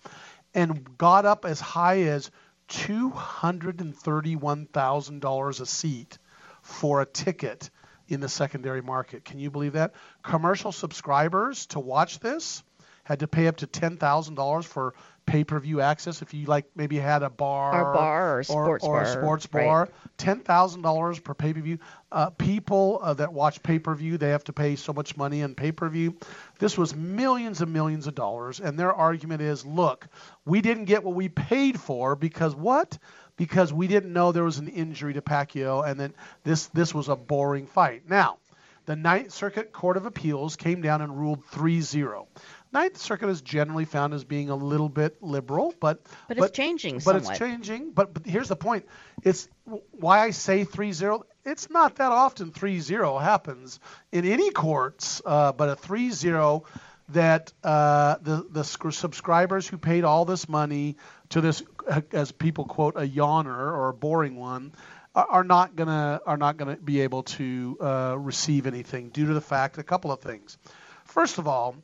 and 0.54 0.98
got 0.98 1.24
up 1.24 1.46
as 1.46 1.58
high 1.58 2.02
as 2.02 2.30
$231,000 2.68 5.60
a 5.60 5.66
seat 5.66 6.18
for 6.64 7.02
a 7.02 7.06
ticket 7.06 7.70
in 8.08 8.20
the 8.20 8.28
secondary 8.28 8.82
market. 8.82 9.24
Can 9.24 9.38
you 9.38 9.50
believe 9.50 9.74
that? 9.74 9.94
Commercial 10.22 10.72
subscribers 10.72 11.66
to 11.66 11.80
watch 11.80 12.18
this 12.20 12.62
had 13.04 13.20
to 13.20 13.28
pay 13.28 13.46
up 13.46 13.56
to 13.58 13.66
$10,000 13.66 14.64
for 14.64 14.94
pay-per-view 15.26 15.80
access 15.80 16.20
if 16.20 16.34
you 16.34 16.46
like 16.46 16.66
maybe 16.74 16.96
had 16.96 17.22
a 17.22 17.30
bar 17.30 17.82
Or 17.82 17.94
bar 17.94 18.38
or 18.38 18.42
sports 18.42 18.84
or, 18.84 19.00
a 19.00 19.04
bar, 19.04 19.12
sports 19.12 19.48
right. 19.52 19.64
bar 19.64 19.88
$10,000 20.18 21.24
per 21.24 21.34
pay-per-view 21.34 21.78
uh, 22.12 22.30
people 22.30 23.00
uh, 23.02 23.14
that 23.14 23.32
watch 23.32 23.62
pay-per-view 23.62 24.18
they 24.18 24.30
have 24.30 24.44
to 24.44 24.52
pay 24.52 24.76
so 24.76 24.92
much 24.92 25.16
money 25.16 25.40
in 25.40 25.54
pay-per-view 25.54 26.14
this 26.58 26.76
was 26.76 26.94
millions 26.94 27.62
and 27.62 27.72
millions 27.72 28.06
of 28.06 28.14
dollars 28.14 28.60
and 28.60 28.78
their 28.78 28.92
argument 28.92 29.40
is 29.40 29.64
look 29.64 30.06
we 30.44 30.60
didn't 30.60 30.84
get 30.84 31.02
what 31.02 31.14
we 31.14 31.28
paid 31.28 31.80
for 31.80 32.14
because 32.16 32.54
what 32.54 32.98
because 33.36 33.72
we 33.72 33.86
didn't 33.86 34.12
know 34.12 34.32
there 34.32 34.44
was 34.44 34.58
an 34.58 34.68
injury 34.68 35.14
to 35.14 35.22
Pacquiao 35.22 35.86
and 35.86 36.00
that 36.00 36.12
this 36.44 36.66
this 36.68 36.94
was 36.94 37.08
a 37.08 37.16
boring 37.16 37.66
fight 37.66 38.08
now 38.08 38.38
the 38.86 38.96
Ninth 38.96 39.32
Circuit 39.32 39.72
Court 39.72 39.96
of 39.96 40.04
Appeals 40.04 40.56
came 40.56 40.82
down 40.82 41.00
and 41.00 41.18
ruled 41.18 41.46
3-0 41.46 42.26
Ninth 42.74 42.96
Circuit 42.96 43.28
is 43.28 43.40
generally 43.40 43.84
found 43.84 44.14
as 44.14 44.24
being 44.24 44.50
a 44.50 44.56
little 44.56 44.88
bit 44.88 45.22
liberal, 45.22 45.72
but 45.78 46.02
But 46.26 46.38
it's 46.38 46.50
changing 46.50 46.96
But 46.96 47.02
somewhat. 47.04 47.30
it's 47.30 47.38
changing. 47.38 47.92
But, 47.92 48.12
but 48.12 48.26
here's 48.26 48.48
the 48.48 48.56
point: 48.56 48.84
it's 49.22 49.48
why 49.92 50.18
I 50.18 50.30
say 50.30 50.64
3-0. 50.64 51.22
It's 51.44 51.70
not 51.70 51.96
that 51.96 52.10
often 52.10 52.50
3-0 52.50 53.22
happens 53.22 53.78
in 54.10 54.24
any 54.24 54.50
courts, 54.50 55.22
uh, 55.24 55.52
but 55.52 55.68
a 55.68 55.76
3-0 55.76 56.64
that 57.10 57.52
uh, 57.62 58.16
the 58.22 58.46
the 58.50 58.64
subscribers 58.64 59.68
who 59.68 59.76
paid 59.78 60.04
all 60.04 60.24
this 60.24 60.48
money 60.48 60.96
to 61.30 61.40
this, 61.40 61.62
uh, 61.88 62.00
as 62.12 62.32
people 62.32 62.64
quote, 62.64 62.96
a 62.96 63.06
yawner 63.06 63.56
or 63.56 63.88
a 63.90 63.94
boring 63.94 64.36
one, 64.36 64.72
are 65.14 65.44
not 65.44 65.76
gonna 65.76 66.20
are 66.26 66.36
not 66.36 66.56
gonna 66.56 66.76
be 66.76 67.02
able 67.02 67.22
to 67.22 67.76
uh, 67.80 68.16
receive 68.18 68.66
anything 68.66 69.10
due 69.10 69.26
to 69.26 69.34
the 69.34 69.40
fact 69.40 69.78
a 69.78 69.82
couple 69.82 70.10
of 70.10 70.20
things. 70.20 70.58
First 71.04 71.38
of 71.38 71.46
all, 71.46 71.76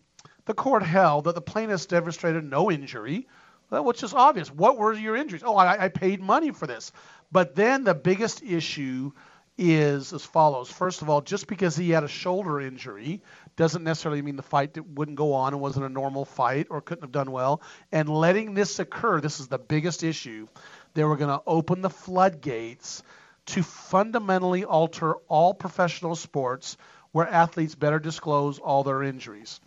the 0.46 0.54
court 0.54 0.82
held 0.82 1.24
that 1.24 1.34
the 1.34 1.40
plaintiffs 1.40 1.86
demonstrated 1.86 2.42
no 2.42 2.70
injury, 2.70 3.28
which 3.70 4.02
is 4.02 4.14
obvious. 4.14 4.50
What 4.50 4.78
were 4.78 4.92
your 4.92 5.14
injuries? 5.16 5.42
Oh, 5.44 5.54
I, 5.54 5.84
I 5.84 5.88
paid 5.88 6.20
money 6.20 6.50
for 6.50 6.66
this. 6.66 6.92
But 7.30 7.54
then 7.54 7.84
the 7.84 7.94
biggest 7.94 8.42
issue 8.42 9.12
is 9.61 10.14
as 10.14 10.24
follows. 10.24 10.72
First 10.72 11.02
of 11.02 11.11
all, 11.11 11.20
just 11.20 11.46
because 11.46 11.76
he 11.76 11.90
had 11.90 12.02
a 12.02 12.08
shoulder 12.08 12.61
injury 12.61 13.20
doesn't 13.56 13.84
necessarily 13.84 14.22
mean 14.22 14.36
the 14.36 14.42
fight 14.42 14.76
wouldn't 14.94 15.18
go 15.18 15.34
on 15.34 15.52
and 15.52 15.61
wasn't 15.61 15.84
a 15.84 15.90
normal 15.90 16.24
fight 16.24 16.68
or 16.70 16.80
couldn't 16.80 17.04
have 17.04 17.12
done 17.12 17.30
well. 17.30 17.61
And 17.92 18.08
letting 18.08 18.54
this 18.54 18.78
occur, 18.78 19.20
this 19.20 19.38
is 19.38 19.48
the 19.48 19.58
biggest 19.58 20.02
issue. 20.02 20.48
They 20.94 21.04
were 21.04 21.16
going 21.16 21.36
to 21.36 21.42
open 21.46 21.82
the 21.82 21.90
floodgates 21.90 23.02
to 23.46 23.62
fundamentally 23.62 24.64
alter 24.64 25.14
all 25.28 25.52
professional 25.52 26.16
sports 26.16 26.78
where 27.12 27.28
athletes 27.28 27.74
better 27.74 27.98
disclose 27.98 28.58
all 28.58 28.82
their 28.82 29.02
injuries. 29.02 29.61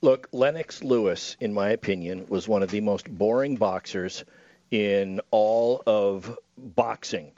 Look, 0.00 0.28
Lennox 0.32 0.82
Lewis, 0.84 1.36
in 1.40 1.52
my 1.52 1.70
opinion, 1.70 2.26
was 2.28 2.46
one 2.46 2.62
of 2.62 2.70
the 2.70 2.80
most 2.80 3.08
boring 3.08 3.56
boxers 3.56 4.24
in 4.70 5.20
all 5.30 5.82
of 5.86 6.36
boxing 6.56 7.32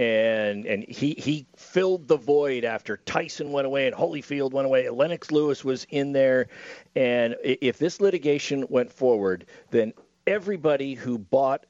and 0.00 0.64
and 0.64 0.82
he 0.88 1.14
he 1.18 1.46
filled 1.56 2.08
the 2.08 2.16
void 2.16 2.64
after 2.64 2.96
Tyson 2.96 3.52
went 3.52 3.66
away 3.66 3.86
and 3.86 3.94
Holyfield 3.94 4.52
went 4.52 4.64
away. 4.64 4.88
Lennox 4.88 5.30
Lewis 5.30 5.62
was 5.62 5.86
in 5.90 6.12
there, 6.12 6.48
and 6.96 7.36
if 7.44 7.76
this 7.76 8.00
litigation 8.00 8.64
went 8.70 8.90
forward, 8.90 9.44
then 9.70 9.92
everybody 10.26 10.94
who 10.94 11.18
bought 11.18 11.66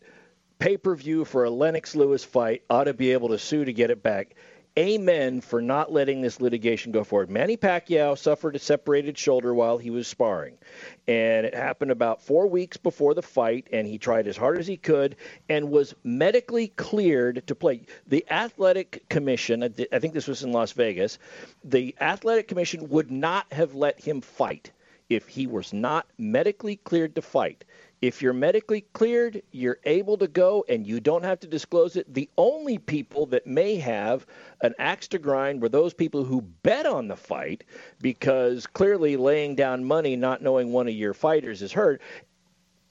pay-per-view 0.60 1.24
for 1.24 1.42
a 1.44 1.50
Lennox 1.50 1.96
Lewis 1.96 2.22
fight 2.22 2.62
ought 2.70 2.84
to 2.84 2.94
be 2.94 3.12
able 3.12 3.30
to 3.30 3.38
sue 3.38 3.64
to 3.64 3.72
get 3.72 3.90
it 3.90 4.00
back 4.00 4.36
amen 4.78 5.40
for 5.40 5.60
not 5.60 5.92
letting 5.92 6.20
this 6.20 6.40
litigation 6.40 6.92
go 6.92 7.04
forward. 7.04 7.30
Manny 7.30 7.56
Pacquiao 7.56 8.16
suffered 8.16 8.56
a 8.56 8.58
separated 8.58 9.18
shoulder 9.18 9.54
while 9.54 9.78
he 9.78 9.90
was 9.90 10.06
sparring, 10.06 10.58
and 11.06 11.46
it 11.46 11.54
happened 11.54 11.90
about 11.90 12.22
four 12.22 12.46
weeks 12.46 12.76
before 12.76 13.14
the 13.14 13.22
fight, 13.22 13.68
and 13.72 13.86
he 13.86 13.98
tried 13.98 14.26
as 14.26 14.36
hard 14.36 14.58
as 14.58 14.66
he 14.66 14.76
could 14.76 15.16
and 15.48 15.70
was 15.70 15.94
medically 16.04 16.68
cleared 16.68 17.46
to 17.46 17.54
play. 17.54 17.82
The 18.06 18.24
Athletic 18.30 19.08
Commission, 19.08 19.62
I 19.62 19.98
think 19.98 20.14
this 20.14 20.28
was 20.28 20.42
in 20.42 20.52
Las 20.52 20.72
Vegas, 20.72 21.18
the 21.64 21.94
Athletic 22.00 22.48
Commission 22.48 22.88
would 22.88 23.10
not 23.10 23.52
have 23.52 23.74
let 23.74 24.00
him 24.00 24.20
fight 24.20 24.70
if 25.08 25.26
he 25.26 25.46
was 25.46 25.72
not 25.72 26.06
medically 26.16 26.76
cleared 26.76 27.16
to 27.16 27.22
fight. 27.22 27.64
If 28.00 28.22
you're 28.22 28.32
medically 28.32 28.86
cleared, 28.94 29.42
you're 29.52 29.78
able 29.84 30.16
to 30.18 30.26
go 30.26 30.64
and 30.68 30.86
you 30.86 31.00
don't 31.00 31.24
have 31.24 31.40
to 31.40 31.46
disclose 31.46 31.96
it. 31.96 32.12
The 32.12 32.30
only 32.38 32.78
people 32.78 33.26
that 33.26 33.46
may 33.46 33.76
have 33.76 34.26
an 34.62 34.74
axe 34.78 35.08
to 35.08 35.18
grind 35.18 35.60
were 35.60 35.68
those 35.68 35.92
people 35.92 36.24
who 36.24 36.40
bet 36.40 36.86
on 36.86 37.08
the 37.08 37.16
fight 37.16 37.64
because 38.00 38.66
clearly 38.66 39.16
laying 39.18 39.54
down 39.54 39.84
money 39.84 40.16
not 40.16 40.40
knowing 40.40 40.72
one 40.72 40.88
of 40.88 40.94
your 40.94 41.12
fighters 41.12 41.60
is 41.60 41.72
hurt 41.72 42.00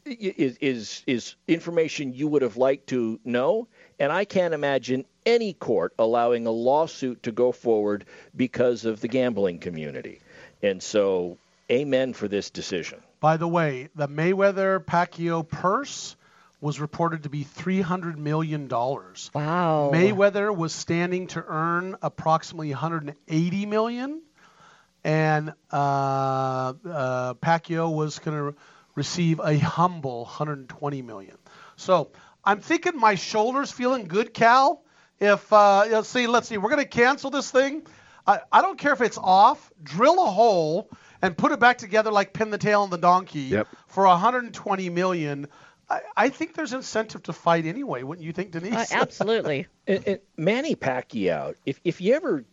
is 0.05 0.57
is 0.57 1.03
is 1.07 1.35
information 1.47 2.13
you 2.13 2.27
would 2.27 2.41
have 2.41 2.57
liked 2.57 2.87
to 2.87 3.19
know 3.25 3.67
and 3.99 4.11
I 4.11 4.25
can't 4.25 4.53
imagine 4.53 5.05
any 5.25 5.53
court 5.53 5.93
allowing 5.99 6.47
a 6.47 6.51
lawsuit 6.51 7.23
to 7.23 7.31
go 7.31 7.51
forward 7.51 8.05
because 8.35 8.85
of 8.85 9.01
the 9.01 9.07
gambling 9.07 9.59
community. 9.59 10.21
And 10.63 10.81
so 10.81 11.37
amen 11.69 12.13
for 12.13 12.27
this 12.27 12.49
decision. 12.49 13.01
By 13.19 13.37
the 13.37 13.47
way, 13.47 13.89
the 13.95 14.07
Mayweather 14.07 14.83
Pacquiao 14.83 15.47
purse 15.47 16.15
was 16.61 16.79
reported 16.79 17.23
to 17.23 17.29
be 17.29 17.43
$300 17.43 18.17
million. 18.17 18.67
Wow. 18.67 19.91
Mayweather 19.93 20.55
was 20.55 20.73
standing 20.73 21.27
to 21.27 21.43
earn 21.45 21.95
approximately 22.01 22.69
180 22.69 23.65
million, 23.65 24.21
and 25.03 25.53
uh, 25.71 26.73
uh, 26.85 27.33
Pacquiao 27.35 27.93
was 27.93 28.19
going 28.19 28.37
to 28.37 28.57
receive 28.95 29.39
a 29.39 29.57
humble 29.57 30.23
120 30.23 31.01
million. 31.01 31.37
So 31.77 32.11
I'm 32.43 32.59
thinking 32.59 32.97
my 32.97 33.15
shoulders 33.15 33.71
feeling 33.71 34.05
good, 34.05 34.33
Cal. 34.33 34.83
If 35.19 35.51
uh, 35.51 35.85
let's 35.89 36.09
see, 36.09 36.27
let's 36.27 36.47
see, 36.47 36.57
we're 36.57 36.69
going 36.69 36.81
to 36.81 36.87
cancel 36.87 37.29
this 37.29 37.51
thing. 37.51 37.85
I, 38.25 38.39
I 38.51 38.61
don't 38.61 38.77
care 38.77 38.93
if 38.93 39.01
it's 39.01 39.17
off. 39.17 39.71
Drill 39.83 40.23
a 40.23 40.29
hole 40.29 40.89
and 41.21 41.37
put 41.37 41.51
it 41.51 41.59
back 41.59 41.77
together 41.77 42.11
like 42.11 42.33
pin 42.33 42.49
the 42.49 42.57
tail 42.57 42.81
on 42.81 42.89
the 42.89 42.97
donkey 42.97 43.41
yep. 43.41 43.67
for 43.87 44.05
120 44.05 44.89
million. 44.89 45.47
I, 45.89 46.01
I 46.15 46.29
think 46.29 46.53
there's 46.53 46.73
incentive 46.73 47.23
to 47.23 47.33
fight 47.33 47.65
anyway. 47.65 48.03
Wouldn't 48.03 48.25
you 48.25 48.33
think, 48.33 48.51
Denise? 48.51 48.73
Uh, 48.73 48.85
absolutely. 48.91 49.67
and, 49.87 50.07
and 50.07 50.19
Manny 50.37 50.75
Pacquiao, 50.75 51.55
if 51.65 51.79
if 51.83 52.01
you 52.01 52.15
ever 52.15 52.45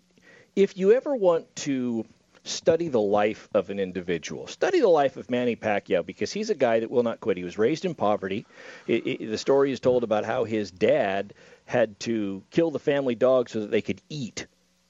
if 0.54 0.76
you 0.76 0.92
ever 0.92 1.14
want 1.14 1.54
to 1.56 2.04
study 2.46 2.88
the 2.88 3.00
life 3.00 3.48
of 3.54 3.70
an 3.70 3.78
individual. 3.78 4.46
Study 4.46 4.80
the 4.80 4.88
life 4.88 5.16
of 5.16 5.30
Manny 5.30 5.56
Pacquiao 5.56 6.04
because 6.04 6.32
he's 6.32 6.50
a 6.50 6.54
guy 6.54 6.80
that 6.80 6.90
will 6.90 7.02
not 7.02 7.20
quit. 7.20 7.36
He 7.36 7.44
was 7.44 7.58
raised 7.58 7.84
in 7.84 7.94
poverty. 7.94 8.46
It, 8.86 9.06
it, 9.06 9.30
the 9.30 9.38
story 9.38 9.72
is 9.72 9.80
told 9.80 10.04
about 10.04 10.24
how 10.24 10.44
his 10.44 10.70
dad 10.70 11.34
had 11.64 11.98
to 12.00 12.42
kill 12.50 12.70
the 12.70 12.78
family 12.78 13.14
dog 13.14 13.48
so 13.48 13.60
that 13.60 13.70
they 13.70 13.82
could 13.82 14.00
eat. 14.08 14.46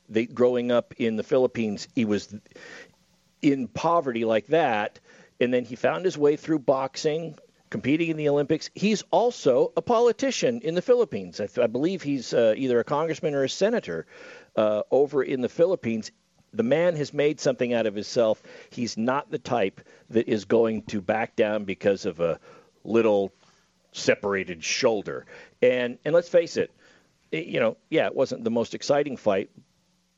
They, 0.08 0.26
growing 0.26 0.70
up 0.70 0.94
in 0.98 1.16
the 1.16 1.22
Philippines, 1.22 1.88
he 1.94 2.04
was 2.04 2.34
in 3.43 3.68
poverty 3.68 4.24
like 4.24 4.47
that, 4.49 4.99
and 5.41 5.53
then 5.53 5.64
he 5.64 5.76
found 5.76 6.05
his 6.05 6.16
way 6.16 6.37
through 6.37 6.61
boxing, 6.61 7.37
competing 7.70 8.11
in 8.11 8.16
the 8.16 8.28
Olympics. 8.28 8.70
He's 8.74 9.03
also 9.11 9.72
a 9.76 9.82
politician 9.82 10.61
in 10.62 10.74
the 10.74 10.82
Philippines. 10.82 11.41
I, 11.41 11.47
th- 11.47 11.64
I 11.64 11.66
believe 11.66 12.03
he's 12.03 12.32
uh, 12.32 12.55
either 12.57 12.80
a 12.80 12.84
congressman 12.84 13.34
or 13.34 13.45
a 13.45 13.49
senator 13.49 14.07
uh, 14.57 14.82
over 14.91 15.22
in 15.22 15.41
the 15.41 15.49
Philippines. 15.49 16.11
The 16.53 16.62
man 16.62 16.97
has 16.97 17.12
made 17.12 17.41
something 17.41 17.74
out 17.74 17.87
of 17.87 17.95
himself. 17.95 18.43
He's 18.70 18.97
not 18.97 19.30
the 19.30 19.39
type 19.39 19.80
that 20.11 20.28
is 20.28 20.47
going 20.47 20.82
to 20.84 21.01
back 21.03 21.37
down 21.37 21.64
because 21.64 22.07
of 22.07 22.20
a 22.20 22.41
little 22.84 23.32
separated 23.93 24.62
shoulder. 24.62 25.26
And 25.61 25.99
and 26.05 26.14
let's 26.14 26.28
face 26.28 26.57
it, 26.57 26.70
it 27.30 27.47
you 27.47 27.61
know, 27.61 27.76
yeah, 27.91 28.07
it 28.07 28.14
wasn't 28.14 28.45
the 28.45 28.51
most 28.51 28.74
exciting 28.74 29.16
fight, 29.16 29.51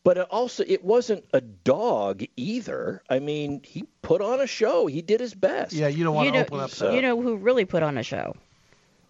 but 0.09 0.17
it 0.17 0.27
also 0.31 0.65
it 0.67 0.83
wasn't 0.83 1.23
a 1.35 1.43
dog 1.43 2.25
either. 2.35 3.03
I 3.11 3.19
mean, 3.19 3.61
he 3.63 3.85
put 4.01 4.23
on 4.23 4.41
a 4.41 4.47
show. 4.47 4.87
He 4.87 5.03
did 5.03 5.21
his 5.21 5.35
best. 5.35 5.75
Yeah, 5.75 5.89
you 5.89 6.03
don't 6.03 6.15
want 6.15 6.25
you 6.25 6.33
to 6.33 6.39
know, 6.39 6.45
open 6.47 6.61
up. 6.61 6.71
So. 6.71 6.95
You 6.95 7.03
know 7.03 7.21
who 7.21 7.37
really 7.37 7.67
put 7.67 7.83
on 7.83 7.99
a 7.99 8.03
show? 8.03 8.35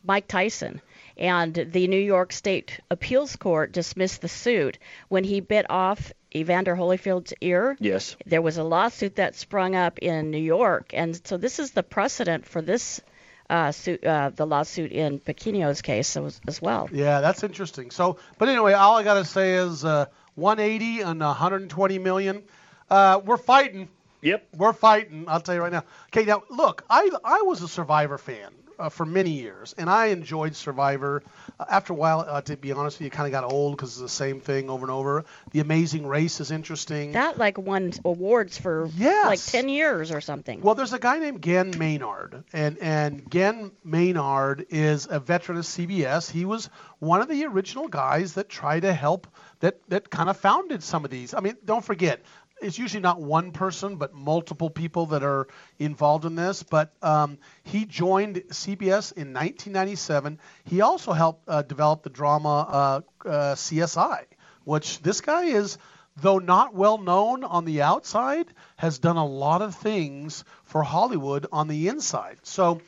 Mike 0.02 0.26
Tyson. 0.26 0.80
And 1.16 1.54
the 1.54 1.86
New 1.86 2.00
York 2.00 2.32
State 2.32 2.80
Appeals 2.90 3.36
Court 3.36 3.70
dismissed 3.70 4.22
the 4.22 4.28
suit 4.28 4.78
when 5.08 5.22
he 5.22 5.38
bit 5.38 5.66
off 5.70 6.12
Evander 6.34 6.74
Holyfield's 6.74 7.32
ear. 7.40 7.76
Yes. 7.78 8.16
There 8.26 8.42
was 8.42 8.56
a 8.56 8.64
lawsuit 8.64 9.14
that 9.16 9.36
sprung 9.36 9.76
up 9.76 10.00
in 10.00 10.32
New 10.32 10.42
York, 10.42 10.90
and 10.94 11.20
so 11.24 11.36
this 11.36 11.60
is 11.60 11.70
the 11.70 11.84
precedent 11.84 12.44
for 12.44 12.60
this 12.60 13.00
uh, 13.48 13.70
suit, 13.72 14.04
uh, 14.04 14.30
the 14.34 14.46
lawsuit 14.46 14.92
in 14.92 15.20
Pacquiao's 15.20 15.80
case 15.80 16.16
as, 16.16 16.40
as, 16.46 16.60
well. 16.60 16.88
Yeah, 16.92 17.20
that's 17.20 17.42
interesting. 17.42 17.90
So, 17.90 18.18
but 18.36 18.48
anyway, 18.48 18.72
all 18.72 18.96
I 18.96 19.04
got 19.04 19.14
to 19.14 19.24
say 19.24 19.54
is 19.54 19.84
uh, 19.84 20.06
180 20.38 21.00
and 21.02 21.20
120 21.20 21.98
million. 21.98 22.42
Uh, 22.88 23.20
we're 23.24 23.36
fighting. 23.36 23.88
Yep. 24.22 24.48
We're 24.56 24.72
fighting. 24.72 25.26
I'll 25.28 25.40
tell 25.40 25.54
you 25.54 25.60
right 25.60 25.72
now. 25.72 25.84
Okay, 26.08 26.24
now 26.24 26.42
look, 26.48 26.84
I 26.88 27.10
I 27.24 27.42
was 27.42 27.62
a 27.62 27.68
Survivor 27.68 28.18
fan 28.18 28.50
uh, 28.78 28.88
for 28.88 29.04
many 29.04 29.30
years, 29.30 29.74
and 29.76 29.90
I 29.90 30.06
enjoyed 30.06 30.54
Survivor. 30.54 31.22
Uh, 31.58 31.64
after 31.68 31.92
a 31.92 31.96
while, 31.96 32.20
uh, 32.20 32.40
to 32.42 32.56
be 32.56 32.72
honest 32.72 32.96
with 32.96 33.02
you, 33.02 33.06
it 33.08 33.12
kind 33.12 33.26
of 33.26 33.32
got 33.32 33.50
old 33.50 33.76
because 33.76 33.90
it's 33.92 34.00
the 34.00 34.08
same 34.08 34.40
thing 34.40 34.70
over 34.70 34.84
and 34.84 34.90
over. 34.90 35.24
The 35.50 35.60
Amazing 35.60 36.06
Race 36.06 36.40
is 36.40 36.50
interesting. 36.50 37.12
That 37.12 37.38
like 37.38 37.58
won 37.58 37.92
awards 38.04 38.58
for 38.58 38.88
yes. 38.96 39.26
like 39.26 39.40
10 39.40 39.68
years 39.68 40.10
or 40.10 40.20
something. 40.20 40.60
Well, 40.60 40.74
there's 40.74 40.92
a 40.92 40.98
guy 40.98 41.18
named 41.18 41.40
Ghen 41.42 41.76
Maynard, 41.78 42.44
and 42.52 42.78
and 42.78 43.28
Ghen 43.28 43.72
Maynard 43.84 44.66
is 44.70 45.06
a 45.10 45.20
veteran 45.20 45.58
of 45.58 45.64
CBS. 45.64 46.30
He 46.30 46.44
was 46.44 46.70
one 46.98 47.20
of 47.20 47.28
the 47.28 47.44
original 47.46 47.88
guys 47.88 48.34
that 48.34 48.48
tried 48.48 48.80
to 48.80 48.92
help 48.92 49.26
that 49.60 49.80
that 49.88 50.10
kind 50.10 50.28
of 50.28 50.36
founded 50.36 50.82
some 50.82 51.04
of 51.04 51.10
these. 51.10 51.34
I 51.34 51.40
mean, 51.40 51.56
don't 51.64 51.84
forget, 51.84 52.22
it's 52.60 52.78
usually 52.78 53.00
not 53.02 53.20
one 53.20 53.52
person, 53.52 53.96
but 53.96 54.14
multiple 54.14 54.70
people 54.70 55.06
that 55.06 55.22
are 55.22 55.48
involved 55.78 56.24
in 56.24 56.34
this. 56.34 56.62
But 56.62 56.92
um, 57.02 57.38
he 57.62 57.84
joined 57.84 58.36
CBS 58.48 59.12
in 59.12 59.32
1997. 59.32 60.38
He 60.64 60.80
also 60.80 61.12
helped 61.12 61.48
uh, 61.48 61.62
develop 61.62 62.02
the 62.02 62.10
drama 62.10 62.48
uh, 62.48 63.28
uh, 63.28 63.54
CSI, 63.54 64.24
which 64.64 65.00
this 65.02 65.20
guy 65.20 65.44
is, 65.44 65.78
though 66.16 66.38
not 66.38 66.74
well 66.74 66.98
known 66.98 67.44
on 67.44 67.64
the 67.64 67.82
outside, 67.82 68.46
has 68.76 68.98
done 68.98 69.16
a 69.16 69.26
lot 69.26 69.62
of 69.62 69.74
things 69.74 70.44
for 70.64 70.82
Hollywood 70.82 71.46
on 71.52 71.68
the 71.68 71.88
inside. 71.88 72.38
So. 72.42 72.80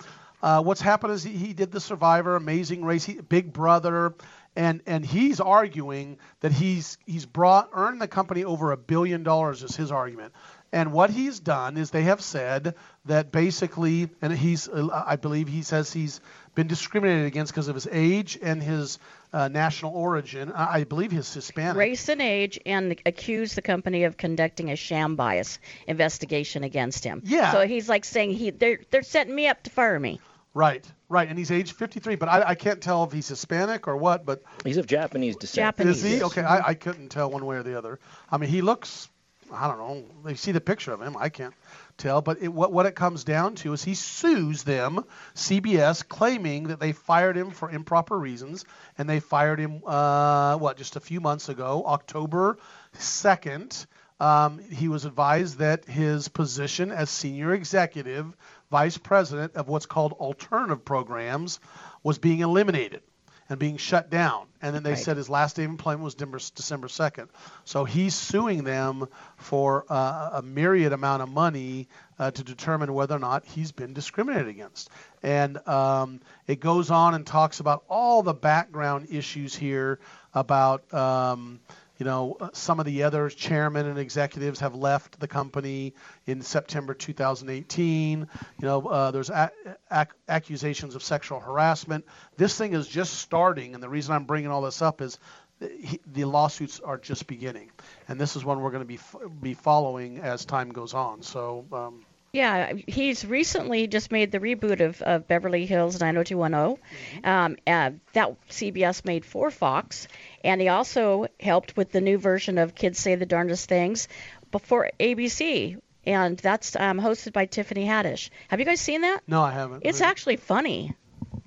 Uh, 0.42 0.62
what's 0.62 0.80
happened 0.80 1.12
is 1.12 1.22
he, 1.22 1.32
he, 1.32 1.52
did 1.52 1.70
the 1.70 1.80
Survivor, 1.80 2.34
Amazing 2.34 2.82
Race, 2.82 3.04
he, 3.04 3.20
Big 3.20 3.52
Brother, 3.52 4.14
and 4.60 4.82
and 4.86 5.06
he's 5.06 5.40
arguing 5.40 6.18
that 6.40 6.52
he's 6.52 6.98
he's 7.06 7.24
brought 7.24 7.70
earned 7.72 8.00
the 8.00 8.08
company 8.08 8.44
over 8.44 8.72
a 8.72 8.76
billion 8.76 9.22
dollars 9.22 9.62
is 9.62 9.74
his 9.74 9.90
argument. 9.90 10.34
And 10.72 10.92
what 10.92 11.10
he's 11.10 11.40
done 11.40 11.76
is 11.76 11.90
they 11.90 12.02
have 12.02 12.20
said 12.20 12.74
that 13.06 13.32
basically, 13.32 14.08
and 14.22 14.32
he's, 14.32 14.68
I 14.68 15.16
believe 15.16 15.48
he 15.48 15.62
says 15.62 15.92
he's 15.92 16.20
been 16.54 16.68
discriminated 16.68 17.26
against 17.26 17.52
because 17.52 17.66
of 17.66 17.74
his 17.74 17.88
age 17.90 18.38
and 18.40 18.62
his 18.62 19.00
uh, 19.32 19.48
national 19.48 19.96
origin. 19.96 20.52
I 20.52 20.84
believe 20.84 21.10
he's 21.10 21.32
Hispanic. 21.34 21.76
Race 21.76 22.08
and 22.08 22.22
age, 22.22 22.60
and 22.64 22.94
accused 23.04 23.56
the 23.56 23.62
company 23.62 24.04
of 24.04 24.16
conducting 24.16 24.70
a 24.70 24.76
sham 24.76 25.16
bias 25.16 25.58
investigation 25.88 26.62
against 26.62 27.02
him. 27.02 27.22
Yeah. 27.24 27.50
So 27.50 27.66
he's 27.66 27.88
like 27.88 28.04
saying 28.04 28.32
he 28.34 28.50
they're 28.50 28.78
they're 28.90 29.02
setting 29.02 29.34
me 29.34 29.48
up 29.48 29.62
to 29.64 29.70
fire 29.70 29.98
me. 29.98 30.20
Right, 30.52 30.84
right, 31.08 31.28
and 31.28 31.38
he's 31.38 31.50
age 31.52 31.72
53, 31.72 32.16
but 32.16 32.28
I, 32.28 32.42
I 32.48 32.54
can't 32.56 32.80
tell 32.80 33.04
if 33.04 33.12
he's 33.12 33.28
Hispanic 33.28 33.86
or 33.86 33.96
what. 33.96 34.26
But 34.26 34.42
he's 34.64 34.78
of 34.78 34.86
Japanese 34.86 35.36
descent. 35.36 35.64
Japanese. 35.64 36.04
Is 36.04 36.18
he? 36.18 36.22
Okay, 36.24 36.42
I, 36.42 36.68
I 36.68 36.74
couldn't 36.74 37.10
tell 37.10 37.30
one 37.30 37.46
way 37.46 37.56
or 37.56 37.62
the 37.62 37.78
other. 37.78 38.00
I 38.30 38.36
mean, 38.36 38.50
he 38.50 38.60
looks 38.60 39.08
I 39.52 39.66
don't 39.66 39.78
know. 39.78 40.04
They 40.24 40.34
see 40.34 40.52
the 40.52 40.60
picture 40.60 40.92
of 40.92 41.00
him. 41.00 41.16
I 41.16 41.28
can't 41.28 41.54
tell. 41.96 42.22
But 42.22 42.42
it, 42.42 42.48
what 42.48 42.72
what 42.72 42.86
it 42.86 42.94
comes 42.94 43.24
down 43.24 43.56
to 43.56 43.72
is 43.72 43.82
he 43.82 43.94
sues 43.94 44.62
them, 44.62 45.04
CBS, 45.34 46.06
claiming 46.06 46.68
that 46.68 46.80
they 46.80 46.92
fired 46.92 47.36
him 47.36 47.50
for 47.50 47.70
improper 47.70 48.18
reasons, 48.18 48.64
and 48.98 49.08
they 49.08 49.20
fired 49.20 49.58
him 49.58 49.82
uh, 49.86 50.56
what 50.56 50.76
just 50.76 50.96
a 50.96 51.00
few 51.00 51.20
months 51.20 51.48
ago, 51.48 51.84
October 51.86 52.58
second. 52.94 53.86
Um, 54.20 54.58
he 54.58 54.88
was 54.88 55.06
advised 55.06 55.58
that 55.58 55.86
his 55.86 56.28
position 56.28 56.90
as 56.90 57.08
senior 57.08 57.54
executive 57.54 58.36
vice 58.70 58.98
president 58.98 59.54
of 59.56 59.68
what's 59.68 59.86
called 59.86 60.12
alternative 60.12 60.84
programs 60.84 61.60
was 62.02 62.18
being 62.18 62.40
eliminated 62.40 63.02
and 63.48 63.58
being 63.58 63.76
shut 63.76 64.10
down. 64.10 64.46
And 64.62 64.74
then 64.74 64.84
they 64.84 64.90
Right. 64.90 64.98
said 64.98 65.16
his 65.16 65.28
last 65.28 65.56
day 65.56 65.64
of 65.64 65.70
employment 65.70 66.04
was 66.04 66.14
December, 66.14 66.38
December 66.38 66.86
2nd. 66.86 67.28
So 67.64 67.84
he's 67.84 68.14
suing 68.14 68.62
them 68.62 69.08
for 69.38 69.84
uh, 69.88 70.30
a 70.34 70.42
myriad 70.42 70.92
amount 70.92 71.22
of 71.22 71.28
money 71.30 71.88
uh, 72.18 72.30
to 72.30 72.44
determine 72.44 72.94
whether 72.94 73.16
or 73.16 73.18
not 73.18 73.44
he's 73.44 73.72
been 73.72 73.92
discriminated 73.92 74.48
against. 74.48 74.88
And 75.22 75.66
um, 75.66 76.20
it 76.46 76.60
goes 76.60 76.90
on 76.92 77.14
and 77.14 77.26
talks 77.26 77.58
about 77.58 77.82
all 77.88 78.22
the 78.22 78.34
background 78.34 79.08
issues 79.10 79.54
here 79.54 79.98
about. 80.32 80.92
Um, 80.94 81.60
you 82.00 82.06
know, 82.06 82.38
uh, 82.40 82.48
some 82.54 82.80
of 82.80 82.86
the 82.86 83.02
other 83.02 83.28
chairmen 83.28 83.86
and 83.86 83.98
executives 83.98 84.60
have 84.60 84.74
left 84.74 85.20
the 85.20 85.28
company 85.28 85.92
in 86.26 86.40
September 86.40 86.94
2018. 86.94 88.20
You 88.20 88.26
know, 88.66 88.86
uh, 88.86 89.10
there's 89.10 89.28
a- 89.28 89.52
ac- 89.92 90.10
accusations 90.26 90.94
of 90.94 91.02
sexual 91.02 91.40
harassment. 91.40 92.06
This 92.38 92.56
thing 92.56 92.72
is 92.72 92.88
just 92.88 93.12
starting, 93.18 93.74
and 93.74 93.82
the 93.82 93.88
reason 93.90 94.14
I'm 94.14 94.24
bringing 94.24 94.50
all 94.50 94.62
this 94.62 94.80
up 94.80 95.02
is 95.02 95.18
he, 95.60 96.00
the 96.06 96.24
lawsuits 96.24 96.80
are 96.80 96.96
just 96.96 97.26
beginning, 97.26 97.70
and 98.08 98.18
this 98.18 98.34
is 98.34 98.46
one 98.46 98.62
we're 98.62 98.70
going 98.70 98.82
to 98.82 98.86
be 98.88 98.94
f- 98.94 99.16
be 99.42 99.52
following 99.52 100.18
as 100.20 100.46
time 100.46 100.70
goes 100.70 100.94
on. 100.94 101.22
So. 101.22 101.66
Um, 101.70 102.06
Yeah, 102.32 102.74
he's 102.86 103.24
recently 103.24 103.88
just 103.88 104.12
made 104.12 104.30
the 104.30 104.38
reboot 104.38 104.80
of, 104.80 105.02
of 105.02 105.26
Beverly 105.26 105.66
Hills 105.66 105.98
90210. 106.00 106.78
Um, 107.24 107.56
uh, 107.66 107.90
that 108.12 108.36
CBS 108.48 109.04
made 109.04 109.24
for 109.24 109.50
Fox, 109.50 110.06
and 110.44 110.60
he 110.60 110.68
also 110.68 111.26
helped 111.40 111.76
with 111.76 111.90
the 111.90 112.00
new 112.00 112.18
version 112.18 112.58
of 112.58 112.76
Kids 112.76 113.00
Say 113.00 113.16
the 113.16 113.26
Darndest 113.26 113.68
Things 113.68 114.06
before 114.52 114.90
ABC, 115.00 115.80
and 116.06 116.36
that's 116.38 116.76
um, 116.76 117.00
hosted 117.00 117.32
by 117.32 117.46
Tiffany 117.46 117.84
Haddish. 117.84 118.30
Have 118.46 118.60
you 118.60 118.66
guys 118.66 118.80
seen 118.80 119.00
that? 119.00 119.22
no, 119.26 119.42
I 119.42 119.50
haven't. 119.50 119.82
It's 119.84 120.00
actually 120.00 120.36
funny. 120.36 120.94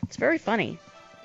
It's 0.04 0.18
very 0.18 0.38
funny. 0.38 0.80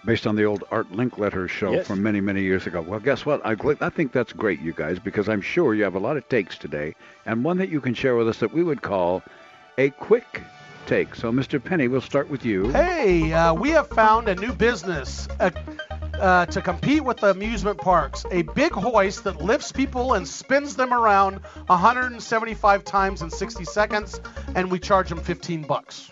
based 0.05 0.29
on 0.29 0.37
the 0.37 0.45
old 0.45 0.63
Art 0.71 0.93
Linkletter 0.93 1.49
show 1.49 1.73
Yes. 1.73 1.87
from 1.89 2.01
many, 2.05 2.21
many 2.21 2.43
years 2.43 2.69
ago. 2.69 2.81
Well, 2.81 3.01
guess 3.01 3.27
what? 3.27 3.45
I, 3.45 3.57
I 3.81 3.89
think 3.91 4.13
that's 4.13 4.33
great, 4.33 4.61
you 4.61 4.73
guys, 4.73 5.01
because 5.01 5.29
I'm 5.29 5.41
sure 5.43 5.75
you 5.75 5.83
have 5.83 5.97
a 5.97 5.99
lot 5.99 6.17
of 6.17 6.29
takes 6.29 6.57
today, 6.57 6.95
and 7.27 7.43
one 7.43 7.59
that 7.59 7.71
you 7.71 7.81
can 7.81 7.95
share 7.95 8.15
with 8.15 8.29
us 8.29 8.39
that 8.39 8.53
we 8.55 8.63
would 8.63 8.83
call 8.83 9.25
a 9.79 9.91
quick 9.91 10.43
take. 10.87 11.15
So, 11.15 11.31
Mr. 11.31 11.63
Penney, 11.63 11.89
we'll 11.89 12.01
start 12.01 12.29
with 12.29 12.45
you. 12.45 12.71
Hey, 12.71 13.33
uh, 13.33 13.55
we 13.55 13.71
have 13.71 13.89
found 13.89 14.29
a 14.29 14.35
new 14.35 14.53
business 14.53 15.29
uh, 15.39 15.51
uh, 16.15 16.47
to 16.47 16.61
compete 16.61 17.05
with 17.05 17.19
the 17.19 17.31
amusement 17.31 17.79
parks. 17.79 18.27
A 18.31 18.43
big 18.43 18.73
hoist 18.73 19.25
that 19.25 19.41
lifts 19.41 19.71
people 19.71 20.15
and 20.15 20.27
spins 20.27 20.77
them 20.77 20.93
around 20.93 21.37
175 21.67 22.85
times 22.85 23.23
in 23.23 23.31
60 23.31 23.65
seconds, 23.65 24.21
and 24.55 24.71
we 24.71 24.79
charge 24.79 25.09
them 25.09 25.21
15 25.21 25.63
bucks. 25.63 26.11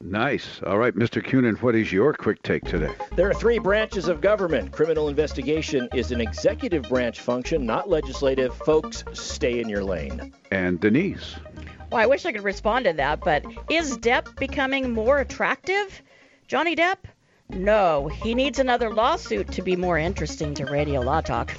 Nice. 0.00 0.60
All 0.64 0.78
right, 0.78 0.94
Mr. 0.94 1.24
Cunin, 1.24 1.60
what 1.62 1.74
is 1.74 1.90
your 1.90 2.12
quick 2.12 2.40
take 2.42 2.64
today? 2.64 2.92
There 3.16 3.28
are 3.28 3.34
three 3.34 3.58
branches 3.58 4.06
of 4.06 4.20
government. 4.20 4.70
Criminal 4.70 5.08
investigation 5.08 5.88
is 5.94 6.12
an 6.12 6.20
executive 6.20 6.84
branch 6.84 7.20
function, 7.20 7.66
not 7.66 7.88
legislative. 7.88 8.54
Folks, 8.58 9.02
stay 9.14 9.58
in 9.58 9.68
your 9.68 9.82
lane. 9.82 10.32
And 10.52 10.78
Denise. 10.78 11.34
Well, 11.90 12.00
I 12.00 12.06
wish 12.06 12.26
I 12.26 12.32
could 12.32 12.44
respond 12.44 12.86
to 12.86 12.92
that, 12.94 13.20
but 13.20 13.44
is 13.70 13.96
Depp 13.98 14.36
becoming 14.36 14.92
more 14.92 15.18
attractive? 15.18 16.02
Johnny 16.48 16.74
Depp? 16.74 16.96
No, 17.48 18.08
he 18.08 18.34
needs 18.34 18.58
another 18.58 18.92
lawsuit 18.92 19.52
to 19.52 19.62
be 19.62 19.76
more 19.76 19.96
interesting 19.96 20.52
to 20.54 20.64
Radio 20.64 21.00
Law 21.00 21.20
Talk. 21.20 21.52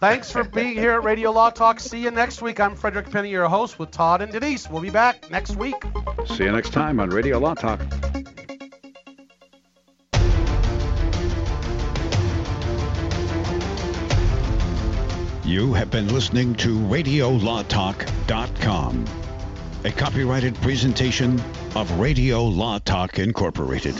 Thanks 0.00 0.30
for 0.30 0.42
being 0.42 0.74
here 0.74 0.92
at 0.92 1.04
Radio 1.04 1.30
Law 1.32 1.50
Talk. 1.50 1.80
See 1.80 2.00
you 2.00 2.10
next 2.10 2.40
week. 2.40 2.60
I'm 2.60 2.74
Frederick 2.74 3.10
Penney, 3.10 3.30
your 3.30 3.48
host, 3.48 3.78
with 3.78 3.90
Todd 3.90 4.22
and 4.22 4.32
Denise. 4.32 4.68
We'll 4.70 4.82
be 4.82 4.90
back 4.90 5.30
next 5.30 5.56
week. 5.56 5.74
See 6.26 6.44
you 6.44 6.52
next 6.52 6.72
time 6.72 6.98
on 6.98 7.10
Radio 7.10 7.38
Law 7.38 7.54
Talk. 7.54 7.80
You 15.44 15.74
have 15.74 15.90
been 15.90 16.08
listening 16.08 16.54
to 16.56 16.78
RadioLawTalk.com, 16.78 19.04
a 19.84 19.92
copyrighted 19.92 20.54
presentation 20.62 21.38
of 21.76 21.90
Radio 22.00 22.42
Law 22.44 22.78
Talk 22.78 23.18
Incorporated. 23.18 23.94